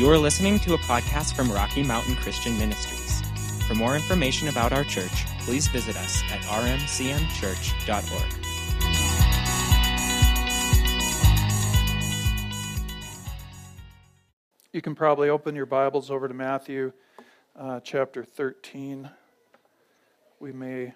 You 0.00 0.08
are 0.08 0.16
listening 0.16 0.58
to 0.60 0.72
a 0.72 0.78
podcast 0.78 1.34
from 1.34 1.52
Rocky 1.52 1.82
Mountain 1.82 2.16
Christian 2.16 2.56
Ministries. 2.56 3.20
For 3.68 3.74
more 3.74 3.94
information 3.94 4.48
about 4.48 4.72
our 4.72 4.82
church, 4.82 5.26
please 5.40 5.68
visit 5.68 5.94
us 5.94 6.22
at 6.32 6.40
rmcmchurch.org. 6.40 8.32
You 14.72 14.80
can 14.80 14.94
probably 14.94 15.28
open 15.28 15.54
your 15.54 15.66
Bibles 15.66 16.10
over 16.10 16.28
to 16.28 16.32
Matthew 16.32 16.94
uh, 17.54 17.80
chapter 17.80 18.24
13. 18.24 19.10
We 20.38 20.50
may 20.50 20.94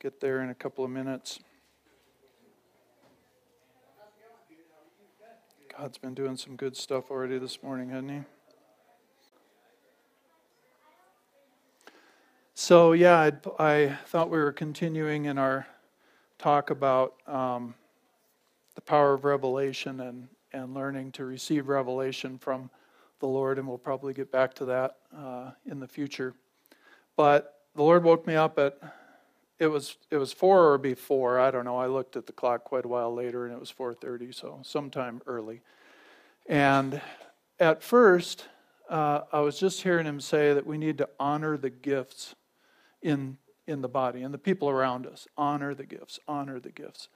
get 0.00 0.18
there 0.18 0.40
in 0.40 0.48
a 0.48 0.54
couple 0.54 0.82
of 0.82 0.90
minutes. 0.90 1.40
God's 5.80 5.98
been 5.98 6.12
doing 6.12 6.36
some 6.36 6.56
good 6.56 6.76
stuff 6.76 7.10
already 7.10 7.38
this 7.38 7.62
morning, 7.62 7.88
hasn't 7.88 8.10
He? 8.10 8.20
So, 12.62 12.92
yeah, 12.92 13.18
I'd, 13.20 13.38
i 13.58 13.96
thought 14.08 14.28
we 14.28 14.38
were 14.38 14.52
continuing 14.52 15.24
in 15.24 15.38
our 15.38 15.66
talk 16.36 16.68
about 16.68 17.14
um, 17.26 17.74
the 18.74 18.82
power 18.82 19.14
of 19.14 19.24
revelation 19.24 20.00
and, 20.00 20.28
and 20.52 20.74
learning 20.74 21.12
to 21.12 21.24
receive 21.24 21.68
revelation 21.68 22.36
from 22.36 22.68
the 23.20 23.26
Lord, 23.26 23.58
and 23.58 23.66
we'll 23.66 23.78
probably 23.78 24.12
get 24.12 24.30
back 24.30 24.52
to 24.56 24.66
that 24.66 24.96
uh, 25.16 25.52
in 25.64 25.80
the 25.80 25.88
future. 25.88 26.34
But 27.16 27.62
the 27.76 27.82
Lord 27.82 28.04
woke 28.04 28.26
me 28.26 28.34
up 28.34 28.58
at 28.58 28.78
it 29.58 29.68
was 29.68 29.96
it 30.10 30.18
was 30.18 30.30
four 30.30 30.70
or 30.70 30.76
before 30.76 31.40
I 31.40 31.50
don't 31.50 31.64
know. 31.64 31.78
I 31.78 31.86
looked 31.86 32.14
at 32.14 32.26
the 32.26 32.32
clock 32.32 32.64
quite 32.64 32.84
a 32.84 32.88
while 32.88 33.14
later, 33.14 33.46
and 33.46 33.54
it 33.54 33.58
was 33.58 33.70
four 33.70 33.94
thirty, 33.94 34.32
so 34.32 34.60
sometime 34.64 35.22
early. 35.26 35.62
And 36.46 37.00
at 37.58 37.82
first, 37.82 38.44
uh, 38.90 39.22
I 39.32 39.40
was 39.40 39.58
just 39.58 39.80
hearing 39.80 40.04
him 40.04 40.20
say 40.20 40.52
that 40.52 40.66
we 40.66 40.76
need 40.76 40.98
to 40.98 41.08
honor 41.18 41.56
the 41.56 41.70
gifts 41.70 42.34
in 43.02 43.38
in 43.66 43.82
the 43.82 43.88
body 43.88 44.22
and 44.22 44.34
the 44.34 44.38
people 44.38 44.68
around 44.68 45.06
us. 45.06 45.28
Honor 45.36 45.74
the 45.74 45.86
gifts. 45.86 46.18
Honor 46.26 46.58
the 46.58 46.70
gifts 46.70 47.08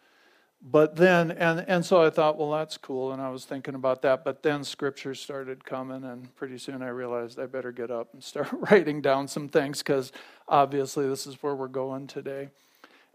but 0.65 0.97
then 0.97 1.31
and 1.33 1.61
and 1.69 1.85
so 1.85 2.03
i 2.03 2.09
thought 2.09 2.39
well 2.39 2.51
that's 2.51 2.79
cool 2.79 3.13
and 3.13 3.21
i 3.21 3.29
was 3.29 3.45
thinking 3.45 3.75
about 3.75 4.01
that 4.01 4.25
but 4.25 4.43
then 4.43 4.65
scriptures 4.65 5.21
started 5.21 5.65
coming 5.65 6.03
and 6.05 6.35
pretty 6.37 6.57
soon 6.57 6.83
i 6.83 6.89
realized 6.89 7.39
i 7.39 7.45
better 7.45 7.71
get 7.71 7.91
up 7.91 8.09
and 8.15 8.25
start 8.25 8.49
writing 8.71 9.03
down 9.03 9.29
some 9.29 9.49
things 9.49 9.79
because 9.79 10.11
obviously 10.49 11.07
this 11.07 11.27
is 11.27 11.43
where 11.43 11.55
we're 11.55 11.69
going 11.69 12.07
today 12.07 12.49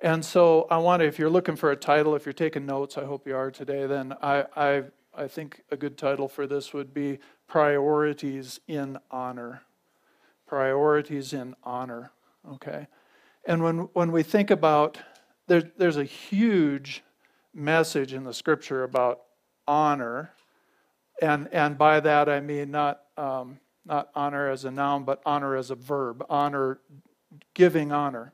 and 0.02 0.24
so 0.24 0.68
i 0.70 0.78
want 0.78 1.02
to 1.02 1.06
if 1.08 1.18
you're 1.18 1.30
looking 1.30 1.56
for 1.56 1.72
a 1.72 1.76
title 1.76 2.16
if 2.16 2.26
you're 2.26 2.34
taking 2.34 2.66
notes 2.66 2.98
i 2.98 3.04
hope 3.04 3.28
you 3.28 3.36
are 3.36 3.50
today 3.50 3.88
then 3.88 4.14
i 4.22 4.46
i 4.56 4.84
i 5.18 5.28
think 5.28 5.64
a 5.72 5.78
good 5.78 5.98
title 5.98 6.28
for 6.28 6.46
this 6.46 6.72
would 6.72 6.94
be 6.94 7.18
priorities 7.48 8.60
in 8.68 8.98
honor 9.10 9.64
priorities 10.46 11.34
in 11.34 11.56
honor 11.64 12.12
okay 12.50 12.88
and 13.46 13.64
when 13.64 13.78
when 13.94 14.12
we 14.12 14.24
think 14.24 14.52
about 14.52 14.98
there, 15.48 15.64
there's 15.78 15.98
a 15.98 16.04
huge 16.04 17.04
message 17.54 18.14
in 18.14 18.24
the 18.24 18.34
scripture 18.34 18.84
about 18.84 19.22
honor. 19.68 20.32
And, 21.22 21.50
and 21.52 21.78
by 21.78 22.00
that 22.00 22.30
I 22.30 22.40
mean 22.40 22.72
not, 22.72 23.02
um, 23.18 23.60
not 23.86 24.10
honor 24.16 24.50
as 24.50 24.64
a 24.64 24.72
noun, 24.72 25.04
but 25.04 25.22
honor 25.26 25.56
as 25.56 25.72
a 25.72 25.76
verb. 25.76 26.24
Honor, 26.30 26.80
giving 27.54 27.92
honor. 27.92 28.34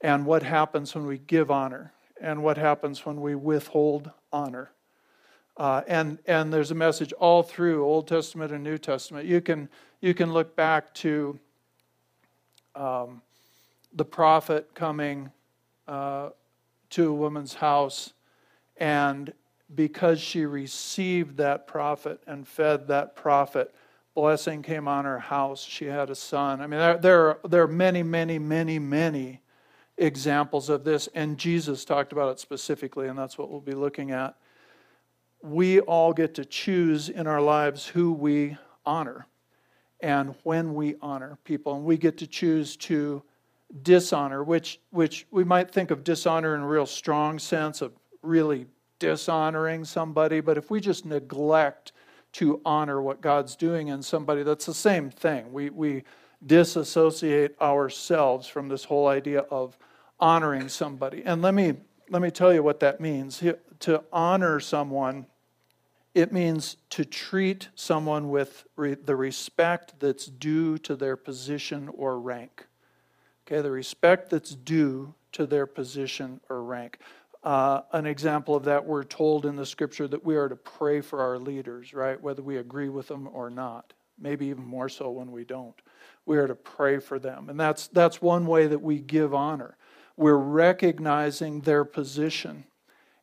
And 0.00 0.24
what 0.24 0.42
happens 0.42 0.94
when 0.94 1.06
we 1.06 1.18
give 1.18 1.50
honor. 1.50 1.92
And 2.20 2.42
what 2.42 2.56
happens 2.56 3.04
when 3.04 3.20
we 3.20 3.34
withhold 3.34 4.10
honor. 4.32 4.70
Uh, 5.56 5.82
and, 5.88 6.18
and 6.26 6.52
there's 6.52 6.70
a 6.70 6.74
message 6.74 7.12
all 7.14 7.42
through 7.42 7.84
Old 7.84 8.06
Testament 8.06 8.52
and 8.52 8.62
New 8.62 8.78
Testament. 8.78 9.26
You 9.26 9.40
can, 9.40 9.68
you 10.00 10.14
can 10.14 10.32
look 10.32 10.54
back 10.56 10.94
to 10.94 11.38
um, 12.74 13.20
the 13.92 14.04
prophet 14.04 14.74
coming 14.74 15.30
uh, 15.88 16.30
to 16.90 17.08
a 17.08 17.14
woman's 17.14 17.54
house 17.54 18.12
and 18.76 19.32
because 19.74 20.20
she 20.20 20.44
received 20.46 21.36
that 21.36 21.66
prophet 21.66 22.20
and 22.26 22.48
fed 22.48 22.88
that 22.88 23.14
prophet, 23.14 23.72
blessing 24.14 24.62
came 24.62 24.88
on 24.88 25.04
her 25.04 25.18
house. 25.18 25.62
She 25.62 25.84
had 25.84 26.10
a 26.10 26.14
son. 26.14 26.60
I 26.60 26.66
mean, 26.66 26.80
there, 26.80 26.98
there, 26.98 27.28
are, 27.28 27.40
there 27.48 27.62
are 27.62 27.68
many, 27.68 28.02
many, 28.02 28.38
many, 28.38 28.78
many 28.78 29.42
examples 29.96 30.70
of 30.70 30.82
this, 30.82 31.08
and 31.14 31.38
Jesus 31.38 31.84
talked 31.84 32.12
about 32.12 32.32
it 32.32 32.40
specifically, 32.40 33.06
and 33.06 33.18
that's 33.18 33.38
what 33.38 33.50
we'll 33.50 33.60
be 33.60 33.74
looking 33.74 34.10
at. 34.10 34.34
We 35.42 35.80
all 35.80 36.12
get 36.12 36.34
to 36.34 36.44
choose 36.44 37.08
in 37.08 37.26
our 37.26 37.40
lives 37.40 37.86
who 37.86 38.12
we 38.12 38.56
honor 38.84 39.26
and 40.00 40.34
when 40.42 40.74
we 40.74 40.96
honor 41.02 41.38
people, 41.44 41.74
and 41.74 41.84
we 41.84 41.98
get 41.98 42.18
to 42.18 42.26
choose 42.26 42.76
to 42.76 43.22
dishonor, 43.82 44.42
which, 44.42 44.80
which 44.90 45.26
we 45.30 45.44
might 45.44 45.70
think 45.70 45.90
of 45.90 46.04
dishonor 46.04 46.54
in 46.54 46.62
a 46.62 46.66
real 46.66 46.86
strong 46.86 47.38
sense 47.38 47.80
of 47.82 47.92
really 48.22 48.66
dishonoring 48.98 49.84
somebody, 49.84 50.40
but 50.40 50.58
if 50.58 50.70
we 50.70 50.80
just 50.80 51.04
neglect 51.06 51.92
to 52.32 52.60
honor 52.64 53.02
what 53.02 53.20
God's 53.20 53.56
doing 53.56 53.88
in 53.88 54.02
somebody, 54.02 54.42
that's 54.42 54.66
the 54.66 54.74
same 54.74 55.10
thing. 55.10 55.52
We, 55.52 55.70
we 55.70 56.04
disassociate 56.46 57.60
ourselves 57.60 58.46
from 58.46 58.68
this 58.68 58.84
whole 58.84 59.08
idea 59.08 59.40
of 59.40 59.76
honoring 60.18 60.68
somebody. 60.68 61.22
And 61.24 61.42
let 61.42 61.54
me, 61.54 61.74
let 62.08 62.22
me 62.22 62.30
tell 62.30 62.52
you 62.52 62.62
what 62.62 62.80
that 62.80 63.00
means. 63.00 63.42
To 63.80 64.04
honor 64.12 64.60
someone, 64.60 65.26
it 66.14 66.32
means 66.32 66.76
to 66.90 67.04
treat 67.04 67.68
someone 67.74 68.30
with 68.30 68.64
re- 68.76 68.94
the 68.94 69.16
respect 69.16 69.94
that's 69.98 70.26
due 70.26 70.76
to 70.78 70.94
their 70.96 71.16
position 71.16 71.88
or 71.94 72.20
rank. 72.20 72.66
Okay, 73.50 73.62
the 73.62 73.70
respect 73.70 74.30
that's 74.30 74.54
due 74.54 75.12
to 75.32 75.44
their 75.44 75.66
position 75.66 76.40
or 76.48 76.62
rank. 76.62 76.98
Uh, 77.42 77.80
an 77.92 78.06
example 78.06 78.54
of 78.54 78.62
that, 78.64 78.84
we're 78.84 79.02
told 79.02 79.44
in 79.44 79.56
the 79.56 79.66
scripture 79.66 80.06
that 80.06 80.24
we 80.24 80.36
are 80.36 80.48
to 80.48 80.54
pray 80.54 81.00
for 81.00 81.20
our 81.20 81.36
leaders, 81.36 81.92
right? 81.92 82.20
Whether 82.20 82.42
we 82.42 82.58
agree 82.58 82.90
with 82.90 83.08
them 83.08 83.28
or 83.32 83.50
not. 83.50 83.92
Maybe 84.20 84.46
even 84.46 84.64
more 84.64 84.88
so 84.88 85.10
when 85.10 85.32
we 85.32 85.44
don't. 85.44 85.74
We 86.26 86.38
are 86.38 86.46
to 86.46 86.54
pray 86.54 87.00
for 87.00 87.18
them. 87.18 87.48
And 87.48 87.58
that's, 87.58 87.88
that's 87.88 88.22
one 88.22 88.46
way 88.46 88.68
that 88.68 88.82
we 88.82 89.00
give 89.00 89.34
honor. 89.34 89.76
We're 90.16 90.36
recognizing 90.36 91.62
their 91.62 91.84
position. 91.84 92.64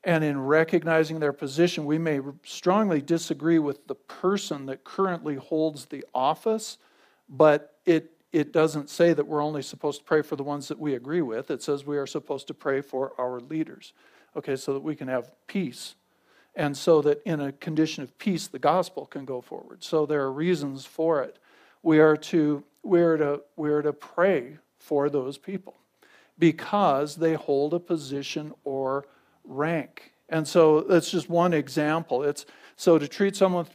And 0.03 0.25
in 0.25 0.41
recognizing 0.41 1.21
their 1.21 1.31
position, 1.31 1.85
we 1.85 1.99
may 1.99 2.19
strongly 2.43 3.01
disagree 3.01 3.59
with 3.59 3.87
the 3.87 3.95
person 3.95 4.65
that 4.65 4.83
currently 4.83 5.35
holds 5.35 5.85
the 5.85 6.03
office, 6.13 6.79
but 7.29 7.75
it 7.85 8.11
it 8.37 8.53
doesn't 8.53 8.87
say 8.87 9.13
that 9.13 9.25
we're 9.25 9.43
only 9.43 9.63
supposed 9.63 10.01
to 10.01 10.05
pray 10.05 10.21
for 10.21 10.35
the 10.35 10.43
ones 10.43 10.67
that 10.67 10.77
we 10.77 10.93
agree 10.93 11.23
with. 11.23 11.49
It 11.49 11.63
says 11.63 11.87
we 11.87 11.97
are 11.97 12.05
supposed 12.05 12.45
to 12.47 12.53
pray 12.53 12.81
for 12.81 13.13
our 13.17 13.39
leaders, 13.39 13.93
okay, 14.35 14.55
so 14.55 14.73
that 14.73 14.83
we 14.83 14.95
can 14.95 15.07
have 15.07 15.31
peace. 15.47 15.95
And 16.55 16.77
so 16.77 17.01
that 17.01 17.23
in 17.23 17.39
a 17.39 17.51
condition 17.51 18.03
of 18.03 18.15
peace, 18.19 18.45
the 18.45 18.59
gospel 18.59 19.07
can 19.07 19.25
go 19.25 19.41
forward. 19.41 19.83
So 19.83 20.05
there 20.05 20.21
are 20.21 20.31
reasons 20.31 20.85
for 20.85 21.23
it. 21.23 21.39
We 21.81 21.97
are 21.97 22.15
to, 22.15 22.63
we 22.83 23.01
are 23.01 23.17
to, 23.17 23.41
we 23.55 23.71
are 23.71 23.81
to 23.81 23.93
pray 23.93 24.59
for 24.77 25.09
those 25.09 25.39
people 25.39 25.75
because 26.37 27.15
they 27.15 27.33
hold 27.33 27.73
a 27.73 27.79
position 27.79 28.53
or 28.63 29.07
rank. 29.45 30.13
And 30.29 30.47
so 30.47 30.81
that's 30.81 31.09
just 31.09 31.29
one 31.29 31.53
example. 31.53 32.23
It's, 32.23 32.45
so, 32.79 32.99
to 32.99 33.07
treat 33.07 33.35
someone 33.35 33.65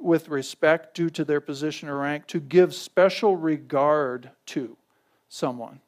with 0.00 0.28
respect 0.30 0.94
due 0.94 1.10
to 1.10 1.26
their 1.26 1.42
position 1.42 1.90
or 1.90 1.98
rank, 1.98 2.26
to 2.28 2.40
give 2.40 2.74
special 2.74 3.36
regard 3.36 4.30
to 4.46 4.78
someone, 5.28 5.80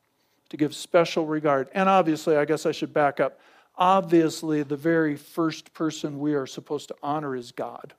to 0.50 0.58
give 0.58 0.74
special 0.74 1.24
regard. 1.24 1.70
And 1.72 1.88
obviously, 1.88 2.36
I 2.36 2.44
guess 2.44 2.66
I 2.66 2.72
should 2.72 2.92
back 2.92 3.20
up. 3.20 3.40
Obviously, 3.78 4.62
the 4.62 4.76
very 4.76 5.16
first 5.16 5.72
person 5.72 6.18
we 6.18 6.34
are 6.34 6.46
supposed 6.46 6.88
to 6.88 6.96
honor 7.02 7.34
is 7.34 7.52
God, 7.52 7.94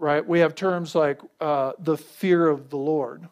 right? 0.00 0.26
We 0.26 0.40
have 0.40 0.56
terms 0.56 0.96
like 0.96 1.20
uh, 1.40 1.74
the 1.78 1.96
fear 1.96 2.48
of 2.48 2.70
the 2.70 2.76
Lord, 2.76 3.28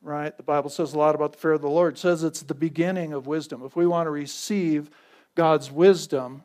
right? 0.00 0.34
The 0.36 0.44
Bible 0.44 0.70
says 0.70 0.94
a 0.94 0.98
lot 0.98 1.16
about 1.16 1.32
the 1.32 1.38
fear 1.38 1.52
of 1.52 1.60
the 1.60 1.68
Lord. 1.68 1.94
It 1.94 1.98
says 1.98 2.22
it's 2.22 2.42
the 2.42 2.54
beginning 2.54 3.12
of 3.12 3.26
wisdom. 3.26 3.64
If 3.64 3.74
we 3.74 3.84
want 3.84 4.06
to 4.06 4.12
receive 4.12 4.90
God's 5.34 5.72
wisdom, 5.72 6.44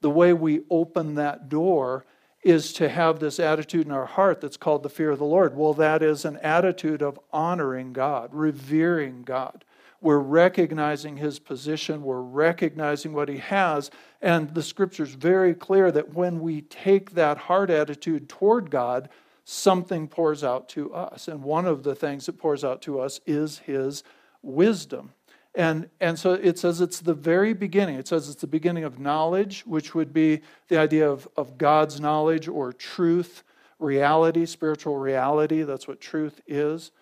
the 0.00 0.10
way 0.10 0.32
we 0.32 0.60
open 0.70 1.14
that 1.16 1.48
door 1.48 2.04
is 2.42 2.72
to 2.74 2.88
have 2.88 3.18
this 3.18 3.40
attitude 3.40 3.86
in 3.86 3.92
our 3.92 4.06
heart 4.06 4.40
that's 4.40 4.56
called 4.56 4.82
the 4.82 4.88
fear 4.88 5.10
of 5.10 5.18
the 5.18 5.24
Lord. 5.24 5.56
Well, 5.56 5.74
that 5.74 6.02
is 6.02 6.24
an 6.24 6.36
attitude 6.38 7.02
of 7.02 7.18
honoring 7.32 7.92
God, 7.92 8.30
revering 8.32 9.22
God. 9.22 9.64
We're 10.00 10.18
recognizing 10.18 11.16
his 11.16 11.40
position, 11.40 12.04
we're 12.04 12.20
recognizing 12.20 13.12
what 13.12 13.28
he 13.28 13.38
has, 13.38 13.90
and 14.22 14.54
the 14.54 14.62
scripture's 14.62 15.14
very 15.14 15.54
clear 15.54 15.90
that 15.90 16.14
when 16.14 16.38
we 16.38 16.62
take 16.62 17.12
that 17.14 17.36
heart 17.36 17.68
attitude 17.68 18.28
toward 18.28 18.70
God, 18.70 19.08
something 19.44 20.06
pours 20.06 20.44
out 20.44 20.68
to 20.70 20.94
us. 20.94 21.26
And 21.26 21.42
one 21.42 21.66
of 21.66 21.82
the 21.82 21.96
things 21.96 22.26
that 22.26 22.38
pours 22.38 22.62
out 22.62 22.80
to 22.82 23.00
us 23.00 23.20
is 23.26 23.58
his 23.58 24.04
wisdom. 24.42 25.12
And, 25.58 25.90
and 26.00 26.16
so 26.16 26.34
it 26.34 26.56
says 26.56 26.80
it's 26.80 27.00
the 27.00 27.12
very 27.12 27.52
beginning. 27.52 27.96
It 27.96 28.06
says 28.06 28.28
it's 28.28 28.40
the 28.40 28.46
beginning 28.46 28.84
of 28.84 29.00
knowledge, 29.00 29.66
which 29.66 29.92
would 29.92 30.12
be 30.12 30.40
the 30.68 30.78
idea 30.78 31.10
of, 31.10 31.26
of 31.36 31.58
God's 31.58 32.00
knowledge 32.00 32.46
or 32.46 32.72
truth, 32.72 33.42
reality, 33.80 34.46
spiritual 34.46 34.98
reality. 34.98 35.62
That's 35.64 35.88
what 35.88 36.00
truth 36.00 36.40
is. 36.46 36.92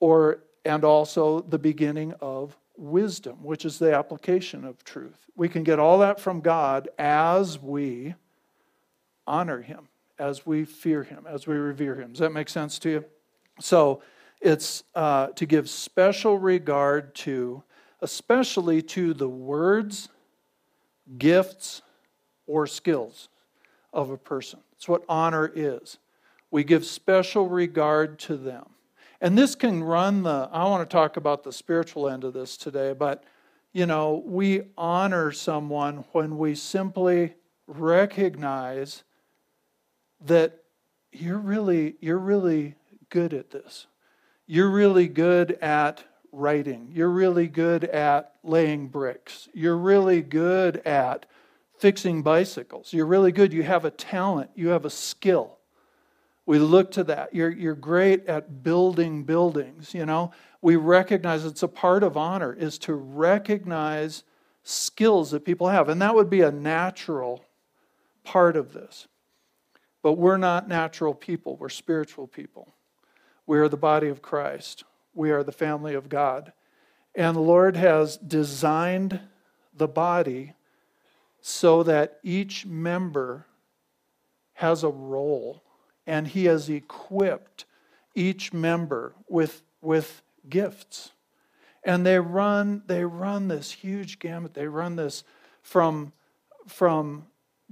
Or, 0.00 0.42
and 0.64 0.84
also 0.84 1.40
the 1.42 1.58
beginning 1.58 2.14
of 2.20 2.56
wisdom, 2.76 3.44
which 3.44 3.64
is 3.64 3.78
the 3.78 3.94
application 3.94 4.64
of 4.64 4.82
truth. 4.82 5.30
We 5.36 5.48
can 5.48 5.62
get 5.62 5.78
all 5.78 6.00
that 6.00 6.18
from 6.18 6.40
God 6.40 6.88
as 6.98 7.60
we 7.60 8.16
honor 9.24 9.62
Him, 9.62 9.86
as 10.18 10.44
we 10.44 10.64
fear 10.64 11.04
Him, 11.04 11.26
as 11.28 11.46
we 11.46 11.54
revere 11.54 11.94
Him. 11.94 12.10
Does 12.10 12.18
that 12.18 12.32
make 12.32 12.48
sense 12.48 12.80
to 12.80 12.90
you? 12.90 13.04
So 13.60 14.02
it's 14.42 14.82
uh, 14.94 15.28
to 15.28 15.46
give 15.46 15.70
special 15.70 16.38
regard 16.38 17.14
to, 17.16 17.62
especially 18.00 18.82
to 18.82 19.14
the 19.14 19.28
words, 19.28 20.08
gifts, 21.18 21.82
or 22.46 22.66
skills 22.66 23.28
of 23.92 24.10
a 24.10 24.16
person. 24.16 24.60
It's 24.76 24.88
what 24.88 25.04
honor 25.08 25.50
is. 25.54 25.98
We 26.50 26.64
give 26.64 26.84
special 26.84 27.48
regard 27.48 28.18
to 28.20 28.36
them. 28.36 28.66
And 29.20 29.38
this 29.38 29.54
can 29.54 29.84
run 29.84 30.24
the, 30.24 30.48
I 30.52 30.64
want 30.64 30.88
to 30.88 30.92
talk 30.92 31.16
about 31.16 31.44
the 31.44 31.52
spiritual 31.52 32.08
end 32.08 32.24
of 32.24 32.32
this 32.32 32.56
today, 32.56 32.92
but 32.92 33.22
you 33.72 33.86
know, 33.86 34.22
we 34.26 34.62
honor 34.76 35.32
someone 35.32 36.04
when 36.12 36.36
we 36.36 36.54
simply 36.54 37.34
recognize 37.66 39.04
that 40.26 40.58
you're 41.10 41.38
really 41.38 41.96
you're 42.00 42.18
really 42.18 42.74
good 43.08 43.32
at 43.32 43.50
this. 43.50 43.86
You're 44.46 44.70
really 44.70 45.08
good 45.08 45.52
at 45.62 46.04
writing. 46.32 46.88
You're 46.92 47.10
really 47.10 47.46
good 47.46 47.84
at 47.84 48.32
laying 48.42 48.88
bricks. 48.88 49.48
You're 49.52 49.76
really 49.76 50.22
good 50.22 50.78
at 50.78 51.26
fixing 51.78 52.22
bicycles. 52.22 52.92
You're 52.92 53.06
really 53.06 53.32
good. 53.32 53.52
You 53.52 53.62
have 53.62 53.84
a 53.84 53.90
talent. 53.90 54.50
You 54.54 54.68
have 54.68 54.84
a 54.84 54.90
skill. 54.90 55.58
We 56.46 56.58
look 56.58 56.90
to 56.92 57.04
that. 57.04 57.34
You're, 57.34 57.50
you're 57.50 57.74
great 57.74 58.26
at 58.26 58.62
building 58.62 59.24
buildings, 59.24 59.94
you 59.94 60.06
know. 60.06 60.32
We 60.60 60.76
recognize 60.76 61.44
it's 61.44 61.62
a 61.62 61.68
part 61.68 62.02
of 62.02 62.16
honor 62.16 62.52
is 62.52 62.78
to 62.78 62.94
recognize 62.94 64.24
skills 64.64 65.30
that 65.32 65.44
people 65.44 65.68
have. 65.68 65.88
And 65.88 66.02
that 66.02 66.14
would 66.14 66.30
be 66.30 66.40
a 66.40 66.50
natural 66.50 67.44
part 68.24 68.56
of 68.56 68.72
this. 68.72 69.06
But 70.02 70.14
we're 70.14 70.36
not 70.36 70.68
natural 70.68 71.14
people, 71.14 71.56
we're 71.56 71.68
spiritual 71.68 72.26
people. 72.26 72.74
We 73.46 73.58
are 73.58 73.68
the 73.68 73.76
body 73.76 74.08
of 74.08 74.22
Christ, 74.22 74.84
we 75.14 75.30
are 75.30 75.42
the 75.42 75.52
family 75.52 75.94
of 75.94 76.08
God. 76.08 76.52
And 77.14 77.36
the 77.36 77.40
Lord 77.40 77.76
has 77.76 78.16
designed 78.16 79.20
the 79.74 79.88
body 79.88 80.54
so 81.40 81.82
that 81.82 82.18
each 82.22 82.64
member 82.64 83.46
has 84.54 84.82
a 84.82 84.88
role 84.88 85.62
and 86.06 86.28
he 86.28 86.46
has 86.46 86.70
equipped 86.70 87.64
each 88.14 88.52
member 88.52 89.14
with, 89.28 89.62
with 89.80 90.22
gifts. 90.48 91.10
And 91.84 92.06
they 92.06 92.18
run, 92.18 92.82
they 92.86 93.04
run 93.04 93.48
this 93.48 93.72
huge 93.72 94.18
gamut. 94.18 94.54
They 94.54 94.68
run 94.68 94.96
this 94.96 95.24
from, 95.62 96.12
from 96.68 97.26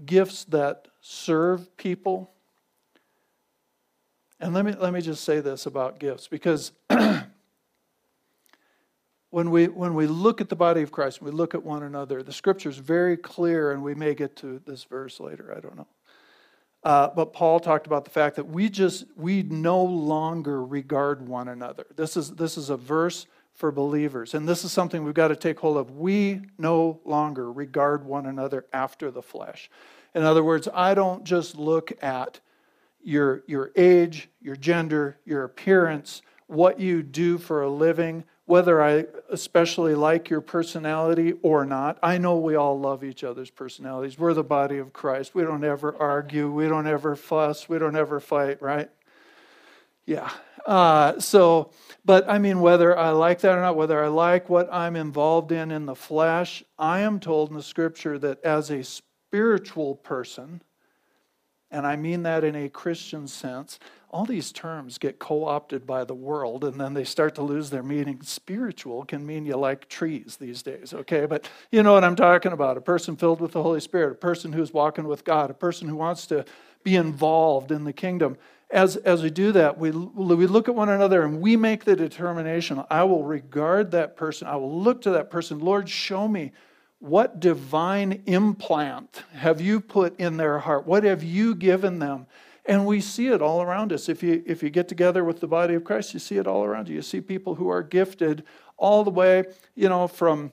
gifts 0.05 0.45
that 0.45 0.89
serve 1.01 1.77
people. 1.77 2.33
And 4.41 4.55
let 4.55 4.65
me, 4.65 4.73
let 4.73 4.93
me 4.93 5.03
just 5.03 5.25
say 5.25 5.41
this 5.41 5.67
about 5.67 5.99
gifts 5.99 6.27
because 6.27 6.73
when 9.31 9.51
we, 9.51 9.69
when 9.69 9.95
we 9.95 10.07
look 10.07 10.41
at 10.41 10.49
the 10.49 10.57
body 10.57 10.81
of 10.81 10.91
Christ, 10.91 11.21
we 11.21 11.31
look 11.31 11.55
at 11.55 11.63
one 11.63 11.83
another, 11.83 12.23
the 12.23 12.33
scripture 12.33 12.71
is 12.71 12.79
very 12.79 13.19
clear, 13.19 13.73
and 13.73 13.83
we 13.83 13.95
may 13.95 14.15
get 14.15 14.37
to 14.37 14.61
this 14.65 14.85
verse 14.85 15.21
later, 15.21 15.55
I 15.55 15.61
don't 15.61 15.77
know. 15.77 15.87
Uh, 16.83 17.09
but 17.15 17.35
Paul 17.35 17.61
talked 17.61 17.87
about 17.87 18.05
the 18.05 18.11
fact 18.11 18.37
that 18.37 18.49
we 18.49 18.71
just 18.71 19.05
we 19.15 19.43
no 19.43 19.83
longer 19.83 20.65
regard 20.65 21.29
one 21.29 21.49
another. 21.49 21.85
This 21.95 22.17
is 22.17 22.31
this 22.31 22.57
is 22.57 22.71
a 22.71 22.77
verse 22.79 23.27
for 23.53 23.71
believers, 23.71 24.33
and 24.33 24.49
this 24.49 24.65
is 24.65 24.73
something 24.73 25.05
we've 25.05 25.13
got 25.13 25.29
to 25.29 25.37
take 25.37 25.59
hold 25.61 25.77
of. 25.77 25.99
We 25.99 26.41
no 26.57 26.99
longer 27.05 27.53
regard 27.53 28.07
one 28.07 28.25
another 28.25 28.65
after 28.73 29.11
the 29.11 29.21
flesh. 29.21 29.69
In 30.15 30.23
other 30.23 30.43
words, 30.43 30.69
I 30.73 30.95
don't 30.95 31.23
just 31.25 31.55
look 31.55 31.93
at 32.03 32.41
your 33.02 33.43
your 33.47 33.73
age, 33.76 34.29
your 34.41 34.56
gender, 34.56 35.19
your 35.25 35.44
appearance, 35.44 36.23
what 36.47 36.81
you 36.81 37.02
do 37.02 37.38
for 37.38 37.62
a 37.62 37.70
living, 37.70 38.25
whether 38.47 38.82
I 38.82 39.06
especially 39.31 39.94
like 39.94 40.29
your 40.29 40.41
personality 40.41 41.35
or 41.43 41.64
not. 41.64 41.99
I 42.02 42.19
know 42.19 42.37
we 42.38 42.56
all 42.56 42.79
love 42.79 43.05
each 43.05 43.23
other's 43.23 43.50
personalities. 43.50 44.19
We're 44.19 44.35
the 44.35 44.43
body 44.43 44.79
of 44.79 44.93
Christ. 44.93 45.35
We 45.35 45.43
don't 45.43 45.64
ever 45.64 45.97
argue. 45.97 46.50
We 46.50 46.69
don't 46.69 46.87
ever 46.87 47.14
fuss. 47.17 47.69
We 47.69 47.79
don't 47.79 47.97
ever 47.97 48.20
fight, 48.20 48.61
right? 48.61 48.91
Yeah. 50.05 50.31
Uh, 50.67 51.19
so, 51.20 51.70
but 52.05 52.29
I 52.29 52.38
mean, 52.38 52.61
whether 52.61 52.99
I 52.99 53.11
like 53.11 53.41
that 53.41 53.56
or 53.56 53.61
not, 53.61 53.76
whether 53.76 54.02
I 54.02 54.08
like 54.08 54.49
what 54.49 54.69
I'm 54.73 54.97
involved 54.97 55.52
in 55.52 55.70
in 55.70 55.87
the 55.87 55.94
flesh, 55.94 56.64
I 56.79 57.00
am 57.00 57.20
told 57.20 57.50
in 57.50 57.56
the 57.56 57.62
scripture 57.62 58.19
that 58.19 58.43
as 58.44 58.70
a 58.70 58.82
spiritual 58.82 59.94
person, 59.94 60.62
and 61.71 61.87
I 61.87 61.97
mean 61.97 62.25
that 62.25 62.43
in 62.45 62.57
a 62.57 62.69
Christian 62.69 63.29
sense, 63.29 63.79
all 64.11 64.25
these 64.25 64.51
terms 64.51 64.99
get 64.99 65.21
co 65.21 65.45
opted 65.45 65.87
by 65.87 66.05
the 66.05 66.15
world 66.15 66.65
and 66.65 66.81
then 66.81 66.95
they 66.95 67.05
start 67.05 67.37
to 67.37 67.43
lose 67.43 67.71
their 67.71 67.83
meaning. 67.83 68.21
Spiritual 68.23 69.05
can 69.05 69.25
mean 69.25 69.47
you 69.47 69.57
like 69.57 69.89
trees 69.89 70.37
these 70.41 70.63
days, 70.63 70.93
okay? 70.93 71.27
But 71.27 71.49
you 71.71 71.83
know 71.83 71.93
what 71.93 72.03
I'm 72.03 72.17
talking 72.17 72.53
about 72.53 72.77
a 72.77 72.81
person 72.81 73.17
filled 73.17 73.41
with 73.41 73.53
the 73.53 73.63
Holy 73.63 73.81
Spirit, 73.81 74.13
a 74.13 74.17
person 74.17 74.53
who's 74.53 74.73
walking 74.73 75.07
with 75.07 75.25
God, 75.25 75.51
a 75.51 75.55
person 75.55 75.89
who 75.89 75.95
wants 75.95 76.27
to 76.27 76.45
be 76.83 76.97
involved 76.97 77.71
in 77.71 77.85
the 77.85 77.93
kingdom. 77.93 78.37
As, 78.73 78.97
as 78.97 79.23
we 79.23 79.31
do 79.31 79.53
that, 79.53 79.79
we, 79.79 79.91
we 79.91 80.47
look 80.47 80.69
at 80.69 80.75
one 80.75 80.89
another 80.89 81.23
and 81.23 81.41
we 81.41 81.57
make 81.57 81.85
the 81.85 81.97
determination 81.97 82.83
I 82.91 83.05
will 83.05 83.25
regard 83.25 83.93
that 83.93 84.17
person, 84.17 84.49
I 84.49 84.57
will 84.57 84.83
look 84.83 85.03
to 85.03 85.11
that 85.11 85.31
person. 85.31 85.61
Lord, 85.61 85.89
show 85.89 86.27
me 86.27 86.51
what 87.00 87.41
divine 87.41 88.23
implant 88.26 89.25
have 89.32 89.61
you 89.61 89.81
put 89.81 90.19
in 90.20 90.37
their 90.37 90.61
heart? 90.61 90.87
What 90.87 91.02
have 91.02 91.25
you 91.25 91.55
given 91.55 91.99
them? 91.99 92.26
And 92.67 92.87
we 92.87 93.00
see 93.00 93.29
it 93.29 93.41
all 93.41 93.62
around 93.62 93.93
us. 93.93 94.08
If 94.08 94.23
you, 94.23 94.43
if 94.47 94.62
you 94.62 94.69
get 94.69 94.87
together 94.87 95.25
with 95.25 95.41
the 95.41 95.49
body 95.49 95.75
of 95.75 95.82
Christ, 95.82 96.12
you 96.12 96.20
see 96.20 96.37
it 96.37 96.47
all 96.47 96.62
around 96.62 96.88
you. 96.88 96.97
You 96.97 97.02
see 97.02 97.23
people 97.23 97.55
who 97.55 97.69
are 97.69 97.82
gifted 97.82 98.44
all 98.76 99.02
the 99.02 99.11
way, 99.11 99.44
you 99.75 99.88
know, 99.88 100.06
from, 100.06 100.52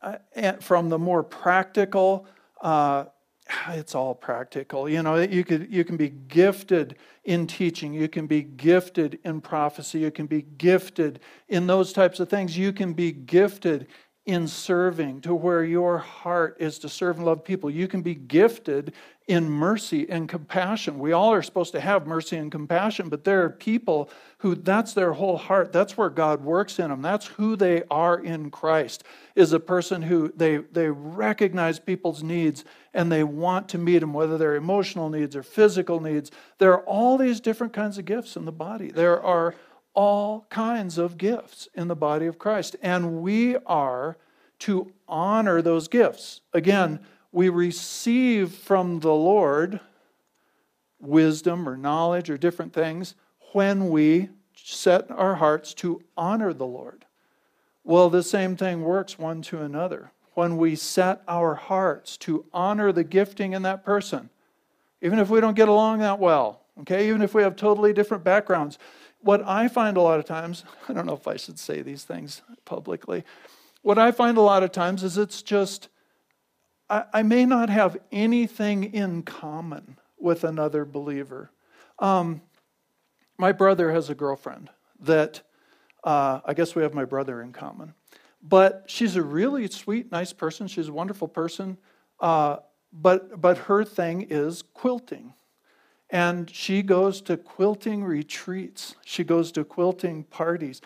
uh, 0.00 0.16
from 0.60 0.88
the 0.88 0.98
more 0.98 1.22
practical, 1.22 2.26
uh, 2.62 3.04
it's 3.68 3.94
all 3.94 4.14
practical. 4.14 4.88
You 4.88 5.02
know, 5.02 5.16
you, 5.16 5.44
could, 5.44 5.70
you 5.70 5.84
can 5.84 5.98
be 5.98 6.08
gifted 6.08 6.96
in 7.24 7.46
teaching, 7.46 7.92
you 7.92 8.08
can 8.08 8.26
be 8.26 8.42
gifted 8.42 9.18
in 9.24 9.40
prophecy, 9.40 10.00
you 10.00 10.10
can 10.10 10.26
be 10.26 10.42
gifted 10.42 11.20
in 11.48 11.66
those 11.66 11.92
types 11.92 12.20
of 12.20 12.28
things. 12.28 12.56
You 12.56 12.72
can 12.72 12.92
be 12.92 13.12
gifted 13.12 13.86
in 14.26 14.48
serving 14.48 15.20
to 15.20 15.34
where 15.34 15.62
your 15.62 15.98
heart 15.98 16.56
is 16.58 16.78
to 16.78 16.88
serve 16.88 17.16
and 17.16 17.26
love 17.26 17.44
people. 17.44 17.68
You 17.68 17.86
can 17.86 18.00
be 18.00 18.14
gifted 18.14 18.94
in 19.26 19.48
mercy 19.48 20.08
and 20.08 20.28
compassion. 20.28 20.98
We 20.98 21.12
all 21.12 21.32
are 21.32 21.42
supposed 21.42 21.72
to 21.72 21.80
have 21.80 22.06
mercy 22.06 22.36
and 22.36 22.52
compassion, 22.52 23.08
but 23.08 23.24
there 23.24 23.42
are 23.42 23.50
people 23.50 24.10
who 24.38 24.54
that's 24.54 24.92
their 24.92 25.14
whole 25.14 25.36
heart. 25.38 25.72
That's 25.72 25.96
where 25.96 26.10
God 26.10 26.42
works 26.42 26.78
in 26.78 26.88
them. 26.88 27.00
That's 27.00 27.26
who 27.26 27.56
they 27.56 27.82
are 27.90 28.18
in 28.18 28.50
Christ. 28.50 29.04
Is 29.34 29.52
a 29.52 29.60
person 29.60 30.02
who 30.02 30.32
they 30.36 30.58
they 30.58 30.88
recognize 30.88 31.78
people's 31.78 32.22
needs 32.22 32.64
and 32.92 33.10
they 33.10 33.24
want 33.24 33.68
to 33.70 33.78
meet 33.78 33.98
them 33.98 34.12
whether 34.12 34.38
they're 34.38 34.56
emotional 34.56 35.08
needs 35.08 35.36
or 35.36 35.42
physical 35.42 36.00
needs. 36.00 36.30
There 36.58 36.72
are 36.72 36.84
all 36.84 37.16
these 37.18 37.40
different 37.40 37.72
kinds 37.72 37.98
of 37.98 38.04
gifts 38.04 38.36
in 38.36 38.44
the 38.44 38.52
body. 38.52 38.90
There 38.90 39.22
are 39.22 39.54
all 39.94 40.46
kinds 40.50 40.98
of 40.98 41.16
gifts 41.16 41.68
in 41.74 41.88
the 41.88 41.96
body 41.96 42.26
of 42.26 42.38
Christ 42.38 42.76
and 42.82 43.22
we 43.22 43.56
are 43.66 44.16
to 44.60 44.92
honor 45.08 45.62
those 45.62 45.88
gifts. 45.88 46.40
Again, 46.52 47.00
we 47.32 47.48
receive 47.48 48.52
from 48.52 49.00
the 49.00 49.12
Lord 49.12 49.80
wisdom 51.00 51.68
or 51.68 51.76
knowledge 51.76 52.30
or 52.30 52.38
different 52.38 52.72
things 52.72 53.14
when 53.52 53.88
we 53.90 54.28
set 54.54 55.10
our 55.10 55.34
hearts 55.34 55.74
to 55.74 56.02
honor 56.16 56.52
the 56.52 56.66
Lord. 56.66 57.04
Well, 57.84 58.08
the 58.08 58.22
same 58.22 58.56
thing 58.56 58.82
works 58.82 59.18
one 59.18 59.42
to 59.42 59.60
another. 59.60 60.12
When 60.32 60.56
we 60.56 60.74
set 60.74 61.22
our 61.28 61.54
hearts 61.54 62.16
to 62.18 62.44
honor 62.52 62.90
the 62.90 63.04
gifting 63.04 63.52
in 63.52 63.62
that 63.62 63.84
person, 63.84 64.30
even 65.02 65.18
if 65.18 65.28
we 65.28 65.40
don't 65.40 65.54
get 65.54 65.68
along 65.68 65.98
that 65.98 66.18
well, 66.18 66.62
okay, 66.80 67.08
even 67.08 67.20
if 67.20 67.34
we 67.34 67.42
have 67.42 67.56
totally 67.56 67.92
different 67.92 68.24
backgrounds. 68.24 68.78
What 69.24 69.42
I 69.46 69.68
find 69.68 69.96
a 69.96 70.02
lot 70.02 70.18
of 70.18 70.26
times, 70.26 70.64
I 70.88 70.92
don't 70.92 71.06
know 71.06 71.14
if 71.14 71.26
I 71.26 71.36
should 71.36 71.58
say 71.58 71.82
these 71.82 72.04
things 72.04 72.42
publicly, 72.64 73.24
what 73.82 73.98
I 73.98 74.12
find 74.12 74.36
a 74.36 74.42
lot 74.42 74.62
of 74.62 74.70
times 74.70 75.02
is 75.02 75.18
it's 75.18 75.42
just 75.42 75.88
I, 76.88 77.04
I 77.12 77.22
may 77.22 77.44
not 77.46 77.70
have 77.70 77.96
anything 78.12 78.84
in 78.94 79.22
common 79.22 79.98
with 80.18 80.44
another 80.44 80.84
believer. 80.84 81.50
Um, 81.98 82.42
my 83.38 83.52
brother 83.52 83.92
has 83.92 84.10
a 84.10 84.14
girlfriend 84.14 84.70
that 85.00 85.42
uh, 86.04 86.40
I 86.44 86.54
guess 86.54 86.74
we 86.74 86.82
have 86.82 86.94
my 86.94 87.04
brother 87.04 87.40
in 87.40 87.52
common. 87.52 87.94
But 88.42 88.84
she's 88.86 89.16
a 89.16 89.22
really 89.22 89.66
sweet, 89.68 90.12
nice 90.12 90.32
person. 90.32 90.66
She's 90.66 90.88
a 90.88 90.92
wonderful 90.92 91.28
person. 91.28 91.78
Uh, 92.20 92.58
but, 92.92 93.40
but 93.40 93.56
her 93.58 93.84
thing 93.84 94.26
is 94.28 94.62
quilting. 94.62 95.32
And 96.10 96.48
she 96.50 96.82
goes 96.82 97.20
to 97.22 97.36
quilting 97.36 98.04
retreats, 98.04 98.94
she 99.04 99.24
goes 99.24 99.50
to 99.52 99.64
quilting 99.64 100.24
parties. 100.24 100.80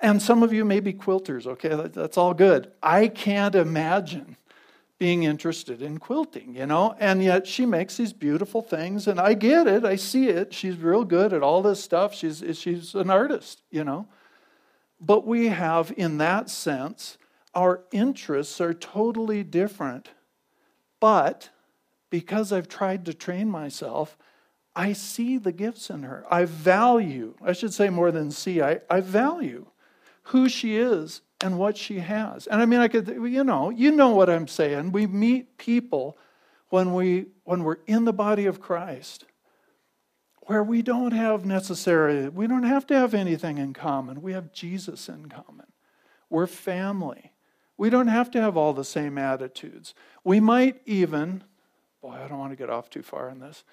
And 0.00 0.20
some 0.20 0.42
of 0.42 0.52
you 0.52 0.64
may 0.64 0.80
be 0.80 0.92
quilters, 0.92 1.46
okay? 1.46 1.88
That's 1.88 2.18
all 2.18 2.34
good. 2.34 2.70
I 2.82 3.08
can't 3.08 3.54
imagine 3.54 4.36
being 4.98 5.22
interested 5.22 5.82
in 5.82 5.98
quilting, 5.98 6.54
you 6.54 6.66
know? 6.66 6.94
And 6.98 7.22
yet 7.22 7.46
she 7.46 7.64
makes 7.64 7.96
these 7.96 8.12
beautiful 8.12 8.60
things, 8.60 9.06
and 9.06 9.18
I 9.18 9.34
get 9.34 9.66
it. 9.66 9.84
I 9.84 9.96
see 9.96 10.28
it. 10.28 10.52
She's 10.52 10.76
real 10.76 11.04
good 11.04 11.32
at 11.32 11.42
all 11.42 11.62
this 11.62 11.82
stuff. 11.82 12.14
She's, 12.14 12.42
she's 12.58 12.94
an 12.94 13.10
artist, 13.10 13.62
you 13.70 13.84
know? 13.84 14.06
But 15.00 15.26
we 15.26 15.48
have, 15.48 15.92
in 15.96 16.18
that 16.18 16.50
sense, 16.50 17.18
our 17.54 17.82
interests 17.92 18.60
are 18.60 18.74
totally 18.74 19.42
different. 19.42 20.10
But 21.00 21.50
because 22.10 22.52
I've 22.52 22.68
tried 22.68 23.04
to 23.06 23.14
train 23.14 23.50
myself, 23.50 24.16
I 24.76 24.92
see 24.92 25.38
the 25.38 25.52
gifts 25.52 25.88
in 25.88 26.02
her. 26.02 26.26
I 26.30 26.44
value, 26.44 27.34
I 27.42 27.54
should 27.54 27.72
say 27.72 27.88
more 27.88 28.12
than 28.12 28.30
see, 28.30 28.60
I, 28.60 28.80
I 28.90 29.00
value 29.00 29.66
who 30.24 30.50
she 30.50 30.76
is 30.76 31.22
and 31.40 31.58
what 31.58 31.78
she 31.78 32.00
has. 32.00 32.46
And 32.46 32.60
I 32.60 32.66
mean, 32.66 32.80
I 32.80 32.88
could, 32.88 33.08
you 33.08 33.42
know, 33.42 33.70
you 33.70 33.90
know 33.90 34.10
what 34.10 34.28
I'm 34.28 34.46
saying. 34.46 34.92
We 34.92 35.06
meet 35.06 35.56
people 35.56 36.18
when, 36.68 36.92
we, 36.92 37.26
when 37.44 37.64
we're 37.64 37.78
in 37.86 38.04
the 38.04 38.12
body 38.12 38.44
of 38.44 38.60
Christ 38.60 39.24
where 40.42 40.62
we 40.62 40.82
don't 40.82 41.12
have 41.12 41.44
necessarily, 41.44 42.28
we 42.28 42.46
don't 42.46 42.62
have 42.62 42.86
to 42.86 42.94
have 42.94 43.14
anything 43.14 43.58
in 43.58 43.72
common. 43.72 44.22
We 44.22 44.32
have 44.34 44.52
Jesus 44.52 45.08
in 45.08 45.28
common. 45.28 45.66
We're 46.28 46.46
family. 46.46 47.32
We 47.78 47.90
don't 47.90 48.08
have 48.08 48.30
to 48.32 48.40
have 48.40 48.56
all 48.56 48.72
the 48.72 48.84
same 48.84 49.18
attitudes. 49.18 49.94
We 50.22 50.38
might 50.38 50.82
even, 50.86 51.44
boy, 52.00 52.12
I 52.12 52.28
don't 52.28 52.38
want 52.38 52.52
to 52.52 52.56
get 52.56 52.70
off 52.70 52.90
too 52.90 53.02
far 53.02 53.30
on 53.30 53.40
this. 53.40 53.64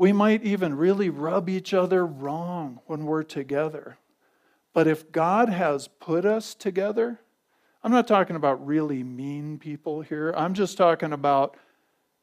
We 0.00 0.14
might 0.14 0.42
even 0.44 0.78
really 0.78 1.10
rub 1.10 1.50
each 1.50 1.74
other 1.74 2.06
wrong 2.06 2.80
when 2.86 3.04
we're 3.04 3.22
together. 3.22 3.98
But 4.72 4.86
if 4.86 5.12
God 5.12 5.50
has 5.50 5.88
put 5.88 6.24
us 6.24 6.54
together, 6.54 7.20
I'm 7.84 7.92
not 7.92 8.08
talking 8.08 8.34
about 8.34 8.66
really 8.66 9.04
mean 9.04 9.58
people 9.58 10.00
here. 10.00 10.32
I'm 10.34 10.54
just 10.54 10.78
talking 10.78 11.12
about 11.12 11.58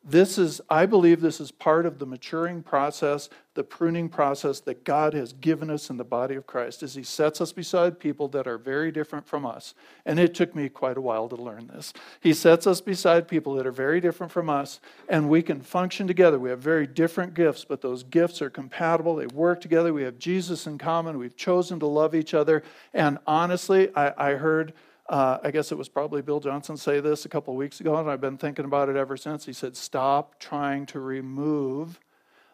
this 0.10 0.38
is, 0.38 0.62
I 0.70 0.86
believe, 0.86 1.20
this 1.20 1.42
is 1.42 1.52
part 1.52 1.86
of 1.86 2.00
the 2.00 2.06
maturing 2.06 2.64
process, 2.64 3.30
the 3.56 3.64
pruning 3.64 4.08
process 4.08 4.62
that 4.62 4.86
God 4.86 5.14
has 5.14 5.34
given 5.34 5.70
us 5.70 5.90
in 5.90 5.98
the 5.98 6.06
body 6.06 6.36
of 6.36 6.48
Christ, 6.48 6.82
as 6.82 6.96
He 6.96 7.04
sets 7.04 7.42
us 7.42 7.52
beside 7.52 8.00
people 8.00 8.30
that 8.30 8.48
are 8.48 8.58
very 8.58 8.90
different 8.90 9.28
from 9.28 9.46
us. 9.46 9.74
And 10.06 10.18
it 10.18 10.34
took 10.34 10.56
me 10.56 10.70
quite 10.70 10.96
a 10.96 11.02
while 11.02 11.28
to 11.28 11.36
learn 11.36 11.68
this. 11.68 11.92
He 12.22 12.34
sets 12.34 12.66
us 12.66 12.80
beside 12.80 13.28
people 13.28 13.56
that 13.56 13.68
are 13.68 13.72
very 13.72 14.00
different 14.00 14.32
from 14.32 14.50
us, 14.50 14.80
and 15.10 15.30
we 15.30 15.42
can 15.42 15.60
function 15.60 16.08
together. 16.08 16.40
We 16.40 16.52
have 16.52 16.60
very 16.60 16.88
different 16.88 17.34
gifts, 17.34 17.66
but 17.66 17.82
those 17.82 18.04
gifts 18.04 18.42
are 18.42 18.50
compatible. 18.50 19.18
They 19.18 19.28
work 19.28 19.60
together. 19.60 19.94
We 19.94 20.04
have 20.04 20.18
Jesus 20.18 20.68
in 20.68 20.78
common. 20.78 21.18
We've 21.18 21.36
chosen 21.36 21.82
to 21.82 21.86
love 21.86 22.16
each 22.16 22.34
other. 22.34 22.64
And 22.94 23.18
honestly, 23.28 23.94
I, 23.94 24.32
I 24.32 24.36
heard 24.36 24.74
uh, 25.10 25.38
I 25.44 25.52
guess 25.52 25.72
it 25.72 25.78
was 25.78 25.88
probably 25.88 26.22
Bill 26.22 26.40
Johnson 26.40 26.76
say 26.76 27.00
this 27.00 27.26
a 27.26 27.30
couple 27.30 27.54
of 27.54 27.58
weeks 27.58 27.80
ago, 27.80 27.96
and 27.96 28.10
I've 28.10 28.22
been 28.22 28.38
thinking 28.38 28.66
about 28.66 28.90
it 28.90 28.96
ever 28.96 29.16
since. 29.16 29.46
He 29.46 29.54
said, 29.54 29.78
Stop 29.78 30.40
trying 30.40 30.86
to 30.88 31.00
remove 31.00 32.00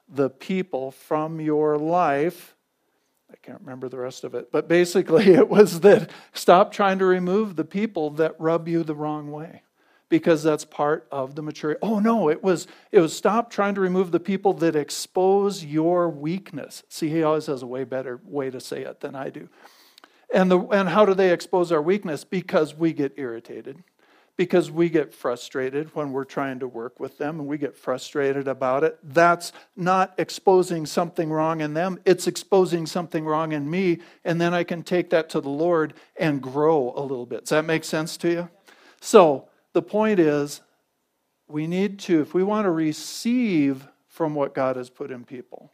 the 0.08 0.30
people 0.30 0.92
from 0.92 1.40
your 1.40 1.78
life. 1.78 2.56
I 3.32 3.36
can't 3.42 3.60
remember 3.62 3.90
the 3.90 3.98
rest 3.98 4.24
of 4.24 4.36
it, 4.36 4.52
but 4.52 4.68
basically 4.68 5.26
it 5.34 5.50
was 5.50 5.80
that 5.80 6.12
stop 6.34 6.72
trying 6.72 7.00
to 7.00 7.06
remove 7.06 7.56
the 7.56 7.66
people 7.66 8.12
that 8.12 8.36
rub 8.40 8.68
you 8.68 8.84
the 8.84 8.96
wrong 8.96 9.32
way 9.32 9.64
because 10.10 10.44
that's 10.44 10.64
part 10.64 11.08
of 11.12 11.34
the 11.34 11.42
maturity. 11.42 11.80
Oh 11.82 11.98
no, 11.98 12.30
it 12.30 12.44
was 12.44 12.68
it 12.92 13.00
was 13.00 13.18
stop 13.18 13.50
trying 13.50 13.74
to 13.74 13.82
remove 13.82 14.12
the 14.12 14.20
people 14.20 14.54
that 14.56 14.76
expose 14.76 15.66
your 15.66 16.08
weakness. 16.08 16.84
See, 16.88 17.10
he 17.10 17.24
always 17.24 17.48
has 17.48 17.64
a 17.64 17.68
way 17.68 17.84
better 17.84 18.22
way 18.24 18.52
to 18.52 18.60
say 18.60 18.84
it 18.84 19.00
than 19.00 19.16
I 19.16 19.32
do. 19.32 19.50
And, 20.34 20.50
the, 20.50 20.60
and 20.60 20.90
how 20.90 21.06
do 21.06 21.14
they 21.14 21.32
expose 21.32 21.72
our 21.72 21.82
weakness? 21.82 22.24
Because 22.24 22.76
we 22.76 22.92
get 22.92 23.14
irritated, 23.18 23.84
because 24.36 24.72
we 24.72 24.90
get 24.90 25.14
frustrated 25.14 25.96
when 25.96 26.12
we're 26.12 26.26
trying 26.26 26.58
to 26.60 26.68
work 26.68 27.00
with 27.00 27.20
them 27.20 27.40
and 27.40 27.48
we 27.48 27.60
get 27.60 27.78
frustrated 27.78 28.48
about 28.48 28.84
it. 28.84 28.98
That's 29.04 29.54
not 29.76 30.16
exposing 30.18 30.88
something 30.88 31.30
wrong 31.30 31.62
in 31.62 31.76
them, 31.76 32.00
it's 32.04 32.26
exposing 32.26 32.88
something 32.88 33.26
wrong 33.26 33.52
in 33.52 33.70
me. 33.70 34.00
And 34.26 34.42
then 34.42 34.56
I 34.56 34.64
can 34.64 34.82
take 34.82 35.12
that 35.12 35.30
to 35.30 35.40
the 35.40 35.50
Lord 35.50 35.94
and 36.18 36.42
grow 36.42 36.94
a 36.96 37.02
little 37.02 37.28
bit. 37.28 37.42
Does 37.42 37.50
that 37.50 37.66
make 37.66 37.84
sense 37.84 38.18
to 38.18 38.30
you? 38.32 38.50
So 39.02 39.50
the 39.74 39.84
point 39.84 40.20
is, 40.20 40.62
we 41.48 41.68
need 41.68 42.00
to, 42.00 42.22
if 42.22 42.34
we 42.34 42.42
want 42.42 42.66
to 42.66 42.72
receive 42.72 43.88
from 44.08 44.34
what 44.34 44.56
God 44.56 44.78
has 44.78 44.90
put 44.90 45.12
in 45.12 45.26
people, 45.26 45.72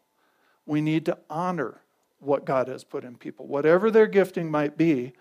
we 0.66 0.82
need 0.82 1.06
to 1.06 1.18
honor 1.30 1.82
what 2.20 2.46
God 2.46 2.68
has 2.68 2.84
put 2.84 3.04
in 3.04 3.16
people. 3.16 3.48
Whatever 3.48 3.92
their 3.92 4.08
gifting 4.08 4.52
might 4.52 4.78
be, 4.78 5.14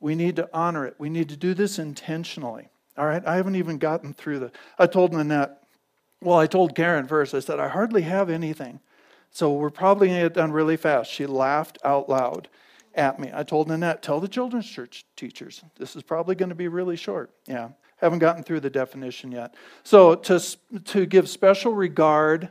we 0.00 0.14
need 0.14 0.36
to 0.36 0.48
honor 0.52 0.86
it. 0.86 0.94
We 0.98 1.10
need 1.10 1.28
to 1.28 1.36
do 1.36 1.54
this 1.54 1.78
intentionally. 1.78 2.68
All 2.96 3.06
right, 3.06 3.24
I 3.26 3.36
haven't 3.36 3.56
even 3.56 3.78
gotten 3.78 4.12
through 4.12 4.40
the. 4.40 4.52
I 4.78 4.86
told 4.86 5.12
Nanette, 5.12 5.62
well, 6.20 6.38
I 6.38 6.46
told 6.46 6.74
Karen 6.74 7.06
first, 7.06 7.34
I 7.34 7.40
said, 7.40 7.60
I 7.60 7.68
hardly 7.68 8.02
have 8.02 8.30
anything. 8.30 8.80
So 9.30 9.52
we're 9.52 9.70
probably 9.70 10.08
going 10.08 10.20
to 10.20 10.24
get 10.26 10.34
done 10.34 10.52
really 10.52 10.76
fast. 10.76 11.10
She 11.10 11.26
laughed 11.26 11.78
out 11.84 12.08
loud 12.08 12.48
at 12.94 13.20
me. 13.20 13.30
I 13.32 13.44
told 13.44 13.68
Nanette, 13.68 14.02
tell 14.02 14.20
the 14.20 14.28
children's 14.28 14.68
church 14.68 15.06
teachers, 15.16 15.62
this 15.78 15.94
is 15.94 16.02
probably 16.02 16.34
going 16.34 16.48
to 16.48 16.54
be 16.54 16.68
really 16.68 16.96
short. 16.96 17.30
Yeah, 17.46 17.68
haven't 17.96 18.18
gotten 18.18 18.42
through 18.42 18.60
the 18.60 18.70
definition 18.70 19.30
yet. 19.30 19.54
So 19.84 20.16
to, 20.16 20.40
to 20.84 21.06
give 21.06 21.28
special 21.28 21.72
regard 21.72 22.50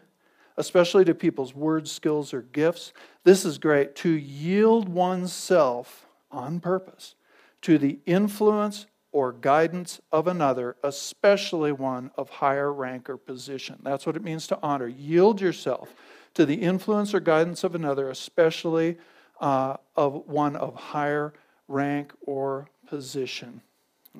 especially 0.59 1.05
to 1.05 1.15
people's 1.15 1.55
words, 1.55 1.89
skills, 1.89 2.33
or 2.33 2.41
gifts. 2.41 2.91
This 3.29 3.45
is 3.45 3.59
great 3.59 3.95
to 3.98 4.09
yield 4.09 4.89
oneself 4.89 6.07
on 6.31 6.59
purpose 6.59 7.13
to 7.62 7.77
the 7.77 8.00
influence 8.07 8.88
or 9.12 9.33
guidance 9.33 10.01
of 10.12 10.25
another, 10.25 10.77
especially 10.83 11.71
one 11.71 12.09
of 12.17 12.27
higher 12.27 12.74
rank 12.74 13.07
or 13.07 13.17
position. 13.17 13.77
That's 13.83 14.07
what 14.07 14.15
it 14.15 14.24
means 14.24 14.48
to 14.48 14.57
honor. 14.63 14.88
Yield 14.88 15.41
yourself 15.41 15.93
to 16.33 16.43
the 16.43 16.55
influence 16.55 17.13
or 17.13 17.19
guidance 17.19 17.63
of 17.63 17.75
another, 17.75 18.09
especially 18.09 18.98
uh, 19.39 19.77
of 19.95 20.27
one 20.27 20.55
of 20.55 20.74
higher 20.74 21.31
rank 21.67 22.13
or 22.21 22.67
position. 22.88 23.62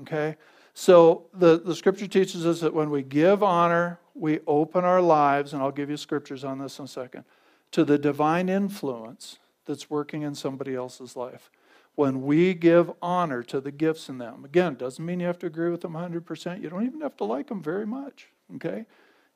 Okay? 0.04 0.36
So 0.76 1.26
the, 1.34 1.60
the 1.60 1.74
scripture 1.74 2.06
teaches 2.06 2.46
us 2.46 2.60
that 2.60 2.76
when 2.76 2.92
we 2.92 3.02
give 3.02 3.42
honor, 3.42 4.00
we 4.14 4.40
open 4.46 4.86
our 4.86 5.02
lives, 5.02 5.54
and 5.54 5.64
I'll 5.64 5.72
give 5.72 5.90
you 5.90 5.98
scriptures 5.98 6.44
on 6.44 6.60
this 6.60 6.78
in 6.78 6.86
a 6.86 6.88
second, 6.88 7.24
to 7.72 7.84
the 7.84 7.98
divine 7.98 8.50
influence 8.50 9.38
that's 9.66 9.90
working 9.90 10.24
in 10.24 10.36
somebody 10.36 10.76
else's 10.76 11.16
life. 11.16 11.52
When 11.96 12.24
we 12.24 12.54
give 12.54 12.92
honor 13.02 13.44
to 13.44 13.60
the 13.60 13.72
gifts 13.72 14.10
in 14.10 14.18
them, 14.18 14.46
again, 14.46 14.76
doesn't 14.76 15.06
mean 15.06 15.20
you 15.20 15.28
have 15.28 15.40
to 15.40 15.48
agree 15.48 15.70
with 15.70 15.82
them 15.82 15.94
100%. 15.94 16.62
You 16.62 16.70
don't 16.70 16.86
even 16.86 17.02
have 17.02 17.18
to 17.18 17.26
like 17.26 17.48
them 17.48 17.62
very 17.62 17.86
much, 17.86 18.30
okay? 18.56 18.86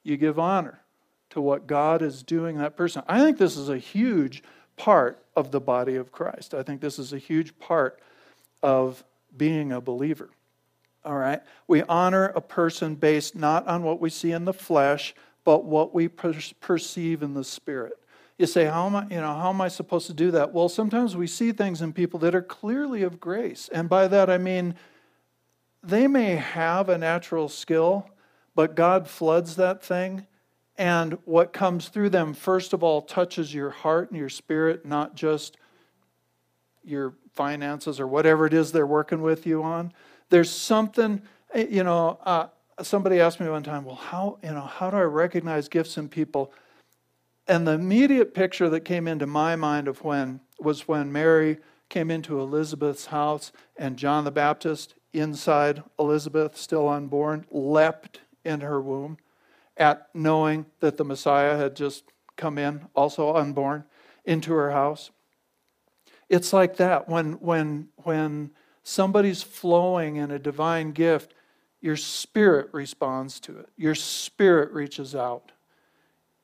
You 0.03 0.17
give 0.17 0.39
honor 0.39 0.79
to 1.31 1.41
what 1.41 1.67
God 1.67 2.01
is 2.01 2.23
doing 2.23 2.57
that 2.57 2.77
person. 2.77 3.03
I 3.07 3.19
think 3.19 3.37
this 3.37 3.57
is 3.57 3.69
a 3.69 3.77
huge 3.77 4.43
part 4.77 5.23
of 5.35 5.51
the 5.51 5.59
body 5.59 5.95
of 5.95 6.11
Christ. 6.11 6.53
I 6.53 6.63
think 6.63 6.81
this 6.81 6.99
is 6.99 7.13
a 7.13 7.17
huge 7.17 7.57
part 7.59 7.99
of 8.61 9.03
being 9.35 9.71
a 9.71 9.81
believer. 9.81 10.29
All 11.03 11.17
right? 11.17 11.41
We 11.67 11.83
honor 11.83 12.27
a 12.35 12.41
person 12.41 12.95
based 12.95 13.35
not 13.35 13.67
on 13.67 13.83
what 13.83 13.99
we 13.99 14.09
see 14.09 14.31
in 14.31 14.45
the 14.45 14.53
flesh, 14.53 15.13
but 15.43 15.65
what 15.65 15.93
we 15.93 16.07
per- 16.07 16.35
perceive 16.61 17.21
in 17.21 17.33
the 17.33 17.43
spirit. 17.43 17.93
You 18.37 18.47
say, 18.47 18.65
how 18.65 18.87
am 18.87 18.95
I, 18.95 19.03
you 19.03 19.21
know, 19.21 19.33
how 19.33 19.49
am 19.49 19.61
I 19.61 19.67
supposed 19.67 20.07
to 20.07 20.13
do 20.13 20.31
that? 20.31 20.53
Well, 20.53 20.69
sometimes 20.69 21.15
we 21.15 21.27
see 21.27 21.51
things 21.51 21.81
in 21.81 21.93
people 21.93 22.19
that 22.21 22.33
are 22.33 22.41
clearly 22.41 23.03
of 23.03 23.19
grace. 23.19 23.69
And 23.71 23.87
by 23.87 24.07
that 24.07 24.29
I 24.29 24.37
mean 24.37 24.75
they 25.83 26.07
may 26.07 26.35
have 26.35 26.89
a 26.89 26.97
natural 26.97 27.49
skill, 27.49 28.09
but 28.55 28.75
God 28.75 29.07
floods 29.07 29.57
that 29.57 29.83
thing. 29.83 30.25
And 30.77 31.19
what 31.25 31.53
comes 31.53 31.89
through 31.89 32.09
them, 32.09 32.33
first 32.33 32.73
of 32.73 32.83
all, 32.83 33.01
touches 33.01 33.53
your 33.53 33.69
heart 33.69 34.09
and 34.09 34.17
your 34.17 34.29
spirit, 34.29 34.85
not 34.85 35.13
just 35.15 35.57
your 36.83 37.13
finances 37.33 37.99
or 37.99 38.07
whatever 38.07 38.45
it 38.45 38.53
is 38.53 38.71
they're 38.71 38.87
working 38.87 39.21
with 39.21 39.45
you 39.45 39.61
on. 39.61 39.93
There's 40.29 40.49
something, 40.49 41.21
eh, 41.53 41.67
you 41.69 41.83
know, 41.83 42.17
uh, 42.23 42.47
somebody 42.81 43.19
asked 43.19 43.39
me 43.39 43.47
one 43.49 43.63
time, 43.63 43.85
well, 43.85 43.95
how, 43.95 44.39
you 44.43 44.51
know, 44.51 44.61
how 44.61 44.89
do 44.89 44.97
I 44.97 45.01
recognize 45.01 45.67
gifts 45.67 45.97
in 45.97 46.09
people? 46.09 46.51
And 47.47 47.67
the 47.67 47.73
immediate 47.73 48.33
picture 48.33 48.69
that 48.69 48.81
came 48.81 49.07
into 49.07 49.27
my 49.27 49.55
mind 49.55 49.87
of 49.87 50.03
when 50.03 50.39
was 50.59 50.87
when 50.87 51.11
Mary 51.11 51.57
came 51.89 52.09
into 52.09 52.39
Elizabeth's 52.39 53.07
house 53.07 53.51
and 53.75 53.97
John 53.97 54.23
the 54.23 54.31
Baptist 54.31 54.95
inside 55.11 55.83
Elizabeth, 55.99 56.57
still 56.57 56.87
unborn, 56.87 57.45
leapt 57.51 58.21
in 58.43 58.61
her 58.61 58.81
womb 58.81 59.17
at 59.77 60.09
knowing 60.13 60.65
that 60.79 60.97
the 60.97 61.05
Messiah 61.05 61.57
had 61.57 61.75
just 61.75 62.05
come 62.35 62.57
in, 62.57 62.87
also 62.95 63.35
unborn, 63.35 63.83
into 64.25 64.53
her 64.53 64.71
house. 64.71 65.11
It's 66.29 66.53
like 66.53 66.77
that 66.77 67.07
when 67.07 67.33
when 67.33 67.89
when 67.97 68.51
somebody's 68.83 69.43
flowing 69.43 70.15
in 70.15 70.31
a 70.31 70.39
divine 70.39 70.91
gift, 70.91 71.33
your 71.81 71.97
spirit 71.97 72.69
responds 72.71 73.39
to 73.41 73.59
it. 73.59 73.69
Your 73.75 73.95
spirit 73.95 74.71
reaches 74.71 75.13
out. 75.13 75.51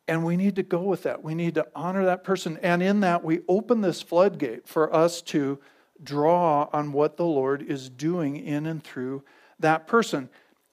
And 0.10 0.26
we 0.26 0.38
need 0.38 0.56
to 0.56 0.64
go 0.64 0.82
with 0.82 1.04
that. 1.04 1.24
We 1.24 1.36
need 1.36 1.54
to 1.54 1.68
honor 1.76 2.04
that 2.06 2.24
person. 2.24 2.58
And 2.64 2.82
in 2.82 3.02
that, 3.02 3.24
we 3.24 3.42
open 3.48 3.82
this 3.82 4.02
floodgate 4.02 4.68
for 4.68 4.92
us 4.92 5.22
to 5.22 5.60
draw 6.02 6.68
on 6.74 6.94
what 6.94 7.16
the 7.16 7.26
Lord 7.26 7.62
is 7.62 7.92
doing 7.92 8.36
in 8.36 8.66
and 8.66 8.84
through 8.84 9.24
that 9.60 9.86
person. 9.86 10.30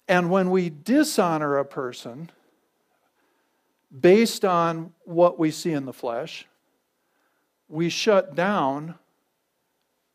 And 0.08 0.30
when 0.30 0.50
we 0.50 0.70
dishonor 0.70 1.58
a 1.58 1.66
person 1.66 2.30
based 4.00 4.42
on 4.42 4.94
what 5.04 5.38
we 5.38 5.50
see 5.50 5.72
in 5.72 5.84
the 5.84 5.92
flesh, 5.92 6.46
we 7.68 7.90
shut 7.90 8.34
down 8.34 8.94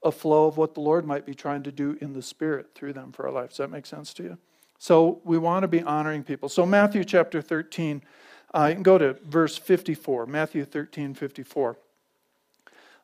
a 0.04 0.12
flow 0.12 0.48
of 0.48 0.58
what 0.58 0.74
the 0.74 0.82
Lord 0.82 1.06
might 1.06 1.28
be 1.28 1.36
trying 1.36 1.62
to 1.62 1.72
do 1.72 1.96
in 2.02 2.14
the 2.14 2.24
spirit 2.24 2.74
through 2.74 2.94
them 2.94 3.12
for 3.12 3.28
our 3.28 3.32
life. 3.32 3.50
Does 3.50 3.58
that 3.58 3.70
make 3.70 3.86
sense 3.86 4.16
to 4.16 4.24
you? 4.24 4.38
So 4.80 5.22
we 5.24 5.38
want 5.38 5.62
to 5.62 5.68
be 5.68 5.84
honoring 5.84 6.24
people. 6.24 6.50
So 6.50 6.66
Matthew 6.66 7.04
chapter 7.04 7.40
13, 7.40 8.02
uh, 8.54 8.68
you 8.68 8.74
can 8.74 8.84
go 8.84 8.98
to 8.98 9.14
verse 9.26 9.58
54, 9.58 10.26
Matthew 10.26 10.66
13, 10.66 11.14
54. 11.14 11.78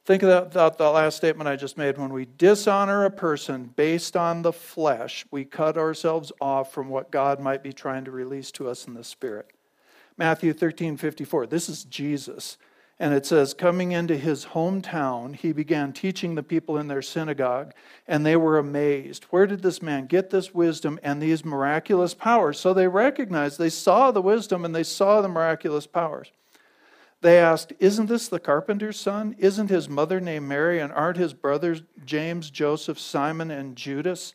Think 0.06 0.24
about 0.24 0.52
that, 0.54 0.78
the 0.78 0.90
last 0.90 1.18
statement 1.18 1.50
I 1.50 1.58
just 1.58 1.78
made. 1.78 1.98
When 1.98 2.14
we 2.14 2.28
dishonor 2.38 3.04
a 3.04 3.12
person 3.12 3.74
based 3.76 4.16
on 4.16 4.42
the 4.42 4.54
flesh, 4.54 5.26
we 5.32 5.44
cut 5.44 5.78
ourselves 5.78 6.32
off 6.40 6.72
from 6.72 6.88
what 6.88 7.12
God 7.12 7.42
might 7.42 7.62
be 7.62 7.74
trying 7.74 8.06
to 8.06 8.12
release 8.12 8.50
to 8.52 8.70
us 8.70 8.88
in 8.88 8.94
the 8.94 9.04
Spirit. 9.04 9.52
Matthew 10.18 10.54
13, 10.54 10.96
54. 10.96 11.48
This 11.48 11.68
is 11.68 11.84
Jesus. 11.84 12.58
And 13.00 13.14
it 13.14 13.28
says, 13.28 13.54
coming 13.54 13.92
into 13.92 14.18
his 14.18 14.46
hometown, 14.46 15.36
he 15.36 15.52
began 15.52 15.94
teaching 15.94 16.34
the 16.34 16.42
people 16.42 16.80
in 16.80 16.88
their 16.88 17.04
synagogue, 17.04 17.74
and 18.08 18.26
they 18.26 18.36
were 18.36 18.58
amazed. 18.58 19.26
Where 19.26 19.46
did 19.46 19.62
this 19.62 19.84
man 19.84 20.08
get 20.08 20.32
this 20.32 20.52
wisdom 20.52 21.00
and 21.04 21.22
these 21.22 21.46
miraculous 21.46 22.16
powers? 22.16 22.60
So 22.60 22.74
they 22.74 22.88
recognized, 22.88 23.60
they 23.60 23.70
saw 23.70 24.10
the 24.10 24.22
wisdom 24.22 24.66
and 24.66 24.74
they 24.74 24.84
saw 24.84 25.22
the 25.22 25.28
miraculous 25.28 25.86
powers. 25.86 26.32
They 27.22 27.40
asked, 27.40 27.74
Isn't 27.80 28.08
this 28.08 28.28
the 28.28 28.40
carpenter's 28.40 29.00
son? 29.00 29.36
Isn't 29.38 29.70
his 29.70 29.90
mother 29.90 30.20
named 30.20 30.48
Mary? 30.48 30.80
And 30.80 30.92
aren't 30.92 31.18
his 31.18 31.34
brothers 31.34 31.84
James, 32.04 32.50
Joseph, 32.50 33.00
Simon, 33.00 33.52
and 33.52 33.76
Judas? 33.76 34.34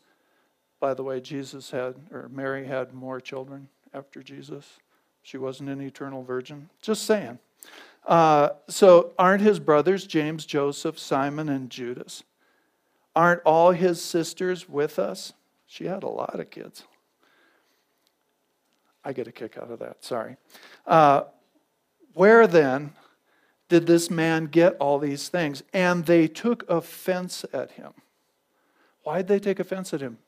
By 0.79 0.93
the 0.93 1.03
way, 1.03 1.21
Jesus 1.21 1.71
had, 1.71 1.95
or 2.11 2.29
Mary 2.29 2.65
had 2.65 2.93
more 2.93 3.21
children 3.21 3.69
after 3.93 4.21
Jesus. 4.21 4.79
She 5.21 5.37
wasn't 5.37 5.69
an 5.69 5.81
eternal 5.81 6.23
virgin. 6.23 6.69
Just 6.81 7.05
saying. 7.05 7.39
Uh, 8.05 8.49
so, 8.67 9.13
aren't 9.17 9.41
his 9.41 9.59
brothers 9.59 10.05
James, 10.05 10.45
Joseph, 10.45 10.99
Simon, 10.99 11.49
and 11.49 11.69
Judas? 11.69 12.23
Aren't 13.15 13.41
all 13.43 13.71
his 13.71 14.01
sisters 14.01 14.67
with 14.67 14.99
us? 14.99 15.33
She 15.67 15.85
had 15.85 16.03
a 16.03 16.09
lot 16.09 16.39
of 16.39 16.49
kids. 16.49 16.83
I 19.05 19.13
get 19.13 19.27
a 19.27 19.31
kick 19.31 19.57
out 19.57 19.71
of 19.71 19.79
that, 19.79 20.03
sorry. 20.03 20.37
Uh, 20.85 21.23
where 22.13 22.47
then 22.47 22.93
did 23.69 23.85
this 23.85 24.09
man 24.09 24.45
get 24.45 24.75
all 24.77 24.99
these 24.99 25.29
things? 25.29 25.63
And 25.73 26.05
they 26.05 26.27
took 26.27 26.69
offense 26.69 27.45
at 27.53 27.71
him. 27.71 27.93
Why'd 29.03 29.27
they 29.27 29.39
take 29.39 29.59
offense 29.59 29.93
at 29.93 30.01
him? 30.01 30.19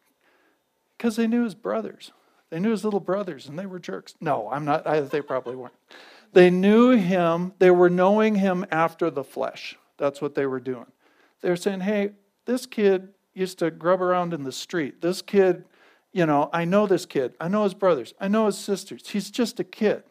Because 0.97 1.15
they 1.15 1.27
knew 1.27 1.43
his 1.43 1.55
brothers. 1.55 2.11
They 2.49 2.59
knew 2.59 2.71
his 2.71 2.83
little 2.83 2.99
brothers, 2.99 3.47
and 3.47 3.57
they 3.57 3.65
were 3.65 3.79
jerks. 3.79 4.15
No, 4.21 4.49
I'm 4.51 4.65
not. 4.65 4.85
I, 4.85 5.01
they 5.01 5.21
probably 5.21 5.55
weren't. 5.55 5.73
They 6.35 6.49
knew 6.49 6.89
him. 6.89 7.53
They 7.59 7.71
were 7.71 7.89
knowing 7.89 8.35
him 8.35 8.65
after 8.69 9.09
the 9.09 9.23
flesh. 9.23 9.77
That's 9.97 10.21
what 10.21 10.35
they 10.35 10.45
were 10.45 10.59
doing. 10.59 10.87
They 11.41 11.49
were 11.49 11.55
saying, 11.55 11.79
hey, 11.79 12.11
this 12.43 12.65
kid 12.65 13.07
used 13.33 13.59
to 13.59 13.71
grub 13.71 14.01
around 14.01 14.33
in 14.33 14.43
the 14.43 14.51
street. 14.51 14.99
This 14.99 15.21
kid, 15.21 15.63
you 16.11 16.25
know, 16.25 16.49
I 16.51 16.65
know 16.65 16.87
this 16.87 17.05
kid. 17.05 17.35
I 17.39 17.47
know 17.47 17.63
his 17.63 17.73
brothers. 17.73 18.13
I 18.19 18.27
know 18.27 18.47
his 18.47 18.57
sisters. 18.57 19.07
He's 19.07 19.31
just 19.31 19.61
a 19.61 19.63
kid. 19.63 20.03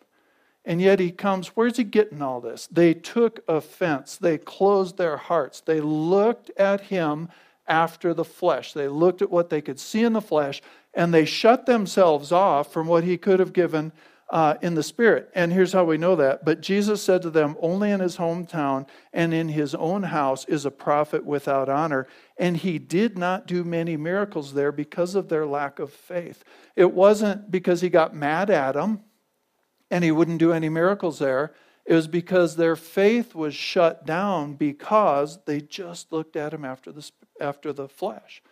And 0.64 0.80
yet 0.80 0.98
he 0.98 1.10
comes, 1.10 1.48
where's 1.48 1.76
he 1.76 1.84
getting 1.84 2.22
all 2.22 2.40
this? 2.40 2.68
They 2.72 2.94
took 2.94 3.40
offense. 3.46 4.16
They 4.16 4.38
closed 4.38 4.96
their 4.96 5.18
hearts. 5.18 5.60
They 5.60 5.82
looked 5.82 6.50
at 6.56 6.80
him 6.80 7.28
after 7.68 8.14
the 8.14 8.24
flesh. 8.24 8.72
They 8.72 8.88
looked 8.88 9.20
at 9.20 9.30
what 9.30 9.50
they 9.50 9.60
could 9.60 9.78
see 9.78 10.02
in 10.02 10.14
the 10.14 10.22
flesh, 10.22 10.62
and 10.94 11.12
they 11.12 11.26
shut 11.26 11.66
themselves 11.66 12.32
off 12.32 12.72
from 12.72 12.86
what 12.86 13.04
he 13.04 13.18
could 13.18 13.40
have 13.40 13.52
given 13.52 13.92
uh, 14.30 14.54
in 14.62 14.74
the 14.74 14.82
spirit. 14.82 15.30
And 15.34 15.52
here's 15.52 15.72
how 15.72 15.84
we 15.84 15.98
know 15.98 16.16
that. 16.16 16.44
But 16.44 16.60
Jesus 16.60 17.02
said 17.02 17.22
to 17.22 17.30
them, 17.30 17.56
Only 17.60 17.90
in 17.90 18.00
his 18.00 18.16
hometown 18.16 18.86
and 19.12 19.34
in 19.34 19.48
his 19.48 19.74
own 19.74 20.04
house 20.04 20.44
is 20.46 20.64
a 20.64 20.70
prophet 20.70 21.24
without 21.24 21.68
honor. 21.68 22.06
And 22.38 22.56
he 22.56 22.78
did 22.78 23.18
not 23.18 23.46
do 23.46 23.64
many 23.64 23.96
miracles 23.96 24.54
there 24.54 24.72
because 24.72 25.14
of 25.14 25.28
their 25.28 25.46
lack 25.46 25.78
of 25.78 25.92
faith. 25.92 26.42
It 26.74 26.92
wasn't 26.92 27.50
because 27.50 27.80
he 27.80 27.88
got 27.88 28.14
mad 28.14 28.50
at 28.50 28.72
them 28.72 29.00
and 29.90 30.02
he 30.02 30.10
wouldn't 30.10 30.38
do 30.38 30.52
any 30.52 30.68
miracles 30.68 31.18
there. 31.18 31.52
It 31.84 31.94
was 31.94 32.08
because 32.08 32.56
their 32.56 32.76
faith 32.76 33.34
was 33.34 33.54
shut 33.54 34.06
down 34.06 34.54
because 34.54 35.38
they 35.44 35.60
just 35.60 36.12
looked 36.12 36.34
at 36.34 36.54
him 36.54 36.64
after 36.64 36.90
the, 36.90 37.10
after 37.40 37.72
the 37.72 37.88
flesh. 37.88 38.42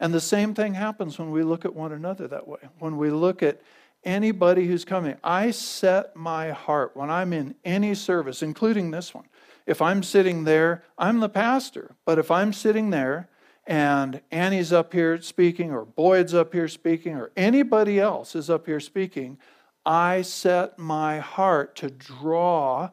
And 0.00 0.12
the 0.12 0.20
same 0.20 0.52
thing 0.52 0.74
happens 0.74 1.16
when 1.16 1.30
we 1.30 1.44
look 1.44 1.64
at 1.64 1.76
one 1.76 1.92
another 1.92 2.26
that 2.26 2.48
way. 2.48 2.58
When 2.80 2.96
we 2.96 3.10
look 3.10 3.40
at 3.40 3.62
anybody 4.04 4.66
who's 4.66 4.84
coming, 4.84 5.16
I 5.22 5.50
set 5.50 6.16
my 6.16 6.50
heart 6.50 6.96
when 6.96 7.10
I'm 7.10 7.32
in 7.32 7.54
any 7.64 7.94
service, 7.94 8.42
including 8.42 8.90
this 8.90 9.14
one. 9.14 9.24
If 9.66 9.80
I'm 9.80 10.02
sitting 10.02 10.44
there, 10.44 10.84
I'm 10.98 11.20
the 11.20 11.28
pastor, 11.28 11.94
but 12.04 12.18
if 12.18 12.30
I'm 12.30 12.52
sitting 12.52 12.90
there 12.90 13.28
and 13.66 14.20
Annie's 14.30 14.72
up 14.72 14.92
here 14.92 15.20
speaking, 15.20 15.70
or 15.70 15.84
Boyd's 15.84 16.34
up 16.34 16.52
here 16.52 16.68
speaking, 16.68 17.14
or 17.14 17.30
anybody 17.36 18.00
else 18.00 18.34
is 18.34 18.50
up 18.50 18.66
here 18.66 18.80
speaking, 18.80 19.38
I 19.86 20.22
set 20.22 20.78
my 20.78 21.18
heart 21.18 21.76
to 21.76 21.90
draw 21.90 22.90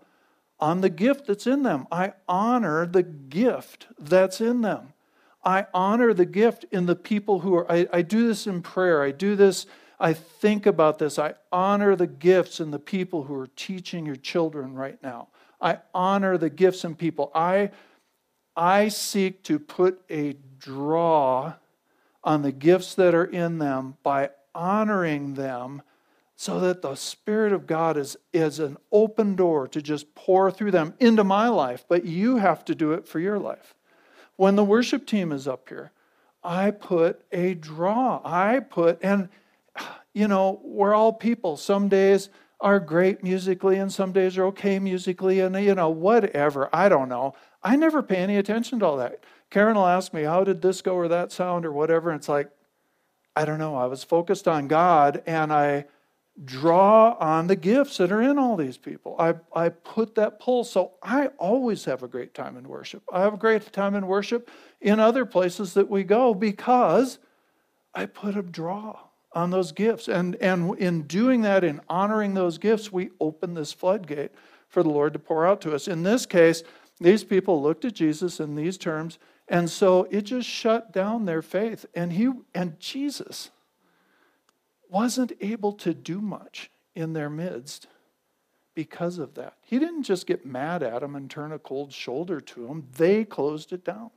on 0.59 0.81
the 0.81 0.89
gift 0.89 1.27
that's 1.27 1.47
in 1.47 1.63
them. 1.63 1.87
I 1.91 2.13
honor 2.27 2.85
the 2.85 3.03
gift 3.03 3.87
that's 3.97 4.41
in 4.41 4.61
them. 4.61 4.93
I 5.43 5.67
honor 5.73 6.13
the 6.13 6.25
gift 6.25 6.65
in 6.71 6.85
the 6.85 6.95
people 6.95 7.39
who 7.39 7.55
are, 7.55 7.71
I, 7.71 7.87
I, 7.93 8.01
do 8.01 8.27
this 8.27 8.45
in 8.45 8.61
prayer. 8.61 9.01
I 9.01 9.11
do 9.11 9.35
this, 9.37 9.65
I 9.99 10.13
think 10.13 10.65
about 10.65 10.99
this. 10.99 11.19
I 11.19 11.33
honor 11.51 11.95
the 11.95 12.07
gifts 12.07 12.59
and 12.59 12.73
the 12.73 12.79
people 12.79 13.23
who 13.23 13.35
are 13.35 13.49
teaching 13.55 14.05
your 14.05 14.15
children 14.15 14.73
right 14.73 15.01
now. 15.03 15.27
I 15.61 15.79
honor 15.93 16.37
the 16.37 16.49
gifts 16.49 16.83
and 16.83 16.97
people. 16.97 17.31
I, 17.35 17.71
I 18.55 18.87
seek 18.87 19.43
to 19.43 19.59
put 19.59 20.01
a 20.09 20.37
draw 20.57 21.53
on 22.23 22.41
the 22.41 22.51
gifts 22.51 22.95
that 22.95 23.13
are 23.13 23.25
in 23.25 23.59
them 23.59 23.97
by 24.03 24.29
honoring 24.55 25.33
them 25.33 25.81
so 26.35 26.61
that 26.61 26.81
the 26.81 26.95
Spirit 26.95 27.51
of 27.51 27.67
God 27.67 27.97
is, 27.97 28.15
is 28.31 28.59
an 28.59 28.77
open 28.93 29.35
door 29.35 29.67
to 29.67 29.81
just 29.81 30.15
pour 30.15 30.49
through 30.49 30.71
them 30.71 30.93
into 30.99 31.25
my 31.25 31.49
life, 31.49 31.83
but 31.89 32.05
you 32.05 32.37
have 32.37 32.63
to 32.65 32.75
do 32.75 32.93
it 32.93 33.05
for 33.05 33.19
your 33.19 33.37
life. 33.37 33.75
When 34.37 34.55
the 34.55 34.63
worship 34.63 35.05
team 35.05 35.33
is 35.33 35.49
up 35.49 35.67
here, 35.67 35.91
I 36.41 36.71
put 36.71 37.25
a 37.33 37.55
draw. 37.55 38.21
I 38.23 38.61
put, 38.61 38.99
and 39.03 39.27
you 40.19 40.27
know, 40.27 40.59
we're 40.65 40.93
all 40.93 41.13
people. 41.13 41.55
Some 41.55 41.87
days 41.87 42.27
are 42.59 42.77
great 42.77 43.23
musically, 43.23 43.77
and 43.77 43.89
some 43.89 44.11
days 44.11 44.37
are 44.37 44.43
okay 44.47 44.77
musically, 44.77 45.39
and 45.39 45.55
you 45.55 45.73
know, 45.73 45.89
whatever. 45.89 46.69
I 46.73 46.89
don't 46.89 47.07
know. 47.07 47.35
I 47.63 47.77
never 47.77 48.03
pay 48.03 48.17
any 48.17 48.35
attention 48.35 48.79
to 48.79 48.85
all 48.85 48.97
that. 48.97 49.23
Karen 49.49 49.75
will 49.75 49.87
ask 49.87 50.13
me, 50.13 50.23
How 50.23 50.43
did 50.43 50.61
this 50.61 50.81
go 50.81 50.95
or 50.95 51.07
that 51.07 51.31
sound 51.31 51.65
or 51.65 51.71
whatever? 51.71 52.09
And 52.09 52.19
it's 52.19 52.27
like, 52.27 52.49
I 53.33 53.45
don't 53.45 53.59
know. 53.59 53.77
I 53.77 53.85
was 53.85 54.03
focused 54.03 54.45
on 54.45 54.67
God, 54.67 55.23
and 55.25 55.53
I 55.53 55.85
draw 56.43 57.15
on 57.21 57.47
the 57.47 57.55
gifts 57.55 57.95
that 57.97 58.11
are 58.11 58.21
in 58.21 58.37
all 58.37 58.57
these 58.57 58.77
people. 58.77 59.15
I, 59.17 59.35
I 59.55 59.69
put 59.69 60.15
that 60.15 60.41
pull. 60.41 60.65
So 60.65 60.95
I 61.01 61.27
always 61.37 61.85
have 61.85 62.03
a 62.03 62.09
great 62.09 62.33
time 62.33 62.57
in 62.57 62.67
worship. 62.67 63.03
I 63.11 63.21
have 63.21 63.35
a 63.35 63.37
great 63.37 63.71
time 63.71 63.95
in 63.95 64.05
worship 64.05 64.49
in 64.81 64.99
other 64.99 65.25
places 65.25 65.75
that 65.75 65.89
we 65.89 66.03
go 66.03 66.33
because 66.33 67.19
I 67.93 68.05
put 68.05 68.35
a 68.35 68.41
draw 68.41 68.99
on 69.33 69.49
those 69.51 69.71
gifts. 69.71 70.07
And, 70.07 70.35
and 70.37 70.77
in 70.77 71.03
doing 71.03 71.41
that, 71.41 71.63
in 71.63 71.81
honoring 71.89 72.33
those 72.33 72.57
gifts, 72.57 72.91
we 72.91 73.09
open 73.19 73.53
this 73.53 73.73
floodgate 73.73 74.31
for 74.67 74.83
the 74.83 74.89
Lord 74.89 75.13
to 75.13 75.19
pour 75.19 75.45
out 75.45 75.61
to 75.61 75.73
us. 75.73 75.87
In 75.87 76.03
this 76.03 76.25
case, 76.25 76.63
these 76.99 77.23
people 77.23 77.61
looked 77.61 77.85
at 77.85 77.93
Jesus 77.93 78.39
in 78.39 78.55
these 78.55 78.77
terms, 78.77 79.19
and 79.47 79.69
so 79.69 80.07
it 80.11 80.21
just 80.21 80.47
shut 80.47 80.91
down 80.91 81.25
their 81.25 81.41
faith. 81.41 81.85
And 81.95 82.13
he 82.13 82.29
and 82.53 82.79
Jesus 82.79 83.51
wasn't 84.89 85.31
able 85.39 85.73
to 85.73 85.93
do 85.93 86.19
much 86.19 86.69
in 86.95 87.13
their 87.13 87.29
midst 87.29 87.87
because 88.75 89.17
of 89.17 89.35
that. 89.35 89.55
He 89.61 89.79
didn't 89.79 90.03
just 90.03 90.25
get 90.25 90.45
mad 90.45 90.83
at 90.83 91.01
them 91.01 91.15
and 91.15 91.29
turn 91.29 91.51
a 91.51 91.59
cold 91.59 91.93
shoulder 91.93 92.39
to 92.41 92.67
them, 92.67 92.87
they 92.97 93.25
closed 93.25 93.73
it 93.73 93.83
down 93.83 94.11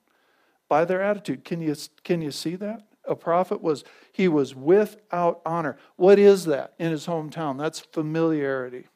by 0.69 0.85
their 0.85 1.03
attitude. 1.03 1.45
Can 1.45 1.61
you, 1.61 1.75
can 2.03 2.23
you 2.23 2.31
see 2.31 2.57
that? 2.57 2.87
A 3.05 3.17
prophet 3.17 3.61
was, 3.61 3.85
he 4.13 4.29
was 4.29 4.55
without 4.55 5.41
honor. 5.45 5.77
What 5.97 6.19
is 6.19 6.45
that 6.45 6.75
in 6.79 6.91
his 6.91 7.07
hometown? 7.07 7.59
That's 7.59 7.81
familiarity. 7.81 8.87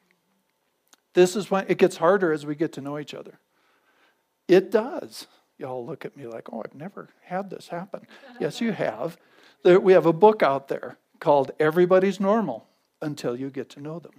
This 1.13 1.35
is 1.35 1.51
when 1.51 1.65
it 1.67 1.77
gets 1.77 1.97
harder 1.97 2.31
as 2.31 2.45
we 2.45 2.55
get 2.55 2.73
to 2.73 2.81
know 2.81 2.99
each 2.99 3.13
other. 3.13 3.39
It 4.47 4.71
does. 4.71 5.27
Y'all 5.57 5.85
look 5.85 6.05
at 6.05 6.15
me 6.15 6.27
like, 6.27 6.53
oh, 6.53 6.61
I've 6.63 6.75
never 6.75 7.09
had 7.23 7.49
this 7.49 7.67
happen. 7.67 8.07
yes, 8.39 8.61
you 8.61 8.71
have. 8.71 9.17
There, 9.63 9.79
we 9.79 9.93
have 9.93 10.05
a 10.05 10.13
book 10.13 10.43
out 10.43 10.67
there 10.67 10.97
called 11.19 11.51
Everybody's 11.59 12.19
Normal 12.19 12.67
Until 13.01 13.35
You 13.35 13.49
Get 13.49 13.69
to 13.71 13.81
Know 13.81 13.99
Them. 13.99 14.13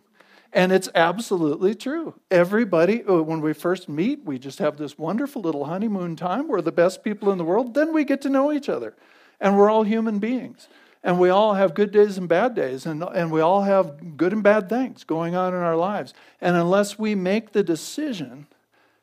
And 0.53 0.73
it's 0.73 0.89
absolutely 0.95 1.75
true. 1.75 2.15
Everybody, 2.31 3.05
uh, 3.05 3.23
when 3.23 3.41
we 3.41 3.53
first 3.53 3.89
meet, 3.89 4.25
we 4.25 4.39
just 4.39 4.59
have 4.59 4.79
this 4.79 4.97
wonderful 4.99 5.43
little 5.43 5.67
honeymoon 5.67 6.17
time. 6.17 6.49
We're 6.49 6.63
the 6.63 6.73
best 6.73 7.05
people 7.05 7.31
in 7.31 7.39
the 7.39 7.45
world. 7.45 7.75
Then 7.75 7.93
we 7.93 8.05
get 8.05 8.23
to 8.23 8.31
know 8.31 8.51
each 8.51 8.69
other. 8.69 8.97
And 9.41 9.57
we're 9.57 9.71
all 9.71 9.85
human 9.85 10.19
beings. 10.19 10.69
And 11.03 11.21
we 11.21 11.29
all 11.29 11.55
have 11.55 11.75
good 11.75 11.91
days 11.91 12.19
and 12.19 12.29
bad 12.29 12.55
days. 12.55 12.85
And, 12.85 13.03
and 13.03 13.31
we 13.31 13.41
all 13.41 13.63
have 13.63 14.17
good 14.17 14.33
and 14.33 14.43
bad 14.43 14.69
things 14.69 15.05
going 15.05 15.35
on 15.35 15.55
in 15.55 15.61
our 15.61 15.77
lives. 15.77 16.13
And 16.41 16.57
unless 16.57 16.99
we 16.99 17.15
make 17.15 17.53
the 17.53 17.63
decision 17.63 18.47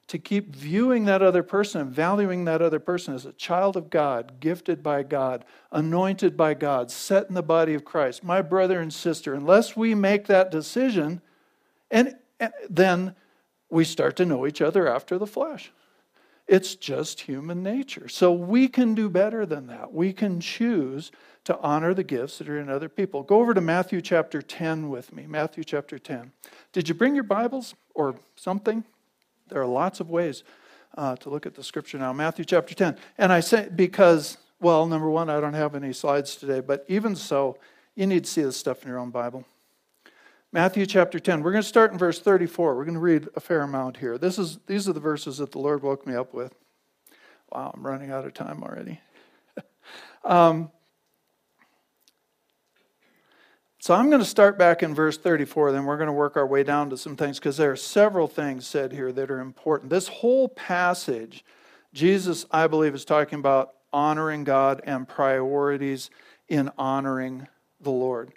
to 0.08 0.20
keep 0.20 0.56
viewing 0.56 1.06
that 1.06 1.22
other 1.22 1.42
person 1.42 1.82
and 1.82 1.92
valuing 1.92 2.46
that 2.46 2.62
other 2.62 2.80
person 2.80 3.16
as 3.16 3.26
a 3.26 3.34
child 3.34 3.76
of 3.76 3.90
God, 3.90 4.40
gifted 4.40 4.84
by 4.84 5.02
God, 5.02 5.44
anointed 5.72 6.38
by 6.38 6.54
God, 6.54 6.92
set 6.92 7.28
in 7.28 7.34
the 7.34 7.42
body 7.42 7.74
of 7.74 7.84
Christ, 7.84 8.24
my 8.24 8.42
brother 8.42 8.80
and 8.80 8.94
sister, 8.94 9.34
unless 9.34 9.76
we 9.76 9.96
make 9.96 10.28
that 10.28 10.52
decision, 10.52 11.22
and, 11.90 12.16
and 12.40 12.54
then 12.70 13.16
we 13.70 13.84
start 13.84 14.16
to 14.18 14.26
know 14.26 14.46
each 14.46 14.62
other 14.62 14.88
after 14.88 15.18
the 15.18 15.26
flesh. 15.26 15.72
It's 16.48 16.76
just 16.76 17.22
human 17.22 17.64
nature. 17.64 18.08
So 18.08 18.32
we 18.32 18.68
can 18.68 18.94
do 18.94 19.10
better 19.10 19.46
than 19.46 19.68
that. 19.68 19.94
We 19.94 20.14
can 20.14 20.40
choose 20.40 21.12
to 21.46 21.58
honor 21.60 21.94
the 21.94 22.04
gifts 22.04 22.38
that 22.38 22.50
are 22.50 22.60
in 22.60 22.70
other 22.70 22.90
people. 22.90 23.24
Go 23.24 23.40
over 23.40 23.54
to 23.54 23.62
Matthew 23.62 24.02
chapter 24.02 24.42
10 24.42 24.90
with 24.90 25.14
me. 25.14 25.26
Matthew 25.28 25.64
chapter 25.64 25.98
10. 25.98 26.32
Did 26.72 26.88
you 26.88 26.96
bring 26.96 27.16
your 27.16 27.24
Bibles 27.24 27.74
or 27.94 28.16
something? 28.36 28.84
There 29.48 29.62
are 29.62 29.68
lots 29.68 30.00
of 30.00 30.10
ways 30.10 30.44
uh, 30.98 31.16
to 31.18 31.30
look 31.30 31.46
at 31.46 31.56
the 31.56 31.64
scripture 31.64 31.98
now. 31.98 32.14
Matthew 32.14 32.46
chapter 32.46 32.74
10. 32.74 32.98
And 33.18 33.32
I 33.32 33.40
say, 33.40 33.70
because, 33.74 34.38
well, 34.60 34.86
number 34.86 35.10
one, 35.10 35.30
I 35.30 35.40
don't 35.40 35.54
have 35.54 35.76
any 35.76 35.94
slides 35.94 36.36
today, 36.36 36.62
but 36.62 36.86
even 36.88 37.16
so, 37.16 37.58
you 37.96 38.08
need 38.08 38.26
to 38.26 38.30
see 38.30 38.42
this 38.42 38.58
stuff 38.58 38.84
in 38.84 38.90
your 38.90 39.00
own 39.00 39.10
Bible. 39.10 39.46
Matthew 40.56 40.86
chapter 40.86 41.20
10. 41.20 41.44
We're 41.44 41.52
going 41.52 41.64
to 41.64 41.68
start 41.68 41.92
in 41.92 41.98
verse 41.98 42.22
34. 42.22 42.78
We're 42.78 42.86
going 42.86 42.94
to 42.94 43.02
read 43.02 43.28
a 43.36 43.42
fair 43.42 43.64
amount 43.64 43.98
here. 43.98 44.18
This 44.18 44.40
is, 44.40 44.58
these 44.68 44.88
are 44.88 44.94
the 44.94 45.02
verses 45.02 45.40
that 45.40 45.52
the 45.52 45.60
Lord 45.60 45.84
woke 45.84 46.08
me 46.08 46.16
up 46.16 46.34
with. 46.34 46.56
Wow, 47.52 47.74
I'm 47.76 47.86
running 47.86 48.10
out 48.10 48.24
of 48.24 48.34
time 48.34 48.64
already. 48.64 49.02
um, 50.24 50.72
So 53.80 53.94
I'm 53.94 54.10
going 54.10 54.22
to 54.22 54.26
start 54.26 54.58
back 54.58 54.82
in 54.82 54.96
verse 54.96 55.18
34, 55.18 55.74
then 55.74 55.84
we're 55.84 55.98
going 55.98 56.08
to 56.08 56.14
work 56.14 56.38
our 56.38 56.48
way 56.48 56.64
down 56.64 56.90
to 56.92 56.98
some 56.98 57.18
things 57.18 57.38
because 57.38 57.58
there 57.58 57.72
are 57.74 57.76
several 57.76 58.26
things 58.26 58.66
said 58.66 58.94
here 58.94 59.12
that 59.12 59.30
are 59.30 59.42
important. 59.42 59.90
This 59.90 60.08
whole 60.08 60.48
passage, 60.48 61.44
Jesus, 61.94 62.46
I 62.50 62.68
believe, 62.68 62.96
is 62.96 63.04
talking 63.04 63.40
about 63.40 63.74
honoring 63.92 64.46
God 64.46 64.82
and 64.86 65.06
priorities 65.06 66.10
in 66.48 66.72
honoring 66.78 67.50
the 67.82 67.92
Lord. 67.92 68.32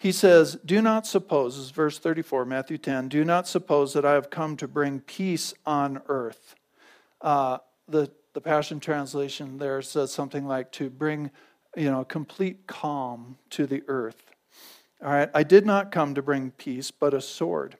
He 0.00 0.12
says, 0.12 0.56
Do 0.64 0.80
not 0.80 1.06
suppose, 1.06 1.56
this 1.56 1.66
is 1.66 1.70
verse 1.72 1.98
34, 1.98 2.46
Matthew 2.46 2.78
10, 2.78 3.08
do 3.08 3.22
not 3.22 3.46
suppose 3.46 3.92
that 3.92 4.06
I 4.06 4.12
have 4.12 4.30
come 4.30 4.56
to 4.56 4.66
bring 4.66 5.00
peace 5.00 5.52
on 5.66 6.00
earth. 6.08 6.54
Uh, 7.20 7.58
the, 7.86 8.10
the 8.32 8.40
Passion 8.40 8.80
Translation 8.80 9.58
there 9.58 9.82
says 9.82 10.10
something 10.10 10.46
like 10.46 10.72
to 10.72 10.88
bring, 10.88 11.30
you 11.76 11.90
know, 11.90 12.02
complete 12.02 12.66
calm 12.66 13.36
to 13.50 13.66
the 13.66 13.82
earth. 13.88 14.32
All 15.04 15.10
right, 15.10 15.28
I 15.34 15.42
did 15.42 15.66
not 15.66 15.92
come 15.92 16.14
to 16.14 16.22
bring 16.22 16.52
peace, 16.52 16.90
but 16.90 17.12
a 17.12 17.20
sword. 17.20 17.76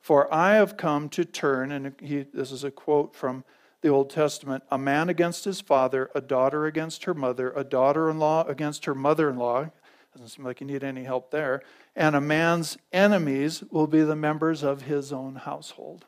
For 0.00 0.34
I 0.34 0.54
have 0.54 0.76
come 0.76 1.08
to 1.10 1.24
turn, 1.24 1.70
and 1.70 1.94
he, 2.00 2.26
this 2.34 2.50
is 2.50 2.64
a 2.64 2.72
quote 2.72 3.14
from 3.14 3.44
the 3.82 3.88
Old 3.88 4.10
Testament 4.10 4.64
a 4.72 4.78
man 4.78 5.08
against 5.08 5.44
his 5.44 5.60
father, 5.60 6.10
a 6.12 6.20
daughter 6.20 6.66
against 6.66 7.04
her 7.04 7.14
mother, 7.14 7.52
a 7.54 7.62
daughter 7.62 8.10
in 8.10 8.18
law 8.18 8.44
against 8.48 8.84
her 8.86 8.96
mother 8.96 9.30
in 9.30 9.36
law. 9.36 9.70
Doesn't 10.12 10.28
seem 10.28 10.44
like 10.44 10.60
you 10.60 10.66
need 10.66 10.84
any 10.84 11.04
help 11.04 11.30
there. 11.30 11.62
And 11.96 12.14
a 12.14 12.20
man's 12.20 12.76
enemies 12.92 13.64
will 13.70 13.86
be 13.86 14.02
the 14.02 14.16
members 14.16 14.62
of 14.62 14.82
his 14.82 15.12
own 15.12 15.36
household. 15.36 16.04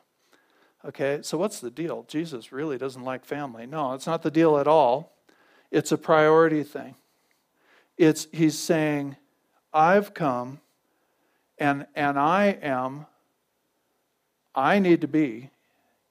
Okay, 0.85 1.19
so 1.23 1.37
what's 1.37 1.59
the 1.59 1.71
deal? 1.71 2.05
Jesus 2.07 2.51
really 2.51 2.77
doesn't 2.77 3.03
like 3.03 3.25
family. 3.25 3.65
No, 3.65 3.93
it's 3.93 4.05
not 4.05 4.21
the 4.21 4.29
deal 4.29 4.57
at 4.57 4.67
all. 4.67 5.17
It's 5.71 5.91
a 5.91 5.97
priority 5.97 6.63
thing. 6.63 6.95
It's 7.97 8.27
he's 8.31 8.57
saying, 8.57 9.15
I've 9.73 10.13
come 10.13 10.59
and, 11.57 11.87
and 11.95 12.19
I 12.19 12.57
am, 12.61 13.07
I 14.53 14.79
need 14.79 15.01
to 15.01 15.07
be 15.07 15.49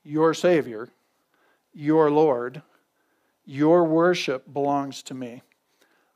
your 0.02 0.34
Savior, 0.34 0.88
your 1.72 2.10
Lord. 2.10 2.62
Your 3.46 3.84
worship 3.84 4.50
belongs 4.52 5.02
to 5.04 5.14
me. 5.14 5.42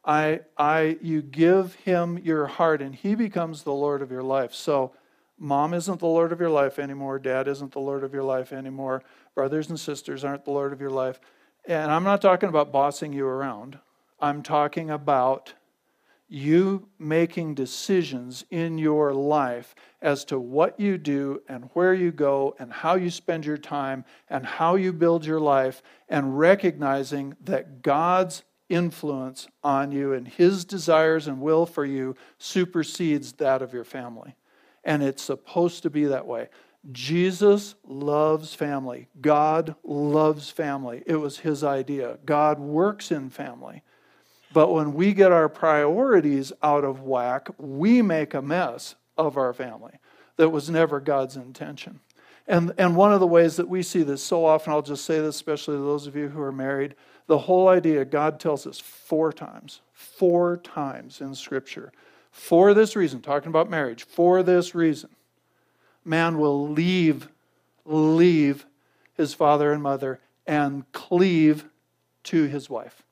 I, 0.05 0.41
I, 0.57 0.99
you 1.03 1.23
give 1.23 1.75
him 1.75 2.19
your 2.19 2.47
heart 2.47 2.81
and 2.81 2.95
he 2.95 3.15
becomes 3.15 3.63
the 3.63 3.73
Lord 3.73 4.03
of 4.03 4.11
your 4.11 4.23
life. 4.23 4.55
So, 4.55 4.93
mom 5.39 5.75
isn't 5.75 6.01
the 6.01 6.07
Lord 6.07 6.33
of 6.33 6.41
your 6.41 6.51
life 6.51 6.79
anymore. 6.79 7.19
Dad 7.19 7.47
isn't 7.49 7.73
the 7.73 7.81
Lord 7.81 8.05
of 8.05 8.13
your 8.13 8.23
life 8.23 8.53
anymore. 8.53 9.03
Brothers 9.35 9.69
and 9.69 9.79
sisters 9.79 10.25
aren't 10.25 10.45
the 10.45 10.51
Lord 10.51 10.73
of 10.73 10.81
your 10.81 10.91
life. 10.91 11.21
And 11.67 11.91
I'm 11.91 12.05
not 12.05 12.23
talking 12.23 12.49
about 12.49 12.73
bossing 12.73 13.13
you 13.13 13.27
around. 13.27 13.79
I'm 14.21 14.43
talking 14.43 14.91
about 14.91 15.55
you 16.29 16.89
making 16.99 17.55
decisions 17.55 18.45
in 18.51 18.77
your 18.77 19.15
life 19.15 19.75
as 20.03 20.25
to 20.27 20.39
what 20.39 20.79
you 20.79 20.99
do 20.99 21.43
and 21.49 21.71
where 21.73 21.95
you 21.95 22.13
go 22.13 22.55
and 22.59 22.71
how 22.73 22.95
you 22.97 23.11
spend 23.11 23.47
your 23.47 23.57
time 23.57 24.05
and 24.29 24.45
how 24.45 24.75
you 24.75 24.93
build 24.93 25.25
your 25.25 25.41
life, 25.41 25.83
and 26.09 26.39
recognizing 26.39 27.35
that 27.43 27.83
God's 27.83 28.43
influence 28.69 29.49
on 29.63 29.93
you 29.93 30.13
and 30.13 30.27
His 30.27 30.65
desires 30.65 31.27
and 31.27 31.41
will 31.41 31.67
for 31.67 31.85
you 31.85 32.17
supersedes 32.39 33.33
that 33.35 33.63
of 33.63 33.73
your 33.73 33.85
family. 33.85 34.35
And 34.85 35.03
it's 35.03 35.23
supposed 35.23 35.83
to 35.83 35.91
be 35.91 36.07
that 36.07 36.27
way. 36.27 36.49
Jesus 36.93 37.75
loves 37.85 38.55
family. 38.55 39.09
God 39.21 39.75
loves 39.85 40.51
family. 40.51 41.03
It 41.07 41.17
was 41.17 41.39
His 41.39 41.65
idea. 41.65 42.19
God 42.25 42.59
works 42.59 43.11
in 43.11 43.31
family. 43.31 43.83
But 44.53 44.73
when 44.73 44.95
we 44.95 45.13
get 45.13 45.33
our 45.33 45.49
priorities 45.49 46.53
out 46.63 46.85
of 46.85 47.03
whack, 47.03 47.49
we 47.59 48.01
make 48.01 48.33
a 48.33 48.41
mess 48.41 48.95
of 49.17 49.37
our 49.37 49.53
family. 49.53 49.93
That 50.37 50.51
was 50.51 50.71
never 50.71 51.01
God's 51.01 51.37
intention. 51.37 52.01
And, 52.47 52.73
and 52.79 52.97
one 52.97 53.13
of 53.13 53.21
the 53.21 53.27
ways 53.27 53.57
that 53.57 53.69
we 53.69 53.83
see 53.83 54.03
this 54.03 54.23
so 54.23 54.47
often, 54.47 54.73
I'll 54.73 54.81
just 54.81 55.05
say 55.05 55.21
this, 55.21 55.35
especially 55.35 55.77
to 55.77 55.83
those 55.83 56.07
of 56.07 56.17
you 56.17 56.29
who 56.29 56.41
are 56.41 56.53
married, 56.53 56.95
the 57.29 57.39
whole 57.39 57.69
idea, 57.69 58.05
God 58.05 58.41
tells 58.41 58.67
us 58.67 58.81
four 58.81 59.33
times, 59.33 59.81
four 59.93 60.57
times 60.57 61.21
in 61.21 61.35
Scripture, 61.35 61.93
for 62.33 62.75
this 62.75 62.97
reason, 62.97 63.21
talking 63.21 63.49
about 63.49 63.71
marriage, 63.71 64.05
for 64.05 64.43
this 64.43 64.75
reason, 64.75 65.11
man 66.05 66.39
will 66.39 66.69
leave, 66.69 67.29
leave 67.85 68.67
his 69.15 69.33
father 69.33 69.73
and 69.73 69.83
mother 69.83 70.19
and 70.47 70.91
cleave 70.93 71.65
to 72.25 72.45
his 72.45 72.69
wife. 72.69 73.03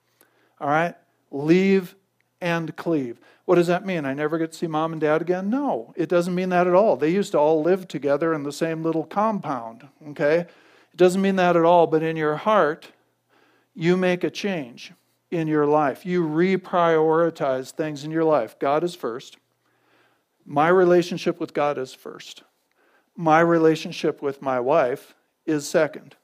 All 0.61 0.69
right? 0.69 0.95
leave 1.31 1.95
and 2.41 2.75
cleave. 2.77 3.19
What 3.45 3.57
does 3.57 3.67
that 3.69 3.87
mean? 3.87 4.05
I 4.05 4.15
never 4.15 4.39
get 4.39 4.53
to 4.53 4.59
see 4.59 4.67
mom 4.67 4.93
and 4.93 5.01
dad 5.01 5.23
again? 5.23 5.49
No, 5.51 5.95
it 5.97 6.09
doesn't 6.09 6.35
mean 6.35 6.49
that 6.51 6.67
at 6.67 6.75
all. 6.75 6.97
They 6.97 7.11
used 7.11 7.33
to 7.33 7.39
all 7.39 7.63
live 7.63 7.87
together 7.87 8.35
in 8.35 8.43
the 8.43 8.53
same 8.53 8.83
little 8.83 9.05
compound, 9.05 9.87
okay? 10.09 10.41
It 10.41 10.97
doesn't 10.97 11.23
mean 11.23 11.37
that 11.37 11.57
at 11.57 11.65
all, 11.65 11.87
but 11.87 12.03
in 12.03 12.17
your 12.17 12.37
heart, 12.37 12.91
you 13.77 13.97
make 13.97 14.25
a 14.25 14.31
change 14.31 14.93
in 15.31 15.47
your 15.47 15.67
life. 15.67 16.07
You 16.07 16.27
reprioritize 16.27 17.71
things 17.71 18.05
in 18.05 18.11
your 18.11 18.25
life. 18.25 18.59
God 18.59 18.83
is 18.83 18.95
first. 18.95 19.37
My 20.47 20.69
relationship 20.69 21.39
with 21.39 21.53
God 21.53 21.77
is 21.77 21.93
first. 21.93 22.43
My 23.17 23.41
relationship 23.41 24.23
with 24.23 24.41
my 24.41 24.59
wife 24.59 25.15
is 25.45 25.69
second. 25.69 26.17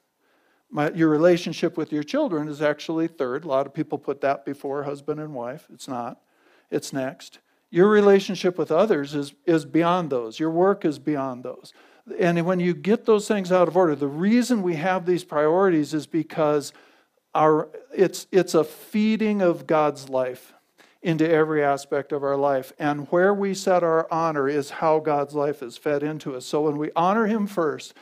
My, 0.71 0.89
your 0.91 1.09
relationship 1.09 1.77
with 1.77 1.91
your 1.91 2.01
children 2.01 2.47
is 2.47 2.61
actually 2.61 3.07
third. 3.07 3.45
A 3.45 3.47
lot 3.47 3.67
of 3.67 3.73
people 3.73 3.99
put 3.99 4.21
that 4.21 4.45
before 4.45 4.83
husband 4.83 5.19
and 5.19 5.35
wife. 5.35 5.67
It's 5.71 5.87
not, 5.87 6.21
it's 6.71 6.91
next. 6.91 7.37
Your 7.69 7.87
relationship 7.87 8.57
with 8.57 8.71
others 8.71 9.13
is, 9.13 9.33
is 9.45 9.65
beyond 9.65 10.09
those. 10.09 10.39
Your 10.39 10.49
work 10.49 10.85
is 10.85 10.97
beyond 10.97 11.43
those. 11.43 11.71
And 12.19 12.43
when 12.45 12.59
you 12.59 12.73
get 12.73 13.05
those 13.05 13.27
things 13.27 13.51
out 13.51 13.67
of 13.67 13.77
order, 13.77 13.95
the 13.95 14.07
reason 14.07 14.63
we 14.63 14.75
have 14.75 15.05
these 15.05 15.23
priorities 15.23 15.93
is 15.93 16.07
because 16.07 16.73
our, 17.35 17.69
it's, 17.95 18.27
it's 18.31 18.53
a 18.53 18.63
feeding 18.63 19.41
of 19.41 19.67
God's 19.67 20.09
life 20.09 20.53
into 21.01 21.29
every 21.29 21.63
aspect 21.63 22.11
of 22.11 22.23
our 22.23 22.37
life. 22.37 22.71
And 22.79 23.07
where 23.09 23.33
we 23.33 23.53
set 23.53 23.83
our 23.83 24.07
honor 24.11 24.47
is 24.47 24.69
how 24.69 24.99
God's 24.99 25.35
life 25.35 25.61
is 25.61 25.77
fed 25.77 26.01
into 26.01 26.35
us. 26.35 26.45
So 26.45 26.61
when 26.61 26.77
we 26.77 26.91
honor 26.95 27.27
Him 27.27 27.45
first, 27.45 27.93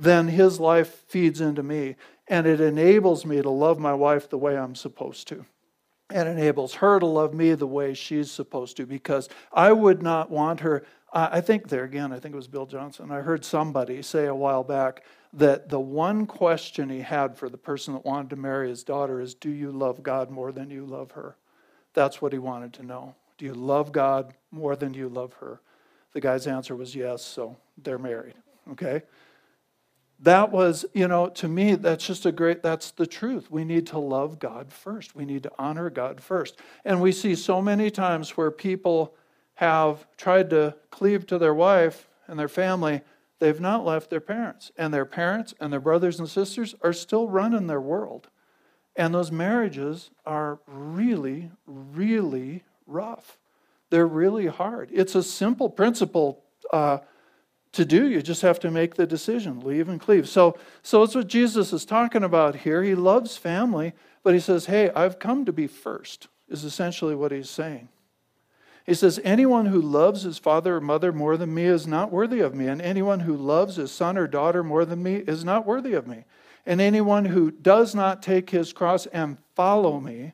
then 0.00 0.28
his 0.28 0.58
life 0.58 1.04
feeds 1.08 1.40
into 1.40 1.62
me. 1.62 1.96
And 2.26 2.46
it 2.46 2.60
enables 2.60 3.26
me 3.26 3.42
to 3.42 3.50
love 3.50 3.78
my 3.78 3.92
wife 3.92 4.30
the 4.30 4.38
way 4.38 4.56
I'm 4.56 4.74
supposed 4.74 5.28
to. 5.28 5.44
And 6.08 6.28
enables 6.28 6.74
her 6.74 6.98
to 6.98 7.06
love 7.06 7.34
me 7.34 7.54
the 7.54 7.66
way 7.66 7.94
she's 7.94 8.30
supposed 8.30 8.76
to 8.78 8.86
because 8.86 9.28
I 9.52 9.72
would 9.72 10.02
not 10.02 10.30
want 10.30 10.60
her. 10.60 10.84
I 11.12 11.40
think 11.40 11.68
there 11.68 11.84
again, 11.84 12.12
I 12.12 12.18
think 12.18 12.32
it 12.32 12.36
was 12.36 12.48
Bill 12.48 12.66
Johnson. 12.66 13.10
I 13.10 13.20
heard 13.20 13.44
somebody 13.44 14.00
say 14.02 14.26
a 14.26 14.34
while 14.34 14.64
back 14.64 15.04
that 15.32 15.68
the 15.68 15.80
one 15.80 16.26
question 16.26 16.90
he 16.90 17.00
had 17.00 17.36
for 17.36 17.48
the 17.48 17.58
person 17.58 17.94
that 17.94 18.04
wanted 18.04 18.30
to 18.30 18.36
marry 18.36 18.68
his 18.68 18.82
daughter 18.82 19.20
is 19.20 19.34
Do 19.34 19.50
you 19.50 19.70
love 19.70 20.02
God 20.02 20.30
more 20.30 20.52
than 20.52 20.70
you 20.70 20.84
love 20.84 21.12
her? 21.12 21.36
That's 21.94 22.20
what 22.20 22.32
he 22.32 22.38
wanted 22.38 22.72
to 22.74 22.82
know. 22.82 23.14
Do 23.38 23.44
you 23.44 23.54
love 23.54 23.92
God 23.92 24.34
more 24.50 24.76
than 24.76 24.94
you 24.94 25.08
love 25.08 25.34
her? 25.34 25.60
The 26.12 26.20
guy's 26.20 26.46
answer 26.46 26.74
was 26.74 26.94
yes, 26.94 27.22
so 27.22 27.56
they're 27.78 27.98
married. 27.98 28.34
Okay? 28.72 29.02
That 30.22 30.52
was, 30.52 30.84
you 30.92 31.08
know, 31.08 31.28
to 31.30 31.48
me, 31.48 31.76
that's 31.76 32.06
just 32.06 32.26
a 32.26 32.32
great, 32.32 32.62
that's 32.62 32.90
the 32.90 33.06
truth. 33.06 33.50
We 33.50 33.64
need 33.64 33.86
to 33.88 33.98
love 33.98 34.38
God 34.38 34.70
first. 34.70 35.14
We 35.16 35.24
need 35.24 35.44
to 35.44 35.52
honor 35.58 35.88
God 35.88 36.20
first. 36.20 36.58
And 36.84 37.00
we 37.00 37.12
see 37.12 37.34
so 37.34 37.62
many 37.62 37.90
times 37.90 38.36
where 38.36 38.50
people 38.50 39.14
have 39.54 40.06
tried 40.18 40.50
to 40.50 40.74
cleave 40.90 41.26
to 41.28 41.38
their 41.38 41.54
wife 41.54 42.08
and 42.26 42.38
their 42.38 42.48
family, 42.48 43.00
they've 43.40 43.60
not 43.60 43.84
left 43.84 44.10
their 44.10 44.20
parents. 44.20 44.70
And 44.76 44.94
their 44.94 45.04
parents 45.04 45.52
and 45.58 45.72
their 45.72 45.80
brothers 45.80 46.20
and 46.20 46.28
sisters 46.28 46.74
are 46.82 46.92
still 46.92 47.28
running 47.28 47.66
their 47.66 47.80
world. 47.80 48.28
And 48.94 49.14
those 49.14 49.32
marriages 49.32 50.10
are 50.24 50.60
really, 50.66 51.50
really 51.66 52.64
rough. 52.86 53.38
They're 53.90 54.06
really 54.06 54.46
hard. 54.46 54.90
It's 54.92 55.14
a 55.14 55.22
simple 55.22 55.68
principle 55.68 56.44
uh, 56.72 56.98
to 57.72 57.84
do. 57.84 58.08
You 58.08 58.22
just 58.22 58.42
have 58.42 58.60
to 58.60 58.70
make 58.70 58.94
the 58.94 59.06
decision, 59.06 59.60
leave 59.60 59.88
and 59.88 60.00
cleave. 60.00 60.28
So, 60.28 60.56
so 60.82 61.02
it's 61.02 61.14
what 61.14 61.26
Jesus 61.26 61.72
is 61.72 61.84
talking 61.84 62.22
about 62.22 62.56
here. 62.56 62.82
He 62.82 62.94
loves 62.94 63.36
family, 63.36 63.92
but 64.22 64.34
he 64.34 64.40
says, 64.40 64.66
Hey, 64.66 64.90
I've 64.90 65.18
come 65.18 65.44
to 65.44 65.52
be 65.52 65.66
first, 65.66 66.28
is 66.48 66.64
essentially 66.64 67.14
what 67.14 67.32
he's 67.32 67.50
saying. 67.50 67.88
He 68.90 68.96
says, 68.96 69.20
Anyone 69.22 69.66
who 69.66 69.80
loves 69.80 70.22
his 70.22 70.38
father 70.38 70.78
or 70.78 70.80
mother 70.80 71.12
more 71.12 71.36
than 71.36 71.54
me 71.54 71.66
is 71.66 71.86
not 71.86 72.10
worthy 72.10 72.40
of 72.40 72.56
me, 72.56 72.66
and 72.66 72.82
anyone 72.82 73.20
who 73.20 73.36
loves 73.36 73.76
his 73.76 73.92
son 73.92 74.18
or 74.18 74.26
daughter 74.26 74.64
more 74.64 74.84
than 74.84 75.00
me 75.00 75.14
is 75.14 75.44
not 75.44 75.64
worthy 75.64 75.92
of 75.92 76.08
me. 76.08 76.24
And 76.66 76.80
anyone 76.80 77.26
who 77.26 77.52
does 77.52 77.94
not 77.94 78.20
take 78.20 78.50
his 78.50 78.72
cross 78.72 79.06
and 79.06 79.38
follow 79.54 80.00
me 80.00 80.32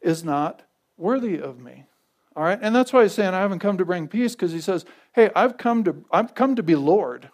is 0.00 0.22
not 0.22 0.62
worthy 0.96 1.36
of 1.36 1.58
me. 1.58 1.86
All 2.36 2.44
right? 2.44 2.60
And 2.62 2.72
that's 2.76 2.92
why 2.92 3.02
he's 3.02 3.12
saying 3.12 3.34
I 3.34 3.40
haven't 3.40 3.58
come 3.58 3.76
to 3.76 3.84
bring 3.84 4.06
peace, 4.06 4.36
because 4.36 4.52
he 4.52 4.60
says, 4.60 4.84
Hey, 5.12 5.32
I've 5.34 5.56
come 5.56 5.82
to 5.82 6.04
I've 6.12 6.36
come 6.36 6.54
to 6.54 6.62
be 6.62 6.76
Lord. 6.76 7.28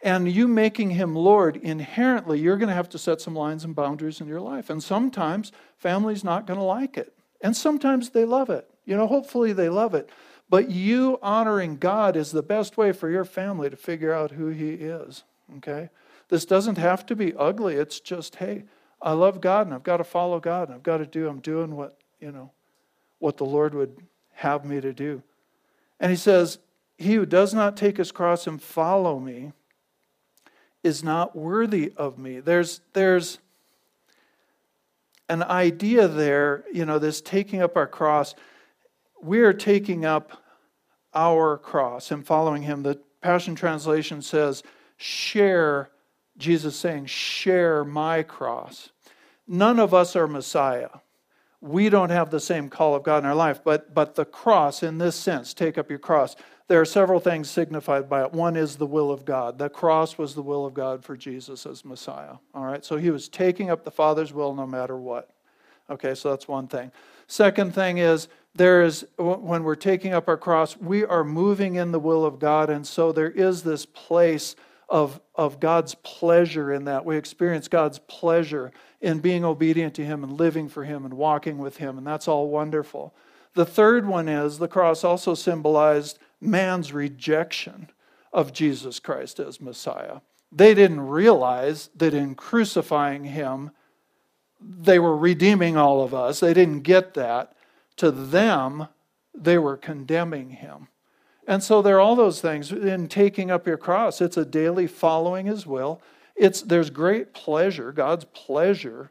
And 0.00 0.30
you 0.30 0.46
making 0.46 0.90
him 0.90 1.16
Lord, 1.16 1.56
inherently, 1.56 2.38
you're 2.38 2.56
going 2.56 2.68
to 2.68 2.74
have 2.76 2.90
to 2.90 2.98
set 2.98 3.20
some 3.20 3.34
lines 3.34 3.64
and 3.64 3.74
boundaries 3.74 4.20
in 4.20 4.28
your 4.28 4.40
life. 4.40 4.70
And 4.70 4.80
sometimes 4.80 5.50
family's 5.76 6.22
not 6.22 6.46
going 6.46 6.60
to 6.60 6.64
like 6.64 6.96
it. 6.96 7.14
And 7.40 7.56
sometimes 7.56 8.10
they 8.10 8.24
love 8.24 8.48
it. 8.48 8.67
You 8.88 8.96
know, 8.96 9.06
hopefully 9.06 9.52
they 9.52 9.68
love 9.68 9.94
it. 9.94 10.08
But 10.48 10.70
you 10.70 11.18
honoring 11.22 11.76
God 11.76 12.16
is 12.16 12.32
the 12.32 12.42
best 12.42 12.78
way 12.78 12.92
for 12.92 13.10
your 13.10 13.26
family 13.26 13.68
to 13.68 13.76
figure 13.76 14.14
out 14.14 14.30
who 14.30 14.48
he 14.48 14.70
is. 14.70 15.24
Okay? 15.58 15.90
This 16.30 16.46
doesn't 16.46 16.78
have 16.78 17.04
to 17.06 17.14
be 17.14 17.34
ugly. 17.34 17.74
It's 17.74 18.00
just, 18.00 18.36
hey, 18.36 18.64
I 19.02 19.12
love 19.12 19.42
God 19.42 19.66
and 19.66 19.74
I've 19.74 19.82
got 19.82 19.98
to 19.98 20.04
follow 20.04 20.40
God 20.40 20.68
and 20.68 20.74
I've 20.74 20.82
got 20.82 20.98
to 20.98 21.06
do, 21.06 21.28
I'm 21.28 21.40
doing 21.40 21.76
what, 21.76 21.98
you 22.18 22.32
know, 22.32 22.50
what 23.18 23.36
the 23.36 23.44
Lord 23.44 23.74
would 23.74 23.94
have 24.32 24.64
me 24.64 24.80
to 24.80 24.94
do. 24.94 25.22
And 26.00 26.10
he 26.10 26.16
says, 26.16 26.58
He 26.96 27.12
who 27.12 27.26
does 27.26 27.52
not 27.52 27.76
take 27.76 27.98
his 27.98 28.10
cross 28.10 28.46
and 28.46 28.62
follow 28.62 29.20
me 29.20 29.52
is 30.82 31.04
not 31.04 31.36
worthy 31.36 31.92
of 31.98 32.18
me. 32.18 32.40
There's, 32.40 32.80
there's 32.94 33.38
an 35.28 35.42
idea 35.42 36.08
there, 36.08 36.64
you 36.72 36.86
know, 36.86 36.98
this 36.98 37.20
taking 37.20 37.60
up 37.60 37.76
our 37.76 37.86
cross. 37.86 38.34
We 39.22 39.40
are 39.40 39.52
taking 39.52 40.04
up 40.04 40.42
our 41.14 41.58
cross 41.58 42.10
and 42.10 42.26
following 42.26 42.62
him. 42.62 42.82
The 42.82 43.00
Passion 43.20 43.54
Translation 43.54 44.22
says, 44.22 44.62
share, 44.96 45.90
Jesus 46.36 46.76
saying, 46.76 47.06
share 47.06 47.84
my 47.84 48.22
cross. 48.22 48.90
None 49.46 49.78
of 49.78 49.94
us 49.94 50.14
are 50.14 50.28
Messiah 50.28 50.88
we 51.60 51.88
don't 51.88 52.10
have 52.10 52.30
the 52.30 52.40
same 52.40 52.68
call 52.68 52.94
of 52.94 53.02
God 53.02 53.18
in 53.18 53.26
our 53.26 53.34
life, 53.34 53.60
but, 53.64 53.92
but 53.92 54.14
the 54.14 54.24
cross, 54.24 54.82
in 54.82 54.98
this 54.98 55.16
sense, 55.16 55.52
take 55.52 55.76
up 55.76 55.90
your 55.90 55.98
cross, 55.98 56.36
there 56.68 56.80
are 56.80 56.84
several 56.84 57.18
things 57.18 57.50
signified 57.50 58.08
by 58.08 58.22
it. 58.22 58.32
One 58.32 58.56
is 58.56 58.76
the 58.76 58.86
will 58.86 59.10
of 59.10 59.24
God. 59.24 59.58
The 59.58 59.70
cross 59.70 60.18
was 60.18 60.34
the 60.34 60.42
will 60.42 60.66
of 60.66 60.74
God 60.74 61.04
for 61.04 61.16
Jesus 61.16 61.66
as 61.66 61.84
Messiah. 61.84 62.34
All 62.54 62.64
right, 62.64 62.84
so 62.84 62.96
he 62.96 63.10
was 63.10 63.28
taking 63.28 63.70
up 63.70 63.84
the 63.84 63.90
Father's 63.90 64.32
will 64.32 64.54
no 64.54 64.66
matter 64.66 64.96
what. 64.96 65.30
Okay, 65.90 66.14
so 66.14 66.30
that's 66.30 66.46
one 66.46 66.68
thing. 66.68 66.92
Second 67.26 67.74
thing 67.74 67.98
is, 67.98 68.28
there 68.58 68.82
is, 68.82 69.06
when 69.16 69.62
we're 69.62 69.74
taking 69.74 70.12
up 70.12 70.28
our 70.28 70.36
cross, 70.36 70.76
we 70.76 71.04
are 71.04 71.24
moving 71.24 71.76
in 71.76 71.92
the 71.92 71.98
will 71.98 72.24
of 72.24 72.38
God, 72.38 72.68
and 72.70 72.86
so 72.86 73.12
there 73.12 73.30
is 73.30 73.62
this 73.62 73.86
place 73.86 74.56
of, 74.88 75.20
of 75.34 75.60
God's 75.60 75.94
pleasure 75.96 76.72
in 76.72 76.84
that. 76.84 77.04
We 77.04 77.16
experience 77.16 77.68
God's 77.68 77.98
pleasure 78.00 78.72
in 79.00 79.20
being 79.20 79.44
obedient 79.44 79.94
to 79.94 80.04
Him 80.04 80.24
and 80.24 80.32
living 80.32 80.68
for 80.68 80.84
Him 80.84 81.04
and 81.04 81.14
walking 81.14 81.58
with 81.58 81.76
Him, 81.76 81.98
and 81.98 82.06
that's 82.06 82.28
all 82.28 82.48
wonderful. 82.48 83.14
The 83.54 83.64
third 83.64 84.06
one 84.06 84.28
is 84.28 84.58
the 84.58 84.68
cross 84.68 85.04
also 85.04 85.34
symbolized 85.34 86.18
man's 86.40 86.92
rejection 86.92 87.88
of 88.32 88.52
Jesus 88.52 89.00
Christ 89.00 89.40
as 89.40 89.60
Messiah. 89.60 90.20
They 90.50 90.74
didn't 90.74 91.00
realize 91.00 91.90
that 91.96 92.14
in 92.14 92.34
crucifying 92.34 93.24
Him, 93.24 93.70
they 94.60 94.98
were 94.98 95.16
redeeming 95.16 95.76
all 95.76 96.02
of 96.02 96.14
us. 96.14 96.40
They 96.40 96.54
didn't 96.54 96.80
get 96.80 97.14
that. 97.14 97.54
To 97.98 98.10
them, 98.10 98.88
they 99.34 99.58
were 99.58 99.76
condemning 99.76 100.50
Him. 100.50 100.88
And 101.46 101.62
so 101.62 101.80
there 101.80 101.96
are 101.96 102.00
all 102.00 102.16
those 102.16 102.40
things 102.40 102.72
in 102.72 103.08
taking 103.08 103.50
up 103.50 103.66
your 103.66 103.76
cross. 103.76 104.20
It's 104.20 104.36
a 104.36 104.44
daily 104.44 104.86
following 104.86 105.46
His 105.46 105.66
will. 105.66 106.00
It's, 106.36 106.62
there's 106.62 106.90
great 106.90 107.32
pleasure, 107.32 107.90
God's 107.92 108.24
pleasure, 108.26 109.10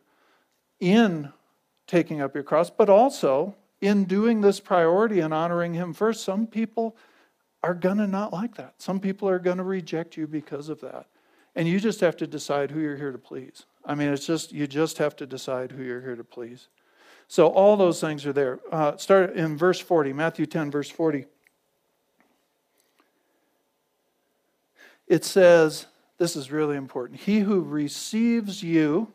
in 0.80 1.34
taking 1.88 2.21
up 2.21 2.36
your 2.36 2.43
cross, 2.43 2.69
but 2.69 2.89
also 2.89 3.56
in 3.82 4.06
doing 4.06 4.41
this 4.41 4.60
priority 4.60 5.19
and 5.19 5.34
honoring 5.34 5.73
Him 5.73 5.93
first. 5.93 6.23
Some 6.23 6.47
people 6.47 6.95
are 7.63 7.73
going 7.73 7.97
to 7.97 8.08
not 8.08 8.32
like 8.32 8.56
that. 8.56 8.76
Some 8.78 9.00
people 9.00 9.28
are 9.28 9.39
going 9.39 9.58
to 9.58 9.63
reject 9.63 10.15
you 10.15 10.28
because 10.28 10.69
of 10.69 10.80
that. 10.82 11.08
And 11.56 11.67
you 11.67 11.80
just 11.80 12.00
have 12.02 12.15
to 12.17 12.28
decide 12.28 12.69
who 12.69 12.80
you're 12.80 12.95
here 12.95 13.12
to 13.12 13.17
please. 13.17 13.65
I 13.84 13.95
mean, 13.95 14.10
it's 14.10 14.28
just, 14.28 14.52
you 14.52 14.67
just 14.67 15.00
have 15.00 15.15
to 15.17 15.26
decide 15.26 15.71
who 15.71 15.84
you're 15.84 16.02
here 16.02 16.15
to 16.15 16.23
please. 16.23 16.67
So 17.28 17.48
all 17.48 17.76
those 17.76 18.00
things 18.00 18.26
are 18.26 18.34
there. 18.34 18.60
Uh, 18.72 18.98
start 18.98 19.36
in 19.36 19.58
verse 19.58 19.80
40, 19.80 20.13
Matthew 20.13 20.46
10, 20.46 20.72
verse 20.72 20.90
40. 20.90 21.26
it 25.08 25.24
says, 25.24 25.88
this 26.18 26.36
is 26.36 26.52
really 26.52 26.76
important. 26.76 27.22
He 27.22 27.40
who 27.40 27.62
receives 27.62 28.62
you 28.62 29.13